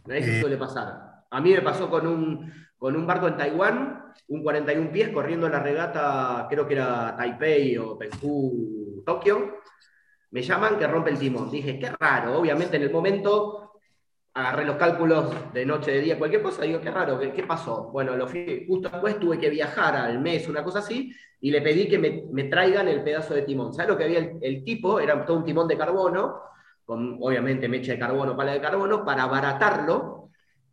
Eso 0.08 0.30
eh, 0.30 0.40
suele 0.40 0.56
pasar. 0.56 1.15
A 1.30 1.40
mí 1.40 1.52
me 1.52 1.62
pasó 1.62 1.90
con 1.90 2.06
un, 2.06 2.52
con 2.76 2.96
un 2.96 3.06
barco 3.06 3.28
en 3.28 3.36
Taiwán, 3.36 4.12
un 4.28 4.42
41 4.42 4.90
pies, 4.90 5.10
corriendo 5.10 5.48
la 5.48 5.60
regata, 5.60 6.46
creo 6.48 6.66
que 6.66 6.74
era 6.74 7.14
Taipei 7.16 7.76
o 7.78 7.98
Penghu, 7.98 9.02
Tokio. 9.04 9.60
Me 10.30 10.42
llaman 10.42 10.78
que 10.78 10.86
rompe 10.86 11.10
el 11.10 11.18
timón. 11.18 11.50
Dije, 11.50 11.78
qué 11.78 11.90
raro. 11.98 12.38
Obviamente 12.38 12.76
en 12.76 12.82
el 12.82 12.90
momento 12.90 13.66
agarré 14.36 14.66
los 14.66 14.76
cálculos 14.76 15.32
de 15.54 15.64
noche, 15.64 15.92
de 15.92 16.00
día, 16.02 16.18
cualquier 16.18 16.42
cosa, 16.42 16.62
digo, 16.62 16.78
qué 16.78 16.90
raro, 16.90 17.18
¿qué, 17.18 17.42
pasó? 17.44 17.88
Bueno, 17.90 18.14
lo 18.16 18.28
fui, 18.28 18.66
justo 18.68 18.90
después 18.90 19.18
tuve 19.18 19.38
que 19.38 19.48
viajar 19.48 19.96
al 19.96 20.20
mes, 20.20 20.46
una 20.46 20.62
cosa 20.62 20.80
así, 20.80 21.10
y 21.40 21.50
le 21.50 21.62
pedí 21.62 21.88
que 21.88 21.98
me, 21.98 22.44
traigan 22.44 22.86
el 22.86 23.02
pedazo 23.02 23.32
de 23.32 23.42
timón. 23.42 23.72
¿Sabes 23.72 23.92
lo 23.92 23.96
que 23.96 24.04
había 24.04 24.18
el, 24.18 24.62
tipo? 24.62 25.00
Era 25.00 25.24
todo 25.24 25.38
un 25.38 25.44
timón 25.44 25.66
de 25.66 25.78
carbono, 25.78 26.42
con 26.84 27.16
obviamente 27.18 27.66
mecha 27.66 27.92
de 27.92 27.98
carbono, 27.98 28.36
pala 28.36 28.52
de 28.52 28.60
carbono, 28.60 29.06
para 29.06 29.22
abaratarlo. 29.22 30.25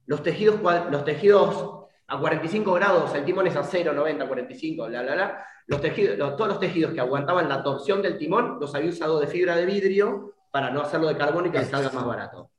Los 0.05 0.23
tejidos, 0.23 0.59
los 0.91 1.05
tejidos 1.05 1.85
a 2.07 2.19
45 2.19 2.73
grados, 2.73 3.15
el 3.15 3.25
timón 3.25 3.47
es 3.47 3.55
a 3.55 3.63
0, 3.63 3.93
90, 3.93 4.27
45, 4.27 4.89
la, 4.89 5.03
la, 5.03 5.15
la. 5.15 5.45
Los 5.67 5.81
tejidos, 5.81 6.17
todos 6.35 6.47
los 6.47 6.59
tejidos 6.59 6.93
que 6.93 6.99
aguantaban 6.99 7.47
la 7.47 7.63
torsión 7.63 8.01
del 8.01 8.17
timón 8.17 8.57
los 8.59 8.75
había 8.75 8.89
usado 8.89 9.19
de 9.19 9.27
fibra 9.27 9.55
de 9.55 9.65
vidrio 9.65 10.33
para 10.51 10.69
no 10.69 10.81
hacerlo 10.81 11.07
de 11.07 11.17
carbono 11.17 11.47
y 11.47 11.51
que 11.51 11.63
salga 11.63 11.89
más 11.91 12.05
barato. 12.05 12.51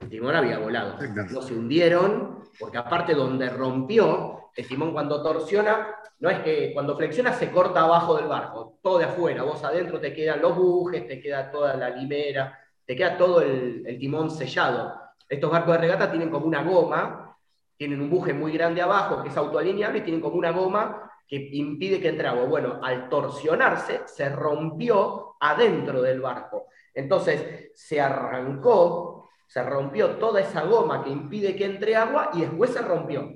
El 0.00 0.08
timón 0.08 0.34
había 0.34 0.58
volado. 0.58 0.96
No 1.30 1.42
se 1.42 1.54
hundieron, 1.54 2.44
porque 2.58 2.78
aparte 2.78 3.14
donde 3.14 3.50
rompió, 3.50 4.50
el 4.56 4.66
timón 4.66 4.92
cuando 4.92 5.22
torsiona, 5.22 5.94
no 6.20 6.30
es 6.30 6.40
que 6.40 6.72
cuando 6.72 6.96
flexiona 6.96 7.32
se 7.32 7.50
corta 7.50 7.82
abajo 7.82 8.16
del 8.16 8.26
barco, 8.26 8.78
todo 8.82 8.98
de 8.98 9.04
afuera, 9.04 9.44
vos 9.44 9.62
adentro 9.62 10.00
te 10.00 10.12
quedan 10.12 10.42
los 10.42 10.56
bujes, 10.56 11.06
te 11.06 11.20
queda 11.20 11.50
toda 11.50 11.76
la 11.76 11.90
limera, 11.90 12.58
te 12.84 12.96
queda 12.96 13.16
todo 13.16 13.40
el, 13.40 13.96
timón 14.00 14.30
sellado. 14.30 15.00
Estos 15.28 15.50
barcos 15.50 15.74
de 15.74 15.78
regata 15.78 16.10
tienen 16.10 16.30
como 16.30 16.46
una 16.46 16.62
goma, 16.62 17.36
tienen 17.76 18.00
un 18.00 18.10
buje 18.10 18.32
muy 18.32 18.52
grande 18.52 18.80
abajo 18.80 19.22
que 19.22 19.28
es 19.28 19.36
autoalineable 19.36 19.98
y 19.98 20.02
tienen 20.02 20.20
como 20.20 20.36
una 20.36 20.50
goma 20.50 21.10
que 21.26 21.36
impide 21.52 22.00
que 22.00 22.08
entre 22.08 22.28
agua. 22.28 22.44
Bueno, 22.44 22.80
al 22.82 23.08
torsionarse 23.08 24.02
se 24.06 24.28
rompió 24.30 25.36
adentro 25.40 26.00
del 26.02 26.20
barco. 26.20 26.66
Entonces 26.94 27.70
se 27.74 28.00
arrancó 28.00 29.18
se 29.48 29.62
rompió 29.62 30.16
toda 30.16 30.40
esa 30.40 30.62
goma 30.62 31.02
que 31.02 31.10
impide 31.10 31.56
que 31.56 31.64
entre 31.64 31.96
agua 31.96 32.30
y 32.34 32.42
después 32.42 32.70
se 32.70 32.82
rompió. 32.82 33.34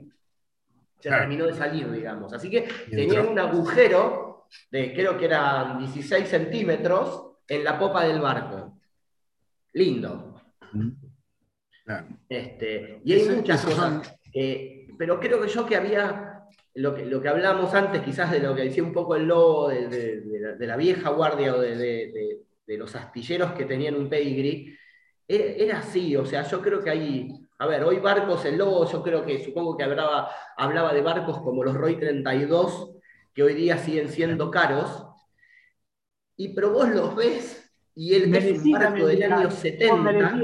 Se 1.00 1.08
terminó 1.08 1.46
de 1.46 1.54
salir, 1.54 1.90
digamos. 1.90 2.32
Así 2.32 2.50
que 2.50 2.68
tenía 2.90 3.22
un 3.22 3.38
agujero 3.38 4.46
de 4.70 4.92
creo 4.92 5.16
que 5.16 5.24
eran 5.24 5.78
16 5.78 6.28
centímetros 6.28 7.32
en 7.48 7.64
la 7.64 7.78
popa 7.78 8.04
del 8.04 8.20
barco. 8.20 8.78
Lindo. 9.72 10.34
Este, 12.28 13.00
y 13.04 13.12
hay 13.12 13.28
muchas 13.28 13.64
cosas. 13.64 14.14
pero 14.98 15.20
creo 15.20 15.40
que 15.40 15.48
yo 15.48 15.66
que 15.66 15.76
había, 15.76 16.44
lo 16.74 16.94
que, 16.94 17.04
lo 17.04 17.20
que 17.20 17.28
hablábamos 17.28 17.74
antes, 17.74 18.02
quizás 18.02 18.30
de 18.30 18.40
lo 18.40 18.54
que 18.54 18.62
decía 18.62 18.82
un 18.82 18.92
poco 18.92 19.16
el 19.16 19.26
lobo 19.26 19.68
de, 19.68 20.56
la, 20.58 20.76
vieja 20.76 21.10
guardia 21.10 21.54
o 21.54 21.60
de, 21.60 22.40
los 22.66 22.94
astilleros 22.94 23.52
que 23.52 23.66
tenían 23.66 23.96
un 23.96 24.08
pedigree, 24.08 24.78
era, 25.28 25.78
así, 25.78 26.16
o 26.16 26.24
sea, 26.24 26.42
yo 26.42 26.60
creo 26.60 26.82
que 26.82 26.90
hay, 26.90 27.28
a 27.58 27.66
ver, 27.66 27.84
hoy 27.84 27.98
barcos, 27.98 28.44
el 28.44 28.58
lobo, 28.58 28.90
yo 28.90 29.02
creo 29.02 29.24
que, 29.24 29.42
supongo 29.44 29.76
que 29.76 29.84
hablaba, 29.84 30.30
hablaba 30.56 30.92
de 30.92 31.00
barcos 31.00 31.38
como 31.40 31.64
los 31.64 31.74
Roy 31.74 31.96
32, 31.96 32.96
que 33.34 33.42
hoy 33.42 33.54
día 33.54 33.78
siguen 33.78 34.08
siendo 34.08 34.50
caros, 34.50 35.06
y 36.36 36.54
pero 36.54 36.72
vos 36.72 36.88
los 36.88 37.14
ves 37.14 37.62
y 37.94 38.14
él 38.14 38.34
es 38.34 38.62
un 38.64 38.72
barco 38.72 39.06
del 39.06 39.22
año 39.32 39.50
70, 39.50 40.34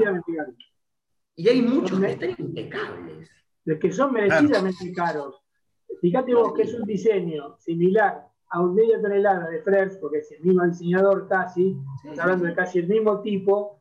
y 1.39 1.47
hay 1.47 1.61
muchos 1.61 1.97
que 2.01 2.11
están 2.11 2.35
impecables. 2.37 3.31
Los 3.63 3.79
que 3.79 3.93
son 3.93 4.11
merecidamente 4.11 4.91
caros. 4.91 5.41
Fíjate 6.01 6.35
vos 6.35 6.53
que 6.53 6.63
es 6.63 6.73
un 6.73 6.83
diseño 6.83 7.55
similar 7.59 8.27
a 8.49 8.61
un 8.61 8.75
medio 8.75 9.01
tonelada 9.01 9.49
de 9.49 9.61
Frers, 9.61 9.95
porque 9.97 10.17
es 10.17 10.29
el 10.33 10.41
mismo 10.41 10.65
diseñador 10.65 11.29
casi, 11.29 11.77
hablando 12.19 12.43
de 12.43 12.53
casi 12.53 12.79
el 12.79 12.87
mismo 12.87 13.21
tipo, 13.21 13.79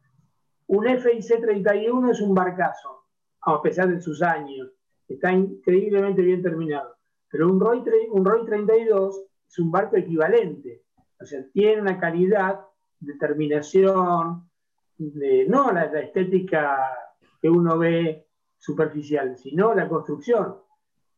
un 0.68 0.84
FIC-31 0.84 2.12
es 2.12 2.20
un 2.20 2.32
barcazo, 2.32 3.06
a 3.40 3.60
pesar 3.60 3.88
de 3.88 4.00
sus 4.00 4.22
años. 4.22 4.70
Está 5.08 5.32
increíblemente 5.32 6.22
bien 6.22 6.40
terminado. 6.40 6.94
Pero 7.28 7.48
un 7.48 7.58
Roy, 7.58 7.82
un 8.12 8.24
Roy 8.24 8.46
32 8.46 9.20
es 9.48 9.58
un 9.58 9.72
barco 9.72 9.96
equivalente. 9.96 10.84
O 11.20 11.24
sea, 11.24 11.42
tiene 11.52 11.80
una 11.80 11.98
calidad, 11.98 12.60
determinación, 13.00 14.48
de, 14.96 15.44
no 15.48 15.72
la, 15.72 15.86
estética 15.86 17.07
que 17.40 17.48
uno 17.48 17.78
ve 17.78 18.26
superficial, 18.58 19.36
sino 19.36 19.74
la 19.74 19.88
construcción. 19.88 20.56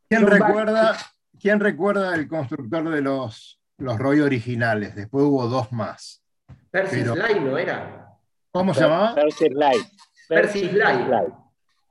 ¿Quién 0.08 0.26
recuerda, 0.26 0.96
¿Quién 1.38 1.60
recuerda 1.60 2.14
el 2.14 2.28
constructor 2.28 2.90
de 2.90 3.00
los, 3.00 3.60
los 3.78 3.98
Roy 3.98 4.20
originales? 4.20 4.94
Después 4.94 5.24
hubo 5.24 5.46
dos 5.46 5.72
más. 5.72 6.22
Percy 6.70 7.02
Pero... 7.02 7.14
no 7.16 7.58
era. 7.58 8.18
¿Cómo 8.52 8.74
se 8.74 8.80
llamaba? 8.80 9.14
Percy 9.14 9.48
Light. 9.50 9.86
Percy 10.28 10.70
Light. 10.70 11.34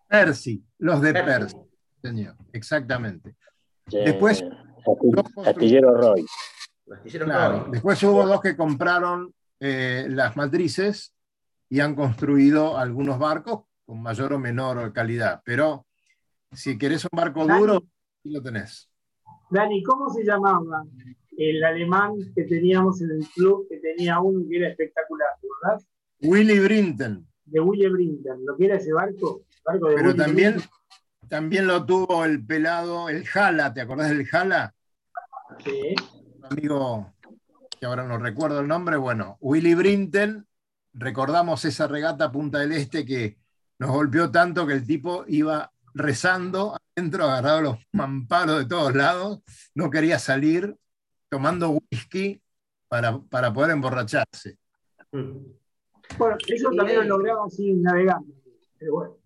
Percy, 0.07 0.63
los 0.79 1.01
de 1.01 1.13
Percy, 1.13 1.57
señor, 2.01 2.35
exactamente. 2.51 3.35
Después. 3.85 4.43
Astillero 5.45 5.95
Roy. 5.95 6.25
Después 7.71 8.01
hubo 8.03 8.25
dos 8.25 8.41
que 8.41 8.57
compraron 8.57 9.33
eh, 9.59 10.07
las 10.09 10.35
matrices 10.35 11.13
y 11.69 11.79
han 11.79 11.95
construido 11.95 12.77
algunos 12.77 13.19
barcos 13.19 13.65
con 13.89 14.03
mayor 14.03 14.33
o 14.33 14.39
menor 14.39 14.93
calidad. 14.93 15.41
Pero 15.43 15.87
si 16.51 16.77
querés 16.77 17.05
un 17.05 17.17
barco 17.17 17.47
duro, 17.47 17.77
aquí 17.77 18.29
lo 18.29 18.39
tenés. 18.39 18.87
Dani, 19.49 19.81
¿cómo 19.81 20.13
se 20.13 20.23
llamaba 20.23 20.85
el 21.35 21.63
alemán 21.63 22.13
que 22.35 22.43
teníamos 22.43 23.01
en 23.01 23.09
el 23.09 23.27
club, 23.29 23.65
que 23.67 23.77
tenía 23.77 24.19
uno 24.19 24.45
que 24.47 24.57
era 24.57 24.69
espectacular, 24.69 25.29
¿verdad? 25.41 25.83
Willy 26.21 26.59
Brinton. 26.59 27.27
De 27.45 27.59
Willy 27.59 27.87
Brinton. 27.87 28.45
¿Lo 28.45 28.55
quiere 28.55 28.75
ese 28.75 28.93
barco? 28.93 29.41
Pero 29.95 30.15
también, 30.15 30.61
también 31.27 31.65
lo 31.65 31.83
tuvo 31.83 32.25
el 32.25 32.45
pelado, 32.45 33.09
el 33.09 33.25
Jala, 33.25 33.73
¿te 33.73 33.81
acordás 33.81 34.09
del 34.09 34.27
Jala? 34.27 34.75
Sí. 35.65 35.95
Un 36.37 36.45
amigo 36.45 37.13
que 37.79 37.87
ahora 37.87 38.03
no 38.03 38.19
recuerdo 38.19 38.59
el 38.59 38.67
nombre, 38.67 38.97
bueno, 38.97 39.37
Willy 39.39 39.73
Brinton, 39.73 40.45
recordamos 40.93 41.65
esa 41.65 41.87
regata 41.87 42.31
Punta 42.31 42.59
del 42.59 42.73
Este 42.73 43.03
que 43.03 43.38
nos 43.79 43.91
golpeó 43.91 44.29
tanto 44.29 44.67
que 44.67 44.73
el 44.73 44.85
tipo 44.85 45.23
iba 45.27 45.71
rezando 45.93 46.77
adentro, 46.95 47.23
agarrado 47.25 47.61
los 47.61 47.77
mamparos 47.93 48.59
de 48.59 48.65
todos 48.65 48.93
lados, 48.93 49.41
no 49.73 49.89
quería 49.89 50.19
salir, 50.19 50.75
tomando 51.29 51.79
whisky 51.91 52.41
para, 52.87 53.17
para 53.19 53.53
poder 53.53 53.71
emborracharse. 53.71 54.57
Bueno, 55.11 56.37
eso 56.47 56.69
también 56.75 57.07
lo 57.07 57.17
lograba 57.17 57.49
sin 57.49 57.81
navegando, 57.81 58.33
pero 58.77 58.93
bueno. 58.93 59.17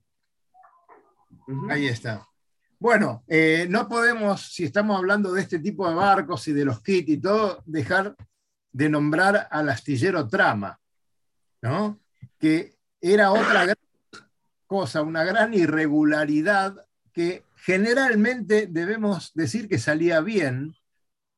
Ahí 1.70 1.88
está. 1.88 2.28
Bueno, 2.80 3.24
eh, 3.28 3.66
no 3.70 3.88
podemos, 3.88 4.54
si 4.54 4.66
estamos 4.66 4.98
hablando 4.98 5.34
de 5.34 5.42
este 5.42 5.60
tipo 5.60 5.88
de 5.88 5.96
barcos 5.96 6.48
y 6.48 6.54
de 6.54 6.66
los 6.66 6.82
kits 6.82 7.10
y 7.10 7.18
todo, 7.18 7.64
dejar 7.66 8.16
de 8.72 8.90
nombrar 8.90 9.48
al 9.50 9.70
astillero 9.70 10.28
Trama, 10.28 10.80
¿no? 11.62 12.00
Que 12.38 12.76
era 13.00 13.32
otra 13.32 13.66
gran 13.66 13.78
cosa, 14.74 15.04
una 15.04 15.24
gran 15.24 15.54
irregularidad 15.54 16.76
que 17.12 17.44
generalmente 17.58 18.66
debemos 18.66 19.32
decir 19.36 19.70
que 19.70 19.78
salía 19.78 20.20
bien, 20.20 20.74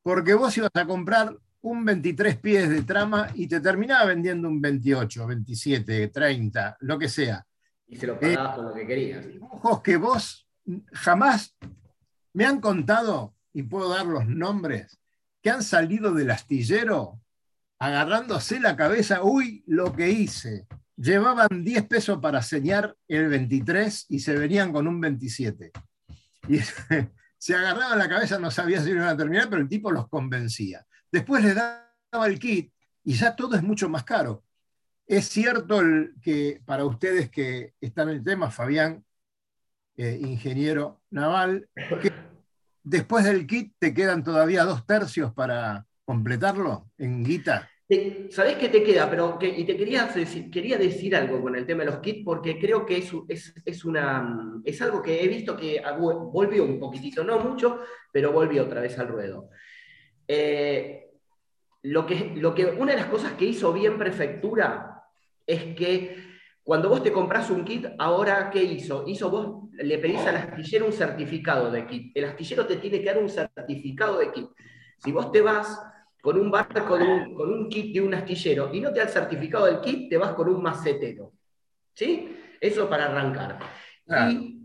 porque 0.03 0.35
vos 0.35 0.55
ibas 0.55 0.71
a 0.73 0.85
comprar 0.85 1.35
un 1.59 1.83
23 1.83 2.37
pies 2.37 2.69
de 2.69 2.83
trama 2.83 3.27
y 3.33 3.47
te 3.47 3.59
terminaba 3.59 4.05
vendiendo 4.05 4.47
un 4.47 4.61
28, 4.61 5.27
27, 5.27 6.07
30, 6.07 6.77
lo 6.79 6.97
que 6.97 7.09
sea. 7.09 7.45
Y 7.85 7.97
se 7.97 8.07
lo 8.07 8.17
pagabas 8.17 8.53
eh, 8.53 8.55
con 8.55 8.65
lo 8.67 8.73
que 8.73 8.87
querías. 8.87 9.25
Ojos 9.41 9.81
que 9.81 9.97
vos 9.97 10.47
jamás 10.93 11.57
me 12.31 12.45
han 12.45 12.61
contado, 12.61 13.35
y 13.51 13.63
puedo 13.63 13.89
dar 13.89 14.05
los 14.05 14.25
nombres, 14.27 14.97
que 15.41 15.49
han 15.49 15.61
salido 15.61 16.13
del 16.13 16.31
astillero 16.31 17.19
agarrándose 17.79 18.61
la 18.61 18.77
cabeza, 18.77 19.23
uy, 19.23 19.61
lo 19.67 19.91
que 19.91 20.09
hice. 20.09 20.67
Llevaban 20.97 21.63
10 21.63 21.87
pesos 21.87 22.19
para 22.19 22.41
señar 22.41 22.95
el 23.07 23.27
23 23.27 24.05
y 24.09 24.19
se 24.19 24.37
venían 24.37 24.71
con 24.71 24.87
un 24.87 24.99
27. 25.01 25.71
Y 26.47 26.59
se 27.37 27.55
agarraban 27.55 27.99
la 27.99 28.09
cabeza, 28.09 28.39
no 28.39 28.49
sabía 28.51 28.81
si 28.81 28.91
iban 28.91 29.07
a 29.07 29.17
terminar, 29.17 29.49
pero 29.49 29.61
el 29.61 29.67
tipo 29.67 29.91
los 29.91 30.07
convencía. 30.07 30.85
Después 31.11 31.43
les 31.43 31.55
daba 31.55 32.27
el 32.27 32.39
kit 32.39 32.71
y 33.03 33.13
ya 33.13 33.35
todo 33.35 33.55
es 33.55 33.63
mucho 33.63 33.89
más 33.89 34.03
caro. 34.03 34.43
Es 35.07 35.29
cierto 35.29 35.81
que 36.21 36.61
para 36.65 36.85
ustedes 36.85 37.29
que 37.29 37.73
están 37.79 38.09
en 38.09 38.15
el 38.15 38.23
tema, 38.23 38.49
Fabián, 38.49 39.05
eh, 39.97 40.19
ingeniero 40.21 41.01
naval, 41.11 41.69
que 42.01 42.11
después 42.83 43.23
del 43.23 43.45
kit 43.45 43.75
te 43.79 43.93
quedan 43.93 44.23
todavía 44.23 44.63
dos 44.63 44.85
tercios 44.85 45.33
para 45.33 45.85
completarlo 46.05 46.89
en 46.97 47.23
guita. 47.23 47.69
¿Sabés 48.31 48.55
qué 48.55 48.69
te 48.69 48.83
queda? 48.83 49.07
Pero 49.09 49.37
y 49.41 49.63
te 49.63 49.77
quería 49.77 50.05
decir, 50.05 50.49
quería 50.49 50.77
decir 50.77 51.15
algo 51.15 51.39
con 51.39 51.55
el 51.55 51.67
tema 51.67 51.83
de 51.83 51.91
los 51.91 51.99
kits, 51.99 52.23
porque 52.25 52.57
creo 52.57 52.83
que 52.83 52.97
es, 52.97 53.53
es, 53.63 53.85
una, 53.85 54.59
es 54.63 54.81
algo 54.81 55.03
que 55.03 55.23
he 55.23 55.27
visto 55.27 55.55
que 55.55 55.81
volvió 56.31 56.63
un 56.63 56.79
poquitito, 56.79 57.23
no 57.23 57.39
mucho, 57.39 57.81
pero 58.11 58.31
volvió 58.31 58.63
otra 58.63 58.81
vez 58.81 58.97
al 58.97 59.07
ruedo. 59.07 59.49
Eh, 60.27 61.11
lo 61.83 62.07
que, 62.07 62.33
lo 62.35 62.55
que, 62.55 62.65
una 62.65 62.93
de 62.93 62.97
las 62.97 63.07
cosas 63.07 63.33
que 63.33 63.45
hizo 63.45 63.71
bien 63.71 63.99
Prefectura 63.99 65.03
es 65.45 65.75
que 65.75 66.17
cuando 66.63 66.89
vos 66.89 67.03
te 67.03 67.11
compras 67.11 67.51
un 67.51 67.63
kit, 67.63 67.85
ahora 67.99 68.49
¿qué 68.49 68.63
hizo? 68.63 69.03
Hizo 69.05 69.29
vos 69.29 69.69
le 69.73 69.99
pedís 69.99 70.21
al 70.21 70.37
astillero 70.37 70.87
un 70.87 70.93
certificado 70.93 71.69
de 71.69 71.85
kit. 71.85 72.17
El 72.17 72.25
astillero 72.25 72.65
te 72.65 72.77
tiene 72.77 72.99
que 72.99 73.05
dar 73.05 73.19
un 73.19 73.29
certificado 73.29 74.17
de 74.17 74.31
kit. 74.31 74.47
Si 74.97 75.11
vos 75.11 75.31
te 75.31 75.41
vas 75.41 75.79
con 76.25 76.39
un 76.39 76.49
barco, 76.49 76.83
con 76.87 77.03
un, 77.03 77.35
con 77.35 77.53
un 77.53 77.69
kit 77.69 77.93
de 77.93 78.01
un 78.01 78.11
astillero 78.15 78.73
y 78.73 78.81
no 78.81 78.91
te 78.91 78.97
da 78.97 79.05
el 79.05 79.11
certificado 79.11 79.67
del 79.67 79.79
kit, 79.79 80.09
te 80.09 80.17
vas 80.17 80.33
con 80.33 80.49
un 80.49 80.59
macetero. 80.59 81.33
¿Sí? 81.93 82.35
Eso 82.59 82.89
para 82.89 83.05
arrancar. 83.05 83.59
Y 84.31 84.59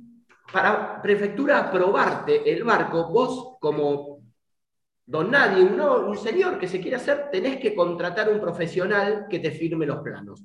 para 0.50 1.02
prefectura 1.02 1.58
aprobarte 1.58 2.50
el 2.50 2.64
barco, 2.64 3.10
vos 3.10 3.58
como 3.60 4.22
don 5.04 5.30
nadie, 5.30 5.62
un, 5.62 5.78
un 5.78 6.16
señor 6.16 6.58
que 6.58 6.66
se 6.66 6.80
quiere 6.80 6.96
hacer, 6.96 7.28
tenés 7.30 7.60
que 7.60 7.74
contratar 7.74 8.30
un 8.30 8.40
profesional 8.40 9.26
que 9.28 9.38
te 9.38 9.50
firme 9.50 9.84
los 9.84 9.98
planos. 9.98 10.42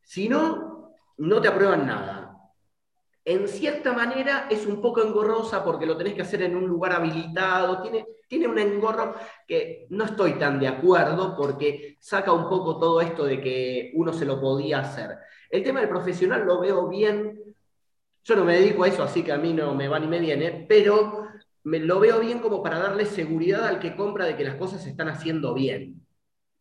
Si 0.00 0.26
no, 0.26 0.94
no 1.18 1.40
te 1.42 1.48
aprueban 1.48 1.86
nada 1.86 2.25
en 3.26 3.48
cierta 3.48 3.92
manera 3.92 4.46
es 4.48 4.66
un 4.66 4.80
poco 4.80 5.02
engorrosa 5.02 5.64
porque 5.64 5.84
lo 5.84 5.96
tenés 5.96 6.14
que 6.14 6.22
hacer 6.22 6.42
en 6.42 6.54
un 6.54 6.68
lugar 6.68 6.92
habilitado, 6.92 7.82
tiene, 7.82 8.06
tiene 8.28 8.46
un 8.46 8.56
engorro 8.56 9.16
que 9.48 9.88
no 9.90 10.04
estoy 10.04 10.34
tan 10.34 10.60
de 10.60 10.68
acuerdo 10.68 11.34
porque 11.36 11.96
saca 11.98 12.32
un 12.32 12.48
poco 12.48 12.78
todo 12.78 13.00
esto 13.00 13.24
de 13.24 13.40
que 13.40 13.90
uno 13.96 14.12
se 14.12 14.24
lo 14.24 14.40
podía 14.40 14.78
hacer. 14.78 15.18
El 15.50 15.64
tema 15.64 15.80
del 15.80 15.88
profesional 15.88 16.46
lo 16.46 16.60
veo 16.60 16.86
bien, 16.88 17.42
yo 18.22 18.36
no 18.36 18.44
me 18.44 18.60
dedico 18.60 18.84
a 18.84 18.88
eso, 18.88 19.02
así 19.02 19.24
que 19.24 19.32
a 19.32 19.38
mí 19.38 19.52
no 19.52 19.74
me 19.74 19.88
va 19.88 19.98
ni 19.98 20.06
me 20.06 20.20
viene, 20.20 20.64
pero 20.68 21.26
me 21.64 21.80
lo 21.80 21.98
veo 21.98 22.20
bien 22.20 22.38
como 22.38 22.62
para 22.62 22.78
darle 22.78 23.06
seguridad 23.06 23.66
al 23.66 23.80
que 23.80 23.96
compra 23.96 24.24
de 24.24 24.36
que 24.36 24.44
las 24.44 24.54
cosas 24.54 24.84
se 24.84 24.90
están 24.90 25.08
haciendo 25.08 25.52
bien. 25.52 26.06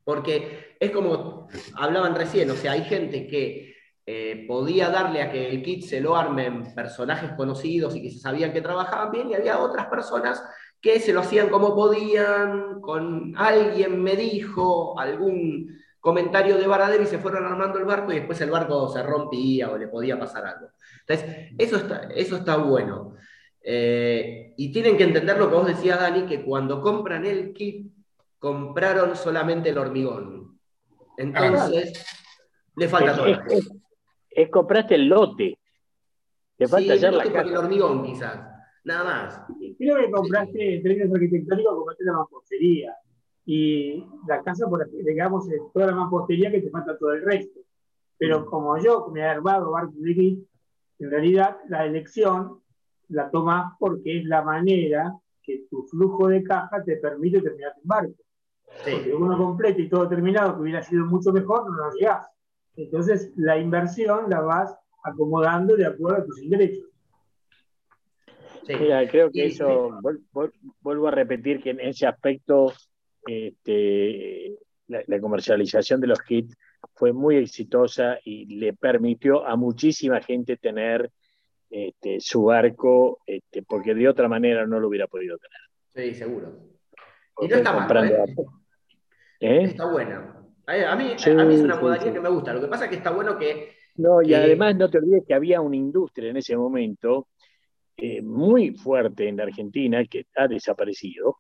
Porque 0.04 0.76
es 0.80 0.90
como 0.90 1.48
hablaban 1.76 2.16
recién, 2.16 2.50
o 2.50 2.56
sea, 2.56 2.72
hay 2.72 2.86
gente 2.86 3.28
que 3.28 3.75
eh, 4.08 4.46
podía 4.48 4.90
darle 4.90 5.22
a 5.22 5.32
que 5.32 5.50
el 5.50 5.64
kit 5.64 5.84
se 5.84 6.00
lo 6.00 6.16
armen 6.16 6.76
personajes 6.76 7.32
conocidos 7.32 7.96
y 7.96 8.04
que 8.04 8.12
se 8.12 8.20
sabían 8.20 8.54
que 8.54 8.62
trabajaban 8.62 9.12
bien, 9.12 9.32
y 9.32 9.34
había 9.34 9.60
otras 9.60 9.88
personas 9.88 10.44
que 10.80 11.00
se 11.00 11.12
lo 11.12 11.22
hacían 11.22 11.50
como 11.50 11.74
podían, 11.74 12.82
con 12.82 13.34
alguien 13.36 14.04
me 14.04 14.16
dijo, 14.16 15.00
algún 15.00 15.76
comentario 16.00 16.58
de 16.58 16.68
Baradero 16.68 17.02
y 17.02 17.08
se 17.08 17.18
fueron 17.18 17.46
armando 17.46 17.80
el 17.80 17.86
barco 17.86 18.12
y 18.12 18.18
después 18.18 18.40
el 18.42 18.52
barco 18.52 18.88
se 18.90 19.02
rompía 19.02 19.72
o 19.72 19.78
le 19.78 19.88
podía 19.88 20.20
pasar 20.20 20.46
algo. 20.46 20.70
Entonces, 21.08 21.52
eso 21.58 21.78
está, 21.78 22.02
eso 22.14 22.38
está 22.38 22.58
bueno. 22.58 23.16
Eh, 23.60 24.54
y 24.58 24.72
tienen 24.72 24.96
que 24.98 25.06
entender 25.06 25.40
lo 25.40 25.50
que 25.50 25.56
vos 25.56 25.66
decías, 25.66 26.00
Dani, 26.00 26.28
que 26.28 26.46
cuando 26.46 26.80
compran 26.80 27.26
el 27.26 27.52
kit, 27.54 27.92
compraron 28.38 29.16
solamente 29.16 29.70
el 29.70 29.80
hormigón. 29.80 30.60
Entonces, 31.18 32.06
le 32.76 32.88
falta 32.88 33.16
todo 33.16 33.26
es 33.26 33.72
compraste 34.50 34.96
el 34.96 35.08
lote. 35.08 35.58
Te 36.58 36.68
falta 36.68 36.94
hacer 36.94 37.14
la 37.14 37.24
casa. 37.24 37.42
el 37.42 37.58
hormigón, 37.58 38.04
quizás. 38.04 38.40
Nada 38.84 39.04
más. 39.04 39.42
Creo 39.78 39.98
que 39.98 40.12
compraste 40.12 40.76
en 40.76 40.84
términos 40.84 41.14
arquitectónicos, 41.14 41.76
compraste 41.76 42.04
la 42.04 42.14
mampostería. 42.14 42.96
Y 43.46 44.06
la 44.28 44.42
casa, 44.42 44.68
por 44.68 44.90
digamos, 44.90 45.50
es 45.52 45.62
toda 45.74 45.88
la 45.88 45.96
mampostería 45.96 46.52
que 46.52 46.62
te 46.62 46.70
falta 46.70 46.98
todo 46.98 47.14
el 47.14 47.24
resto. 47.24 47.60
Pero 48.18 48.42
mm. 48.42 48.46
como 48.46 48.78
yo 48.78 49.08
me 49.14 49.22
he 49.22 49.26
armado 49.26 49.76
aquí, 49.78 50.48
en 51.00 51.12
realidad 51.12 51.58
la 51.68 51.86
elección 51.86 52.62
la 53.10 53.30
tomas 53.30 53.74
porque 53.80 54.20
es 54.20 54.26
la 54.26 54.42
manera 54.42 55.14
que 55.44 55.66
tu 55.70 55.84
flujo 55.84 56.28
de 56.28 56.44
caja 56.44 56.84
te 56.84 56.98
permite 56.98 57.42
terminar 57.42 57.74
tu 57.76 57.88
barco. 57.88 58.24
Sí. 58.84 58.92
Porque 58.94 59.14
uno 59.14 59.38
completo 59.38 59.82
y 59.82 59.90
todo 59.90 60.10
terminado, 60.10 60.56
que 60.56 60.62
hubiera 60.62 60.82
sido 60.82 61.06
mucho 61.06 61.32
mejor, 61.32 61.70
no 61.70 61.76
lo 61.76 61.92
llegás. 61.92 62.28
Entonces, 62.76 63.32
la 63.36 63.58
inversión 63.58 64.30
la 64.30 64.42
vas 64.42 64.78
acomodando 65.04 65.76
de 65.76 65.86
acuerdo 65.86 66.24
a 66.24 66.26
tus 66.26 66.42
ingresos. 66.42 66.90
Mira, 68.68 69.08
creo 69.08 69.32
que 69.32 69.46
eso, 69.46 70.00
vuelvo 70.82 71.08
a 71.08 71.12
repetir 71.12 71.62
que 71.62 71.70
en 71.70 71.80
ese 71.80 72.08
aspecto 72.08 72.74
este, 73.28 74.58
la, 74.88 75.20
comercialización 75.20 76.02
de 76.02 76.08
los 76.08 76.22
kits 76.22 76.56
fue 76.96 77.14
muy 77.14 77.38
exitosa 77.38 78.18
y 78.24 78.58
le 78.58 78.74
permitió 78.74 79.46
a 79.46 79.56
muchísima 79.56 80.20
gente 80.22 80.58
tener 80.58 81.12
este, 81.70 82.20
su 82.20 82.46
barco, 82.46 83.20
este, 83.26 83.62
porque 83.62 83.94
de 83.94 84.08
otra 84.08 84.28
manera 84.28 84.66
no 84.66 84.80
lo 84.80 84.88
hubiera 84.88 85.08
podido 85.08 85.38
tener. 85.38 86.12
Sí, 86.12 86.18
seguro. 86.18 86.58
Y 87.42 87.48
no 87.48 87.56
está 87.56 87.74
mal, 87.74 88.12
¿eh? 88.12 88.36
¿Eh? 89.40 89.64
Está 89.64 89.92
buena. 89.92 90.45
A 90.68 90.74
mí, 90.74 90.82
a 90.84 90.96
mí 90.96 91.54
es 91.54 91.62
una 91.62 91.76
modalidad 91.76 92.14
que 92.14 92.20
me 92.20 92.30
gusta. 92.30 92.54
Lo 92.54 92.62
que 92.62 92.68
pasa 92.68 92.86
es 92.86 92.90
que 92.90 92.98
está 92.98 93.12
bueno 93.12 93.38
que. 93.38 93.76
No, 93.98 94.22
y 94.22 94.34
además 94.34 94.76
no 94.76 94.90
te 94.90 94.98
olvides 94.98 95.24
que 95.28 95.34
había 95.34 95.62
una 95.62 95.76
industria 95.76 96.30
en 96.30 96.38
ese 96.38 96.58
momento 96.58 97.28
eh, 97.98 98.22
muy 98.22 98.72
fuerte 98.72 99.28
en 99.28 99.38
la 99.38 99.44
Argentina 99.44 100.04
que 100.06 100.26
ha 100.36 100.48
desaparecido. 100.48 101.38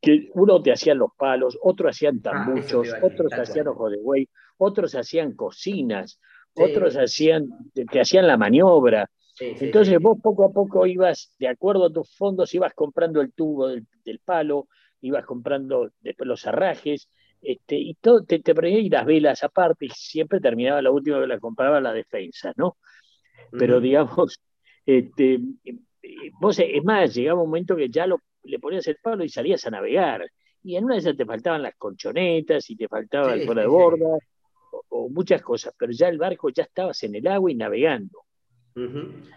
Que 0.00 0.28
uno 0.34 0.62
te 0.62 0.72
hacía 0.72 0.94
los 0.94 1.10
palos, 1.16 1.58
otros 1.62 1.90
hacían 1.90 2.20
ah, 2.24 2.30
tambuchos, 2.30 2.88
otros 3.02 3.32
hacían 3.32 3.68
ojos 3.68 3.92
de 3.92 3.98
buey, 3.98 4.28
otros 4.56 4.94
hacían 4.94 5.34
cocinas, 5.34 6.20
otros 6.54 6.96
hacían, 6.96 7.48
te, 7.74 8.00
hacían 8.00 8.26
la 8.26 8.36
maniobra. 8.36 9.10
Entonces 9.40 9.98
vos 10.00 10.18
poco 10.20 10.46
a 10.46 10.52
poco 10.52 10.86
ibas, 10.86 11.32
de 11.38 11.48
acuerdo 11.48 11.86
a 11.86 11.92
tus 11.92 12.16
fondos, 12.16 12.54
ibas 12.54 12.72
comprando 12.74 13.20
el 13.20 13.32
tubo 13.32 13.68
del, 13.68 13.86
del 14.04 14.20
palo, 14.20 14.68
ibas 15.00 15.24
comprando 15.24 15.90
después 16.00 16.26
los 16.26 16.46
arrajes, 16.46 17.08
este, 17.40 17.76
y 17.76 17.94
todo, 17.94 18.24
te, 18.24 18.40
te 18.40 18.52
y 18.68 18.88
las 18.90 19.06
velas 19.06 19.44
aparte, 19.44 19.86
y 19.86 19.90
siempre 19.90 20.40
terminaba 20.40 20.82
la 20.82 20.90
última 20.90 21.18
vela, 21.18 21.38
compraba 21.38 21.80
la 21.80 21.92
defensa, 21.92 22.52
¿no? 22.56 22.76
Pero 23.50 23.80
digamos, 23.80 24.40
este, 24.84 25.38
vos, 26.40 26.58
es 26.58 26.84
más, 26.84 27.14
llegaba 27.14 27.40
un 27.40 27.48
momento 27.48 27.76
que 27.76 27.88
ya 27.88 28.06
lo, 28.06 28.20
le 28.42 28.58
ponías 28.58 28.86
el 28.86 28.96
palo 29.02 29.24
y 29.24 29.28
salías 29.28 29.66
a 29.66 29.70
navegar. 29.70 30.28
Y 30.62 30.76
en 30.76 30.84
una 30.84 30.94
de 30.94 31.00
esas 31.00 31.16
te 31.16 31.24
faltaban 31.24 31.62
las 31.62 31.76
colchonetas 31.76 32.68
y 32.70 32.76
te 32.76 32.88
faltaba 32.88 33.34
el 33.34 33.46
cola 33.46 33.62
de 33.62 33.68
borda 33.68 34.18
o, 34.90 35.08
muchas 35.08 35.40
cosas, 35.42 35.72
pero 35.78 35.92
ya 35.92 36.08
el 36.08 36.18
barco 36.18 36.50
ya 36.50 36.64
estabas 36.64 37.02
en 37.04 37.14
el 37.14 37.26
agua 37.26 37.50
y 37.50 37.54
navegando. 37.54 38.24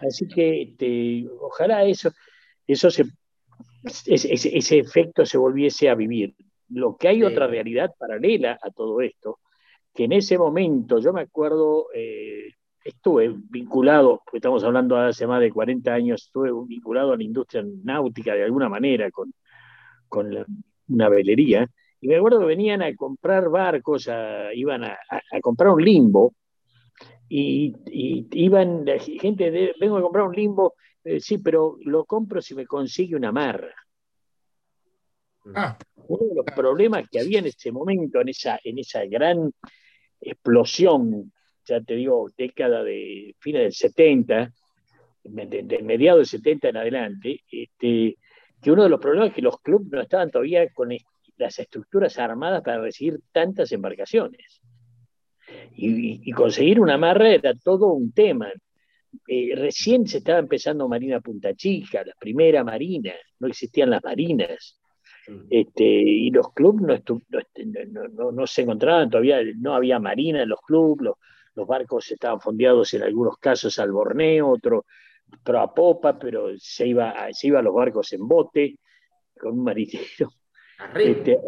Así 0.06 0.28
que 0.28 0.62
este, 0.62 1.26
ojalá 1.40 1.84
eso, 1.84 2.12
eso 2.66 2.90
se, 2.90 3.04
ese, 4.06 4.56
ese 4.56 4.78
efecto 4.78 5.26
se 5.26 5.38
volviese 5.38 5.88
a 5.88 5.94
vivir. 5.94 6.34
Lo 6.72 6.96
que 6.96 7.08
hay 7.08 7.22
otra 7.22 7.46
realidad 7.46 7.94
paralela 7.98 8.58
a 8.62 8.70
todo 8.70 9.00
esto, 9.00 9.40
que 9.94 10.04
en 10.04 10.12
ese 10.12 10.38
momento, 10.38 10.98
yo 10.98 11.12
me 11.12 11.22
acuerdo, 11.22 11.86
eh, 11.94 12.48
estuve 12.84 13.34
vinculado, 13.50 14.22
estamos 14.32 14.64
hablando 14.64 14.96
hace 14.96 15.26
más 15.26 15.40
de 15.40 15.52
40 15.52 15.92
años, 15.92 16.24
estuve 16.24 16.50
vinculado 16.66 17.12
a 17.12 17.16
la 17.16 17.22
industria 17.22 17.64
náutica 17.84 18.34
de 18.34 18.44
alguna 18.44 18.68
manera 18.68 19.10
con, 19.10 19.32
con 20.08 20.30
una 20.88 21.08
velería, 21.08 21.68
y 22.00 22.08
me 22.08 22.16
acuerdo 22.16 22.40
que 22.40 22.46
venían 22.46 22.82
a 22.82 22.94
comprar 22.96 23.48
barcos, 23.48 24.08
iban 24.54 24.84
a, 24.84 24.98
comprar 25.40 25.70
un 25.70 25.84
limbo, 25.84 26.34
y, 27.28 27.74
iban, 28.32 28.84
gente, 29.20 29.50
de, 29.50 29.74
vengo 29.80 29.96
a 29.98 30.02
comprar 30.02 30.26
un 30.26 30.34
limbo, 30.34 30.74
eh, 31.04 31.20
sí, 31.20 31.38
pero 31.38 31.76
lo 31.84 32.04
compro 32.04 32.42
si 32.42 32.54
me 32.54 32.66
consigue 32.66 33.14
una 33.14 33.30
marra. 33.30 33.72
Ah. 35.54 35.76
Uno 36.08 36.26
de 36.28 36.34
los 36.34 36.44
problemas 36.46 37.08
que 37.10 37.20
había 37.20 37.38
en 37.38 37.46
ese 37.46 37.72
momento, 37.72 38.20
en 38.20 38.28
esa, 38.28 38.58
en 38.62 38.78
esa 38.78 39.04
gran 39.06 39.52
explosión, 40.20 41.32
ya 41.64 41.80
te 41.80 41.94
digo, 41.94 42.30
década 42.36 42.82
de 42.82 43.34
fines 43.38 43.62
del 43.62 43.72
70, 43.72 44.52
de, 45.24 45.82
mediados 45.82 46.30
del 46.30 46.40
70 46.40 46.68
en 46.68 46.76
adelante, 46.76 47.40
este, 47.50 48.16
que 48.60 48.70
uno 48.70 48.84
de 48.84 48.88
los 48.88 49.00
problemas 49.00 49.30
es 49.30 49.34
que 49.34 49.42
los 49.42 49.60
clubes 49.60 49.88
no 49.90 50.00
estaban 50.00 50.30
todavía 50.30 50.68
con 50.72 50.90
las 51.36 51.58
estructuras 51.58 52.18
armadas 52.18 52.62
para 52.62 52.80
recibir 52.80 53.18
tantas 53.32 53.72
embarcaciones. 53.72 54.60
Y, 55.74 56.30
conseguir 56.32 56.80
una 56.80 56.94
amarra 56.94 57.30
era 57.30 57.54
todo 57.54 57.92
un 57.92 58.12
tema. 58.12 58.50
eh, 59.28 59.52
recién 59.56 60.06
se 60.06 60.18
estaba 60.18 60.38
empezando 60.38 60.88
Marina 60.88 61.20
Punta 61.20 61.54
Chica, 61.54 62.02
la 62.04 62.14
primera 62.18 62.64
marina, 62.64 63.12
no 63.40 63.48
existían 63.48 63.90
las 63.90 64.02
marinas. 64.02 64.78
Este, 65.50 65.84
y 65.84 66.30
los 66.30 66.52
clubes 66.52 67.02
no, 68.08 68.32
no, 68.32 68.46
se 68.46 68.62
encontraban 68.62 69.08
todavía, 69.08 69.38
no 69.56 69.74
había 69.74 69.98
marina 69.98 70.42
en 70.42 70.48
los 70.48 70.60
clubes, 70.60 71.12
los, 71.54 71.66
barcos 71.66 72.10
estaban 72.10 72.40
fondeados 72.40 72.94
en 72.94 73.02
algunos 73.02 73.36
casos 73.38 73.78
al 73.78 73.92
Borneo, 73.92 74.48
otro, 74.48 74.84
a 75.46 75.74
popa, 75.74 76.18
pero 76.18 76.48
se 76.58 76.88
iba, 76.88 77.14
se 77.32 77.48
iba 77.48 77.60
a 77.60 77.62
los 77.62 77.74
barcos 77.74 78.12
en 78.12 78.26
bote 78.26 78.78
con 79.38 79.58
un 79.58 79.64
marinero. 79.64 80.32
Este, 80.96 81.38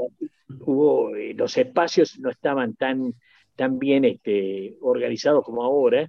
hubo, 0.60 1.16
eh, 1.16 1.34
los 1.34 1.56
espacios 1.56 2.18
no 2.20 2.30
estaban 2.30 2.74
tan, 2.74 3.14
tan 3.56 3.78
bien 3.78 4.04
este, 4.04 4.76
organizados 4.82 5.44
como 5.44 5.64
ahora, 5.64 6.08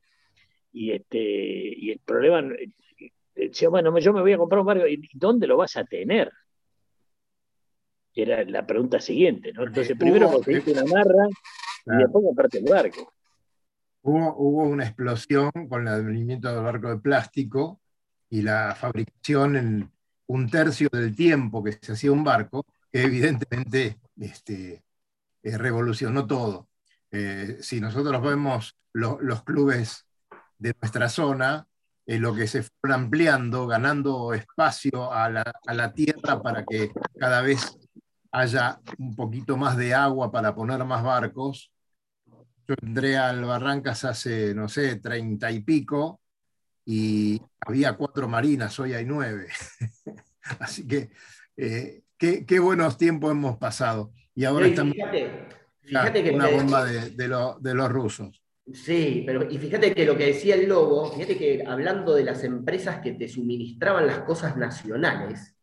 y, 0.72 0.92
este, 0.92 1.20
y 1.20 1.92
el 1.92 2.00
problema, 2.00 2.54
eh, 2.54 2.70
decía, 3.34 3.70
bueno, 3.70 3.98
yo 3.98 4.14
me 4.14 4.22
voy 4.22 4.34
a 4.34 4.38
comprar 4.38 4.60
un 4.60 4.68
barco, 4.68 4.88
¿y 4.88 5.10
dónde 5.14 5.48
lo 5.48 5.58
vas 5.58 5.78
a 5.78 5.86
tener? 5.86 6.32
Era 8.16 8.44
la 8.46 8.66
pregunta 8.66 9.00
siguiente, 9.02 9.52
¿no? 9.52 9.64
Entonces, 9.64 9.98
primero 9.98 10.32
conseguiste 10.32 10.72
una 10.72 10.86
marra 10.86 11.28
y 11.86 11.98
después 11.98 12.26
comprarte 12.26 12.60
el 12.60 12.66
barco. 12.66 13.12
Hubo, 14.02 14.36
hubo, 14.38 14.64
una 14.64 14.86
explosión 14.86 15.52
con 15.68 15.82
el 15.82 15.88
advenimiento 15.90 16.54
del 16.54 16.64
barco 16.64 16.90
de 16.90 16.98
plástico 16.98 17.82
y 18.30 18.42
la 18.42 18.76
fabricación 18.76 19.56
en 19.56 19.92
un 20.28 20.50
tercio 20.50 20.90
del 20.92 21.16
tiempo 21.16 21.64
que 21.64 21.74
se 21.74 21.92
hacía 21.92 22.12
un 22.12 22.24
barco, 22.24 22.66
que 22.92 23.04
evidentemente 23.04 24.00
este, 24.18 24.84
eh, 25.44 25.58
revolucionó 25.58 26.26
todo. 26.26 26.70
Eh, 27.12 27.58
si 27.62 27.80
nosotros 27.80 28.22
vemos 28.22 28.76
los 28.94 29.44
clubes 29.44 30.06
de 30.58 30.74
nuestra 30.82 31.10
zona, 31.10 31.68
eh, 32.06 32.18
lo 32.18 32.34
que 32.34 32.48
se 32.48 32.64
fueron 32.64 33.06
ampliando, 33.06 33.68
ganando 33.68 34.34
espacio 34.34 35.12
a 35.12 35.30
la, 35.30 35.54
a 35.66 35.74
la, 35.74 35.94
tierra 35.94 36.42
para 36.42 36.64
que 36.64 36.92
cada 37.20 37.42
vez 37.42 37.78
haya 38.36 38.82
un 38.98 39.16
poquito 39.16 39.56
más 39.56 39.78
de 39.78 39.94
agua 39.94 40.32
para 40.32 40.54
poner 40.54 40.84
más 40.84 41.04
barcos. 41.04 41.72
Yo 42.68 42.76
entré 42.82 43.18
al 43.18 43.46
Barrancas 43.46 44.04
hace, 44.04 44.54
no 44.54 44.68
sé, 44.68 44.98
treinta 44.98 45.52
y 45.52 45.62
pico, 45.62 46.20
y 46.84 47.42
había 47.62 47.94
cuatro 47.94 48.28
marinas, 48.28 48.78
hoy 48.80 48.94
hay 48.94 49.06
nueve. 49.06 49.48
Así 50.60 50.86
que 50.86 51.12
eh, 51.56 52.02
qué, 52.18 52.60
buenos 52.60 52.98
tiempos 52.98 53.32
hemos 53.32 53.58
pasado. 53.58 54.12
Y 54.34 54.44
ahora 54.44 54.68
estamos 54.68 54.94
fíjate, 54.94 56.24
que 56.24 56.32
una 56.32 56.50
bomba 56.50 56.84
de, 56.84 57.12
de, 57.12 57.74
los 57.74 57.92
rusos. 57.92 58.42
Sí, 58.74 59.24
pero 59.26 59.50
y 59.50 59.58
fíjate 59.60 59.94
que 59.94 60.06
lo 60.06 60.18
que 60.18 60.26
decía 60.26 60.56
el 60.56 60.68
Lobo, 60.68 61.12
fíjate 61.14 61.38
que 61.38 61.64
hablando 61.66 62.16
de 62.16 62.26
las 62.26 62.44
empresas 62.44 63.00
que 63.00 63.14
te 63.14 63.30
suministraban 63.30 64.08
las 64.08 64.20
cosas 64.22 64.58
nacionales, 64.58 65.55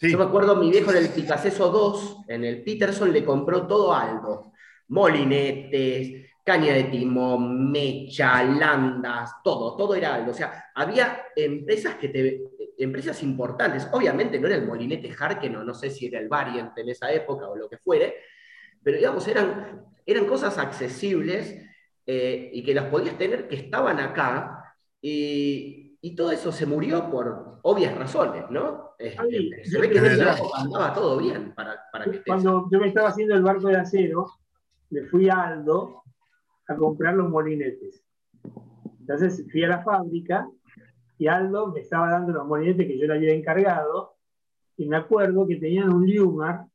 yo 0.00 0.18
me 0.18 0.24
acuerdo, 0.24 0.56
mi 0.56 0.70
viejo 0.70 0.90
en 0.90 0.98
el 0.98 1.08
Picasso 1.08 1.68
2, 1.68 2.24
en 2.28 2.44
el 2.44 2.62
Peterson, 2.62 3.12
le 3.12 3.24
compró 3.24 3.66
todo 3.66 3.92
Aldo. 3.92 4.52
Molinetes, 4.88 6.30
caña 6.44 6.72
de 6.72 6.84
timón, 6.84 7.70
mecha, 7.70 8.42
landas, 8.42 9.42
todo, 9.42 9.76
todo 9.76 9.94
era 9.94 10.14
Aldo. 10.14 10.30
O 10.30 10.34
sea, 10.34 10.70
había 10.74 11.26
empresas 11.36 11.96
que 11.96 12.08
te, 12.08 12.42
empresas 12.78 13.22
importantes. 13.22 13.88
Obviamente 13.92 14.38
no 14.38 14.46
era 14.46 14.56
el 14.56 14.66
molinete 14.66 15.14
Harken 15.18 15.52
no, 15.52 15.64
no 15.64 15.74
sé 15.74 15.90
si 15.90 16.06
era 16.06 16.20
el 16.20 16.28
Variant 16.28 16.76
en 16.78 16.88
esa 16.88 17.12
época 17.12 17.48
o 17.48 17.56
lo 17.56 17.68
que 17.68 17.78
fuere, 17.78 18.14
pero 18.82 18.96
digamos, 18.96 19.26
eran, 19.28 19.84
eran 20.06 20.26
cosas 20.26 20.56
accesibles 20.58 21.60
eh, 22.06 22.50
y 22.52 22.62
que 22.62 22.74
las 22.74 22.86
podías 22.86 23.18
tener 23.18 23.48
que 23.48 23.56
estaban 23.56 23.98
acá. 23.98 24.76
Y, 25.02 25.87
y 26.00 26.14
todo 26.14 26.30
eso 26.30 26.52
se 26.52 26.66
murió 26.66 27.10
por 27.10 27.58
obvias 27.62 27.96
razones, 27.96 28.44
¿no? 28.50 28.90
Este, 28.98 29.64
se 29.64 29.80
ve 29.80 29.90
que 29.90 29.98
andaba 29.98 30.92
todo 30.94 31.18
bien 31.18 31.54
para, 31.54 31.84
que 32.04 32.22
Cuando 32.24 32.68
yo 32.70 32.78
me 32.78 32.88
estaba 32.88 33.08
haciendo 33.08 33.34
el 33.34 33.42
barco 33.42 33.68
de 33.68 33.76
acero, 33.76 34.30
le 34.90 35.04
fui 35.06 35.28
a 35.28 35.42
Aldo 35.42 36.02
a 36.68 36.76
comprar 36.76 37.14
los 37.14 37.28
molinetes. 37.28 38.04
Entonces 39.00 39.44
fui 39.50 39.64
a 39.64 39.68
la 39.68 39.82
fábrica 39.82 40.48
y 41.16 41.26
Aldo 41.26 41.72
me 41.72 41.80
estaba 41.80 42.10
dando 42.10 42.32
los 42.32 42.46
molinetes 42.46 42.86
que 42.86 42.98
yo 42.98 43.06
le 43.06 43.14
había 43.14 43.34
encargado 43.34 44.14
y 44.76 44.86
me 44.86 44.96
acuerdo 44.96 45.46
que 45.46 45.56
tenían 45.56 45.92
un 45.92 46.06
Liumar 46.06 46.66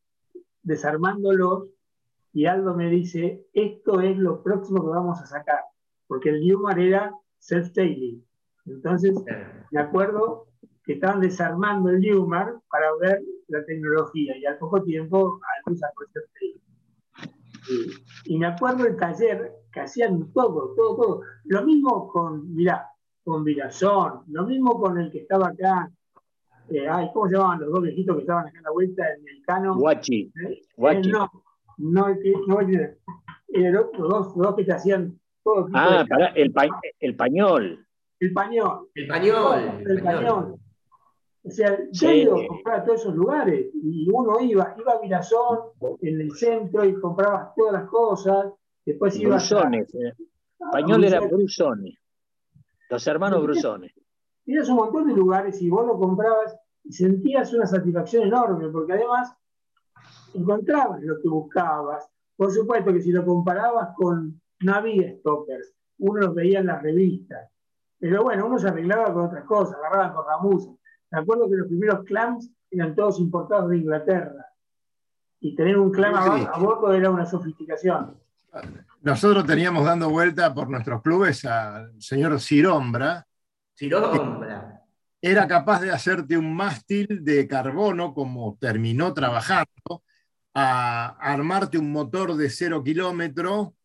desarmándolos 0.63 1.69
y 2.33 2.45
Aldo 2.45 2.73
me 2.73 2.89
dice, 2.89 3.45
esto 3.53 4.01
es 4.01 4.17
lo 4.17 4.41
próximo 4.41 4.83
que 4.83 4.89
vamos 4.89 5.21
a 5.21 5.27
sacar, 5.27 5.59
porque 6.07 6.29
el 6.29 6.41
Liumar 6.41 6.79
era 6.79 7.13
self-tailing 7.39 8.23
entonces, 8.65 9.13
me 9.71 9.81
acuerdo 9.81 10.47
que 10.83 10.93
estaban 10.93 11.21
desarmando 11.21 11.89
el 11.89 11.99
Newmar 11.99 12.55
para 12.69 12.87
ver 12.99 13.21
la 13.47 13.63
tecnología 13.65 14.37
y 14.37 14.45
al 14.45 14.57
poco 14.57 14.83
tiempo 14.83 15.39
algo 15.65 15.77
sacó 15.77 16.03
y, 17.69 18.33
y 18.33 18.37
me 18.37 18.47
acuerdo 18.47 18.85
el 18.85 18.97
taller 18.97 19.53
que 19.71 19.79
hacían 19.79 20.31
todo, 20.33 20.73
todo, 20.75 20.95
todo. 20.95 21.21
Lo 21.45 21.63
mismo 21.63 22.09
con, 22.09 22.53
mirá, 22.53 22.89
con 23.23 23.43
Virazón, 23.43 24.23
lo 24.27 24.45
mismo 24.45 24.79
con 24.79 24.99
el 24.99 25.09
que 25.11 25.19
estaba 25.19 25.47
acá, 25.47 25.89
eh, 26.69 26.87
ay, 26.89 27.09
¿cómo 27.13 27.27
se 27.27 27.35
llamaban 27.35 27.61
los 27.61 27.71
dos 27.71 27.83
viejitos 27.83 28.15
que 28.15 28.21
estaban 28.21 28.47
acá 28.47 28.57
en 28.57 28.63
la 28.63 28.71
vuelta 28.71 29.03
en 29.13 29.27
el 29.27 29.45
cano? 29.45 29.75
Guachi. 29.75 30.31
¿Eh? 30.45 30.61
Guachi. 30.75 31.09
Eh, 31.09 31.11
no, 31.11 31.31
no, 31.77 32.07
no, 32.47 32.61
los 33.71 33.91
dos, 33.97 34.35
dos 34.35 34.55
que 34.55 34.65
te 34.65 34.73
hacían 34.73 35.19
todo. 35.43 35.67
Ah, 35.73 36.05
el, 36.35 36.53
el 36.99 37.15
pañol. 37.15 37.82
El 38.23 38.31
pañol. 38.31 38.89
El 38.95 39.07
pañol. 39.07 39.83
El, 39.85 40.01
pañol. 40.01 40.55
O 41.43 41.49
sea, 41.49 41.77
yo 41.91 42.09
he 42.09 42.19
ido 42.19 42.37
a 42.37 42.47
comprar 42.47 42.79
a 42.79 42.85
todos 42.85 43.01
esos 43.01 43.15
lugares 43.15 43.67
y 43.73 44.07
uno 44.09 44.39
iba, 44.39 44.73
iba 44.79 44.93
a 44.93 45.01
Mirazón 45.01 45.59
en 46.01 46.21
el 46.21 46.31
centro 46.31 46.85
y 46.85 46.93
compraba 47.01 47.53
todas 47.53 47.73
las 47.73 47.89
cosas. 47.89 48.53
Después 48.85 49.19
iba 49.19 49.35
Brusones. 49.35 49.93
Eh. 49.95 50.13
Pañol 50.71 51.03
era 51.03 51.19
Brusones. 51.19 51.97
Los 52.89 53.05
hermanos 53.07 53.43
Brusones. 53.43 53.91
Ibas 54.45 54.69
un 54.69 54.75
montón 54.77 55.07
de 55.07 55.15
lugares 55.15 55.61
y 55.61 55.69
vos 55.69 55.85
lo 55.85 55.99
comprabas 55.99 56.55
y 56.85 56.93
sentías 56.93 57.53
una 57.53 57.65
satisfacción 57.65 58.23
enorme 58.23 58.69
porque 58.69 58.93
además 58.93 59.35
encontrabas 60.33 61.01
lo 61.01 61.21
que 61.21 61.27
buscabas. 61.27 62.07
Por 62.37 62.53
supuesto 62.53 62.93
que 62.93 63.01
si 63.01 63.11
lo 63.11 63.25
comparabas 63.25 63.89
con, 63.97 64.41
no 64.61 64.73
había 64.73 65.13
stoppers, 65.17 65.73
uno 65.97 66.21
los 66.21 66.33
veía 66.33 66.61
en 66.61 66.67
las 66.67 66.81
revistas 66.81 67.52
pero 68.03 68.21
bueno, 68.21 68.47
uno 68.47 68.59
se 68.59 68.67
arreglaba 68.67 69.13
con 69.13 69.27
otras 69.27 69.45
cosas, 69.45 69.77
agarraban 69.77 70.13
con 70.13 70.25
ramusa. 70.27 70.71
Me 71.09 71.19
acuerdo 71.21 71.49
que 71.49 71.55
los 71.55 71.69
primeros 71.69 72.03
clams 72.03 72.51
eran 72.69 72.93
todos 72.95 73.17
importados 73.17 73.69
de 73.69 73.77
Inglaterra. 73.77 74.45
Y 75.39 75.55
tener 75.55 75.77
un 75.77 75.89
clam 75.89 76.13
a, 76.13 76.57
bordo 76.59 76.91
era 76.91 77.09
una 77.09 77.25
sofisticación. 77.25 78.17
Nosotros 79.01 79.45
teníamos 79.45 79.85
dando 79.85 80.09
vuelta 80.09 80.53
por 80.53 80.69
nuestros 80.69 81.01
clubes 81.01 81.45
al 81.45 81.93
señor 82.01 82.41
Cirombra. 82.41 83.25
Cirombra. 83.73 84.81
Era 85.21 85.47
capaz 85.47 85.79
de 85.79 85.91
hacerte 85.91 86.37
un 86.37 86.53
mástil 86.53 87.23
de 87.23 87.47
carbono, 87.47 88.13
como 88.13 88.57
terminó 88.59 89.13
trabajando, 89.13 90.03
a 90.53 91.15
armarte 91.21 91.77
un 91.77 91.89
motor 91.93 92.35
de 92.35 92.49
cero 92.49 92.83
kilómetro 92.83 93.75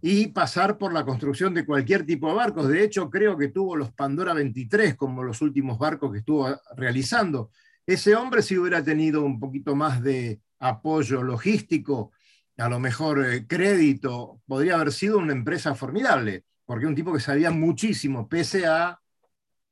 y 0.00 0.28
pasar 0.28 0.78
por 0.78 0.92
la 0.92 1.04
construcción 1.04 1.54
de 1.54 1.64
cualquier 1.64 2.04
tipo 2.04 2.28
de 2.28 2.34
barcos. 2.34 2.68
De 2.68 2.84
hecho, 2.84 3.10
creo 3.10 3.36
que 3.36 3.48
tuvo 3.48 3.76
los 3.76 3.92
Pandora 3.92 4.34
23 4.34 4.94
como 4.94 5.22
los 5.22 5.40
últimos 5.42 5.78
barcos 5.78 6.12
que 6.12 6.18
estuvo 6.18 6.48
realizando. 6.76 7.50
Ese 7.86 8.14
hombre, 8.14 8.42
si 8.42 8.58
hubiera 8.58 8.82
tenido 8.82 9.24
un 9.24 9.40
poquito 9.40 9.74
más 9.74 10.02
de 10.02 10.40
apoyo 10.58 11.22
logístico, 11.22 12.12
a 12.58 12.68
lo 12.68 12.80
mejor 12.80 13.24
eh, 13.24 13.46
crédito, 13.46 14.40
podría 14.46 14.76
haber 14.76 14.92
sido 14.92 15.18
una 15.18 15.32
empresa 15.32 15.74
formidable, 15.74 16.44
porque 16.64 16.86
un 16.86 16.94
tipo 16.94 17.12
que 17.12 17.20
sabía 17.20 17.50
muchísimo, 17.50 18.28
pese 18.28 18.66
a 18.66 18.98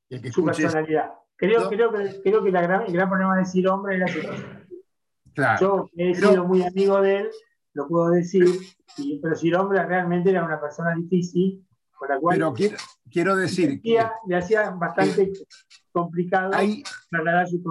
que 0.09 0.31
su 0.31 0.45
personalidad. 0.45 1.11
Creo, 1.37 1.69
creo, 1.69 1.93
que, 1.93 2.21
creo 2.23 2.45
que 2.45 2.51
la 2.53 2.63
gran, 2.63 2.83
el 2.83 2.93
gran 2.93 3.09
problema 3.09 3.35
de 3.35 3.41
decir 3.41 3.67
hombre 3.67 3.97
era 3.97 4.07
su 4.07 4.21
Claro, 5.35 5.61
Yo 5.61 5.91
he 5.97 6.15
sido 6.15 6.45
muy 6.45 6.63
amigo 6.63 7.01
de 7.01 7.17
él, 7.17 7.31
lo 7.75 7.89
puedo 7.89 8.11
decir, 8.11 8.47
pero 9.23 9.37
si 9.37 9.49
el 9.49 9.55
hombre 9.57 9.85
realmente 9.85 10.31
era 10.31 10.45
una 10.45 10.61
persona 10.61 10.95
difícil, 10.95 11.67
con 11.93 12.09
la 12.09 12.19
cual... 12.19 12.37
Pero 12.37 12.55
quiero, 13.11 13.37
decir... 13.37 13.81
que 13.81 13.99
le 14.27 14.37
hacía 14.37 14.71
bastante 14.71 15.33
complicado 15.93 16.53
trasladar 17.11 17.49
su, 17.49 17.63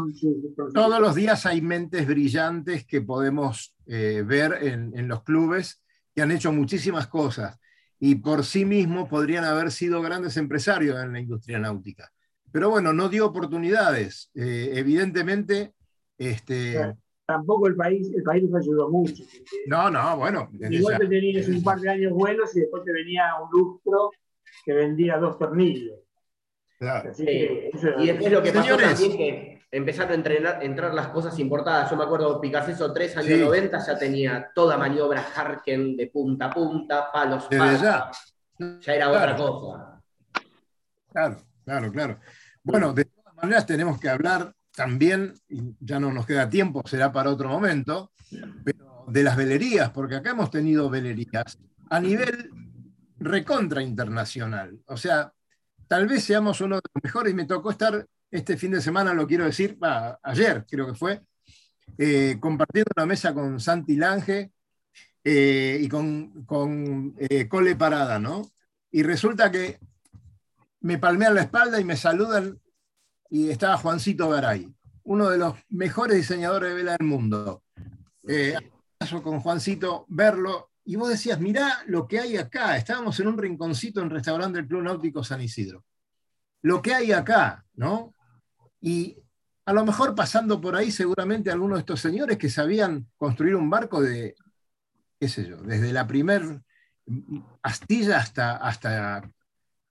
Todos 0.74 1.00
los 1.00 1.16
días 1.16 1.46
hay 1.46 1.62
mentes 1.62 2.08
brillantes 2.08 2.86
que 2.86 3.02
podemos 3.02 3.76
eh, 3.86 4.24
ver 4.26 4.60
en, 4.62 4.98
en 4.98 5.08
los 5.08 5.24
clubes 5.24 5.82
que 6.14 6.22
han 6.22 6.32
hecho 6.32 6.52
muchísimas 6.52 7.08
cosas 7.08 7.60
y 8.00 8.16
por 8.16 8.44
sí 8.44 8.66
mismos 8.66 9.08
podrían 9.08 9.46
haber 9.46 9.72
sido 9.72 10.02
grandes 10.02 10.36
empresarios 10.38 11.02
en 11.02 11.14
la 11.14 11.22
industria 11.22 11.58
náutica. 11.58 12.12
Pero 12.52 12.70
bueno, 12.70 12.94
no 12.94 13.10
dio 13.10 13.26
oportunidades. 13.26 14.30
Eh, 14.36 14.72
evidentemente, 14.74 15.74
este, 16.18 16.96
tampoco 17.34 17.68
el 17.68 17.76
país, 17.76 18.12
el 18.16 18.24
país 18.24 18.44
nos 18.44 18.62
ayudó 18.62 18.90
mucho. 18.90 19.24
No, 19.68 19.90
no, 19.90 20.18
bueno. 20.18 20.50
Igual 20.70 21.00
te 21.00 21.08
tenías 21.08 21.48
un 21.48 21.64
par 21.64 21.80
de 21.80 21.90
años 21.90 22.14
buenos 22.14 22.56
y 22.56 22.62
después 22.62 22.84
te 22.84 22.92
venía 22.92 23.24
un 23.42 23.50
lustro 23.52 24.12
que 24.64 24.74
vendía 24.74 25.18
dos 25.18 25.38
tornillos. 25.40 26.00
y 26.80 28.06
después 28.08 28.32
lo 28.32 28.44
que 28.44 28.52
pasó 28.52 28.78
también 28.78 29.18
que 29.18 29.62
empezaron 29.72 30.12
a 30.12 30.16
entrenar, 30.16 30.64
entrar 30.64 30.94
las 30.94 31.08
cosas 31.08 31.38
importadas. 31.40 31.90
Yo 31.90 31.96
me 31.96 32.04
acuerdo, 32.04 32.40
Picasso 32.40 32.94
3, 32.94 33.18
años 33.18 33.40
90, 33.40 33.80
ya 33.80 33.98
tenía 33.98 34.52
toda 34.54 34.78
maniobra 34.78 35.26
Harken 35.36 35.98
de 35.98 36.08
punta 36.08 36.46
a 36.46 36.50
punta, 36.52 37.12
palos, 37.12 37.48
palos. 37.48 37.82
Ya. 37.82 38.12
ya 38.80 38.94
era 38.94 39.10
otra 39.10 39.36
cosa. 39.36 40.02
Claro, 41.12 41.38
claro, 41.66 41.92
claro. 41.92 42.20
Bueno, 42.64 42.94
de 42.94 43.06
todas 43.06 43.36
maneras 43.36 43.66
tenemos 43.66 44.00
que 44.00 44.10
hablar 44.10 44.54
también, 44.76 45.34
ya 45.80 46.00
no 46.00 46.12
nos 46.12 46.26
queda 46.26 46.50
tiempo, 46.50 46.82
será 46.86 47.12
para 47.12 47.30
otro 47.30 47.50
momento, 47.50 48.12
pero 48.64 49.06
de 49.08 49.24
las 49.24 49.38
velerías, 49.38 49.92
porque 49.92 50.16
acá 50.16 50.32
hemos 50.32 50.50
tenido 50.50 50.90
velerías 50.90 51.60
a 51.90 52.00
nivel 52.00 52.50
recontra 53.20 53.82
internacional. 53.82 54.80
O 54.88 54.98
sea, 54.98 55.32
tal 55.88 56.08
vez 56.08 56.24
seamos 56.24 56.62
uno 56.62 56.76
de 56.76 56.82
los 56.94 57.04
mejores. 57.04 57.34
Me 57.34 57.46
tocó 57.46 57.72
estar 57.72 58.06
este 58.32 58.58
fin 58.58 58.72
de 58.72 58.82
semana, 58.82 59.14
lo 59.14 59.28
quiero 59.28 59.46
decir, 59.46 59.78
ayer 60.24 60.66
creo 60.68 60.88
que 60.88 60.96
fue, 60.96 61.22
eh, 61.98 62.38
compartiendo 62.40 62.90
una 62.98 63.06
mesa 63.06 63.34
con 63.34 63.60
Santi 63.60 63.96
Lange 63.96 64.52
eh, 65.24 65.78
y 65.80 65.88
con, 65.88 66.44
con 66.46 67.16
eh, 67.20 67.48
Cole 67.48 67.76
Parada, 67.76 68.18
¿no? 68.18 68.50
Y 68.90 69.04
resulta 69.04 69.52
que 69.52 69.80
me 70.82 70.98
palmean 70.98 71.36
la 71.36 71.42
espalda 71.42 71.80
y 71.80 71.84
me 71.84 71.96
saludan 71.96 72.60
y 73.34 73.50
estaba 73.50 73.78
Juancito 73.78 74.30
Garay, 74.30 74.72
uno 75.06 75.28
de 75.28 75.40
los 75.40 75.56
mejores 75.70 76.18
diseñadores 76.18 76.70
de 76.70 76.76
vela 76.76 76.96
del 77.00 77.08
mundo. 77.08 77.64
Eh, 78.28 78.56
con 79.24 79.40
Juancito, 79.40 80.06
verlo, 80.08 80.70
y 80.86 80.98
vos 80.98 81.10
decías, 81.10 81.40
mirá 81.40 81.82
lo 81.88 82.08
que 82.08 82.20
hay 82.20 82.38
acá. 82.38 82.78
Estábamos 82.78 83.20
en 83.20 83.30
un 83.30 83.40
rinconcito 83.40 84.02
en 84.02 84.12
restaurante 84.12 84.60
del 84.60 84.68
Club 84.68 84.84
Náutico 84.84 85.24
San 85.24 85.42
Isidro. 85.42 85.84
Lo 86.62 86.80
que 86.84 86.94
hay 86.94 87.12
acá, 87.12 87.66
¿no? 87.74 88.14
Y 88.80 89.18
a 89.66 89.74
lo 89.74 89.84
mejor 89.84 90.14
pasando 90.14 90.62
por 90.62 90.76
ahí 90.76 90.92
seguramente 90.92 91.50
algunos 91.50 91.78
de 91.78 91.82
estos 91.82 92.02
señores 92.02 92.38
que 92.38 92.52
sabían 92.52 93.08
construir 93.18 93.56
un 93.56 93.68
barco 93.68 94.00
de, 94.00 94.36
qué 95.20 95.28
sé 95.28 95.48
yo, 95.50 95.58
desde 95.58 95.92
la 95.92 96.06
primer 96.06 96.62
astilla 97.64 98.20
hasta, 98.20 98.58
hasta 98.58 99.28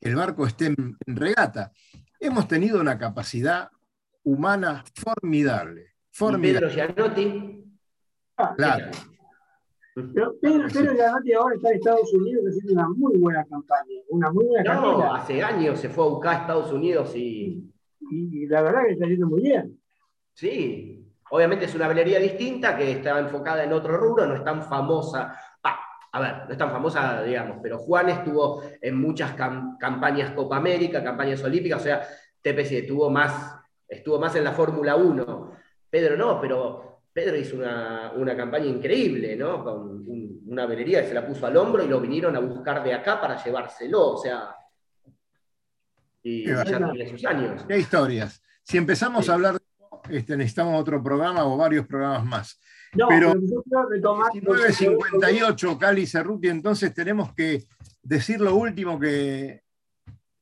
el 0.00 0.14
barco 0.14 0.46
esté 0.46 0.66
en 0.66 0.96
regata 1.06 1.72
hemos 2.22 2.46
tenido 2.48 2.80
una 2.80 2.98
capacidad 2.98 3.70
humana 4.24 4.84
formidable. 4.94 5.94
formidable. 6.10 6.68
Pedro 6.68 6.94
Gianotti. 6.94 7.64
Ah, 8.36 8.54
claro. 8.56 8.90
Pero 9.94 10.34
Pedro, 10.40 10.68
Gianotti 10.68 11.32
ahora 11.34 11.56
está 11.56 11.68
en 11.68 11.74
Estados 11.74 12.14
Unidos 12.14 12.44
haciendo 12.48 12.72
una 12.72 12.88
muy 12.88 13.18
buena 13.18 13.44
campaña, 13.44 14.00
una 14.08 14.30
muy 14.30 14.46
buena 14.46 14.74
no, 14.74 15.14
hace 15.14 15.42
años 15.42 15.78
se 15.78 15.90
fue 15.90 16.04
a 16.04 16.08
buscar 16.08 16.34
a 16.34 16.40
Estados 16.40 16.72
Unidos 16.72 17.14
y... 17.14 17.70
y... 18.10 18.46
la 18.46 18.62
verdad 18.62 18.86
que 18.86 18.92
está 18.92 19.06
yendo 19.06 19.26
muy 19.26 19.42
bien. 19.42 19.78
Sí, 20.32 21.12
obviamente 21.30 21.66
es 21.66 21.74
una 21.74 21.88
velería 21.88 22.18
distinta 22.18 22.74
que 22.74 22.92
está 22.92 23.18
enfocada 23.18 23.64
en 23.64 23.72
otro 23.74 23.98
rubro, 23.98 24.26
no 24.26 24.34
es 24.34 24.44
tan 24.44 24.62
famosa 24.62 25.38
a 26.12 26.20
ver, 26.20 26.34
no 26.46 26.52
es 26.52 26.58
tan 26.58 26.70
famosa, 26.70 27.22
digamos, 27.22 27.58
pero 27.62 27.78
Juan 27.78 28.10
estuvo 28.10 28.62
en 28.80 29.00
muchas 29.00 29.32
campañas 29.34 30.32
Copa 30.32 30.58
América, 30.58 31.02
campañas 31.02 31.42
olímpicas, 31.42 31.80
o 31.80 31.84
sea, 31.84 32.06
TPC 32.42 32.72
estuvo 32.72 33.08
más, 33.08 33.56
estuvo 33.88 34.18
más 34.18 34.34
en 34.36 34.44
la 34.44 34.52
Fórmula 34.52 34.94
1. 34.94 35.56
Pedro 35.88 36.16
no, 36.16 36.40
pero 36.40 37.02
Pedro 37.12 37.36
hizo 37.36 37.56
una, 37.56 38.36
campaña 38.36 38.66
increíble, 38.66 39.36
¿no? 39.36 39.64
Con 39.64 40.04
una 40.46 40.66
velería 40.66 41.00
que 41.00 41.08
se 41.08 41.14
la 41.14 41.26
puso 41.26 41.46
al 41.46 41.56
hombro 41.56 41.82
y 41.82 41.88
lo 41.88 42.00
vinieron 42.00 42.36
a 42.36 42.40
buscar 42.40 42.84
de 42.84 42.92
acá 42.92 43.18
para 43.18 43.42
llevárselo, 43.42 44.10
o 44.10 44.16
sea. 44.18 44.54
Y 46.22 46.46
ya 46.46 46.62
tiene 46.62 47.08
sus 47.08 47.24
años. 47.24 47.64
Qué 47.66 47.78
historias. 47.78 48.42
Si 48.62 48.76
empezamos 48.76 49.28
a 49.28 49.34
hablar 49.34 49.54
de 49.54 49.60
este, 50.10 50.36
necesitamos 50.36 50.80
otro 50.80 51.02
programa 51.02 51.44
o 51.44 51.56
varios 51.56 51.86
programas 51.86 52.24
más. 52.24 52.60
No, 52.94 53.08
pero, 53.08 53.32
pero 53.88 54.16
1958, 54.34 55.78
Cali 55.78 56.06
Cerruti, 56.06 56.48
entonces 56.48 56.92
tenemos 56.92 57.32
que 57.34 57.64
decir 58.02 58.40
lo 58.40 58.54
último 58.54 58.98
que 58.98 59.62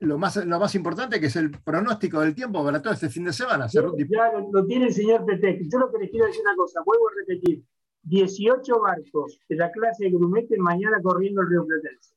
lo 0.01 0.19
más, 0.19 0.37
lo 0.45 0.59
más 0.59 0.75
importante, 0.75 1.21
que 1.21 1.27
es 1.27 1.37
el 1.37 1.51
pronóstico 1.51 2.21
del 2.21 2.35
tiempo 2.35 2.65
para 2.65 2.81
todo 2.81 2.93
este 2.93 3.09
fin 3.09 3.25
de 3.25 3.33
semana. 3.33 3.69
Cerruti. 3.69 4.07
Ya 4.09 4.33
lo, 4.33 4.65
tiene 4.67 4.87
el 4.87 4.95
señor 4.95 5.25
Petec. 5.27 5.61
Yo 5.71 5.79
lo 5.79 5.93
que 5.93 5.99
les 5.99 6.11
quiero 6.11 6.27
decir 6.27 6.41
una 6.43 6.57
cosa, 6.57 6.81
vuelvo 6.85 7.09
a 7.09 7.13
repetir. 7.21 7.63
18 8.03 8.81
barcos 8.81 9.39
de 9.47 9.57
la 9.57 9.71
clase 9.71 10.05
de 10.05 10.11
grumete 10.11 10.57
mañana 10.57 11.01
corriendo 11.03 11.43
el 11.43 11.51
río 11.51 11.67
Platense. 11.67 12.15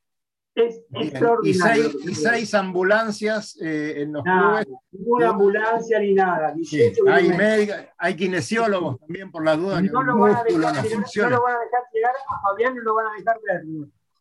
Es 0.55 0.81
extraordinario. 0.91 1.91
Y 2.03 2.13
seis, 2.13 2.53
ambulancias 2.53 3.57
eh, 3.59 4.01
en 4.01 4.13
los 4.13 4.23
clubes. 4.23 4.67
Ninguna 4.91 5.29
ambulancia 5.29 5.99
ni 5.99 6.13
nada. 6.13 6.53
hay, 7.07 7.69
hay 7.97 8.15
kinesiólogos 8.15 8.99
también 8.99 9.31
por 9.31 9.43
la 9.43 9.55
duda. 9.55 9.81
No, 9.81 10.03
lo 10.03 10.17
van 10.19 10.35
a 10.35 10.43
dejar, 10.43 10.51
no, 10.53 10.59
lo 10.59 10.69
van 10.69 10.77
a 10.77 10.81
dejar 10.83 11.83
llegar 11.91 12.13
a 12.27 12.41
Fabián, 12.41 12.75
no 12.75 12.81
lo 12.83 12.93
van 12.93 13.07
a 13.07 13.17
dejar 13.17 13.39
ver. 13.43 13.63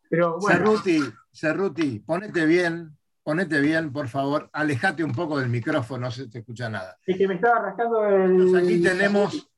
Pero 0.09 0.39
bueno. 0.39 0.57
Cerruti, 0.57 0.99
Cerruti, 1.31 1.99
ponete 1.99 2.45
bien, 2.45 2.97
ponete 3.21 3.59
bien, 3.61 3.93
por 3.93 4.07
favor. 4.07 4.49
Alejate 4.53 5.03
un 5.03 5.13
poco 5.13 5.39
del 5.39 5.49
micrófono, 5.49 6.05
no 6.05 6.11
se 6.11 6.27
te 6.29 6.39
escucha 6.39 6.67
nada. 6.67 6.97
Es 7.05 7.15
que 7.15 7.27
me 7.27 7.35
estaba 7.35 7.59
rascando 7.59 8.03
el. 8.07 8.55
aquí 8.55 8.81
tenemos 8.81 9.51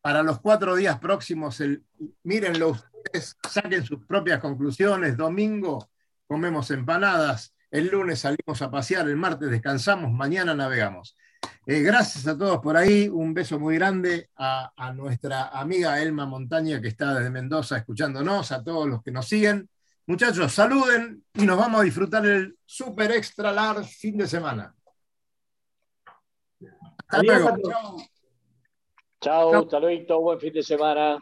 para 0.00 0.22
los 0.22 0.40
cuatro 0.40 0.76
días 0.76 0.98
próximos, 0.98 1.60
el, 1.60 1.84
mírenlo 2.22 2.70
ustedes, 2.70 3.36
saquen 3.50 3.84
sus 3.84 4.02
propias 4.06 4.40
conclusiones. 4.40 5.16
Domingo 5.16 5.90
comemos 6.26 6.70
empanadas, 6.70 7.54
el 7.70 7.88
lunes 7.88 8.20
salimos 8.20 8.62
a 8.62 8.70
pasear, 8.70 9.08
el 9.08 9.16
martes 9.16 9.50
descansamos, 9.50 10.12
mañana 10.12 10.54
navegamos. 10.54 11.16
Eh, 11.66 11.80
gracias 11.80 12.26
a 12.26 12.38
todos 12.38 12.58
por 12.60 12.76
ahí, 12.76 13.08
un 13.08 13.34
beso 13.34 13.58
muy 13.58 13.74
grande 13.74 14.30
a, 14.36 14.92
nuestra 14.94 15.48
amiga 15.48 16.00
Elma 16.00 16.24
Montaña 16.24 16.80
que 16.80 16.88
está 16.88 17.14
desde 17.14 17.30
Mendoza 17.30 17.76
escuchándonos, 17.76 18.52
a 18.52 18.62
todos 18.62 18.88
los 18.88 19.02
que 19.02 19.10
nos 19.10 19.26
siguen. 19.26 19.68
Muchachos, 20.06 20.52
saluden 20.52 21.24
y 21.34 21.44
nos 21.44 21.58
vamos 21.58 21.80
a 21.80 21.84
disfrutar 21.84 22.24
el 22.24 22.56
super 22.64 23.10
extra 23.10 23.50
large 23.50 23.92
fin 23.92 24.16
de 24.16 24.28
semana. 24.28 24.74
Hasta 26.98 27.22
luego. 27.22 27.56
Chao. 27.68 27.96
Chao, 29.20 29.54
hasta 29.56 30.14
buen 30.14 30.38
fin 30.38 30.52
de 30.52 30.62
semana. 30.62 31.18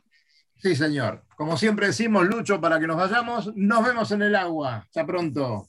Sí, 0.57 0.77
señor. 0.77 1.25
Como 1.37 1.57
siempre 1.57 1.89
decimos, 1.89 2.27
Lucho, 2.27 2.61
para 2.61 2.79
que 2.81 2.87
nos 2.87 2.97
vayamos, 2.97 3.55
nos 3.57 3.85
vemos 3.85 4.11
en 4.13 4.23
el 4.23 4.35
agua. 4.35 4.85
Hasta 4.87 5.05
pronto. 5.05 5.69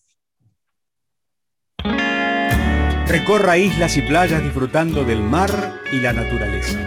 Recorra 3.08 3.58
islas 3.58 3.98
y 3.98 4.02
playas 4.02 4.44
disfrutando 4.44 5.04
del 5.04 5.22
mar 5.22 5.50
y 5.92 6.00
la 6.00 6.14
naturaleza. 6.14 6.80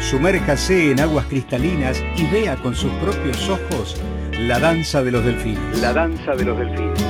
Sumérjase 0.00 0.90
en 0.92 1.00
aguas 1.00 1.26
cristalinas 1.26 2.02
y 2.16 2.26
vea 2.26 2.56
con 2.56 2.74
sus 2.74 2.92
propios 2.94 3.48
ojos 3.48 4.00
la 4.38 4.58
danza 4.58 5.02
de 5.02 5.10
los 5.10 5.24
delfines. 5.24 5.80
La 5.80 5.92
danza 5.92 6.34
de 6.34 6.44
los 6.44 6.58
delfines. 6.58 7.02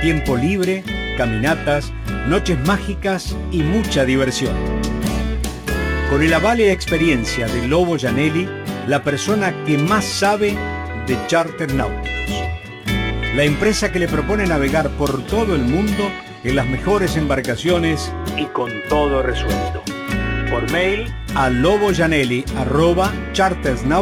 Tiempo 0.00 0.36
libre, 0.36 0.84
caminatas, 1.16 1.92
noches 2.26 2.58
mágicas 2.66 3.36
y 3.50 3.62
mucha 3.62 4.04
diversión. 4.04 4.54
Con 6.10 6.22
el 6.22 6.32
aval 6.32 6.60
y 6.60 6.64
experiencia 6.64 7.46
de 7.46 7.66
Lobo 7.66 7.98
Janelli, 7.98 8.48
la 8.86 9.02
persona 9.02 9.64
que 9.64 9.78
más 9.78 10.04
sabe 10.04 10.54
de 11.06 11.18
charter 11.26 11.72
náuticos. 11.74 12.12
La 13.34 13.44
empresa 13.44 13.90
que 13.90 13.98
le 13.98 14.08
propone 14.08 14.46
navegar 14.46 14.90
por 14.90 15.24
todo 15.26 15.54
el 15.54 15.62
mundo 15.62 16.10
en 16.44 16.56
las 16.56 16.66
mejores 16.66 17.16
embarcaciones 17.16 18.12
y 18.36 18.44
con 18.46 18.70
todo 18.88 19.22
resuelto. 19.22 19.82
Por 20.50 20.70
mail 20.70 21.06
a 21.34 21.48
loboyanelli.chartersnauticos.com 21.50 23.94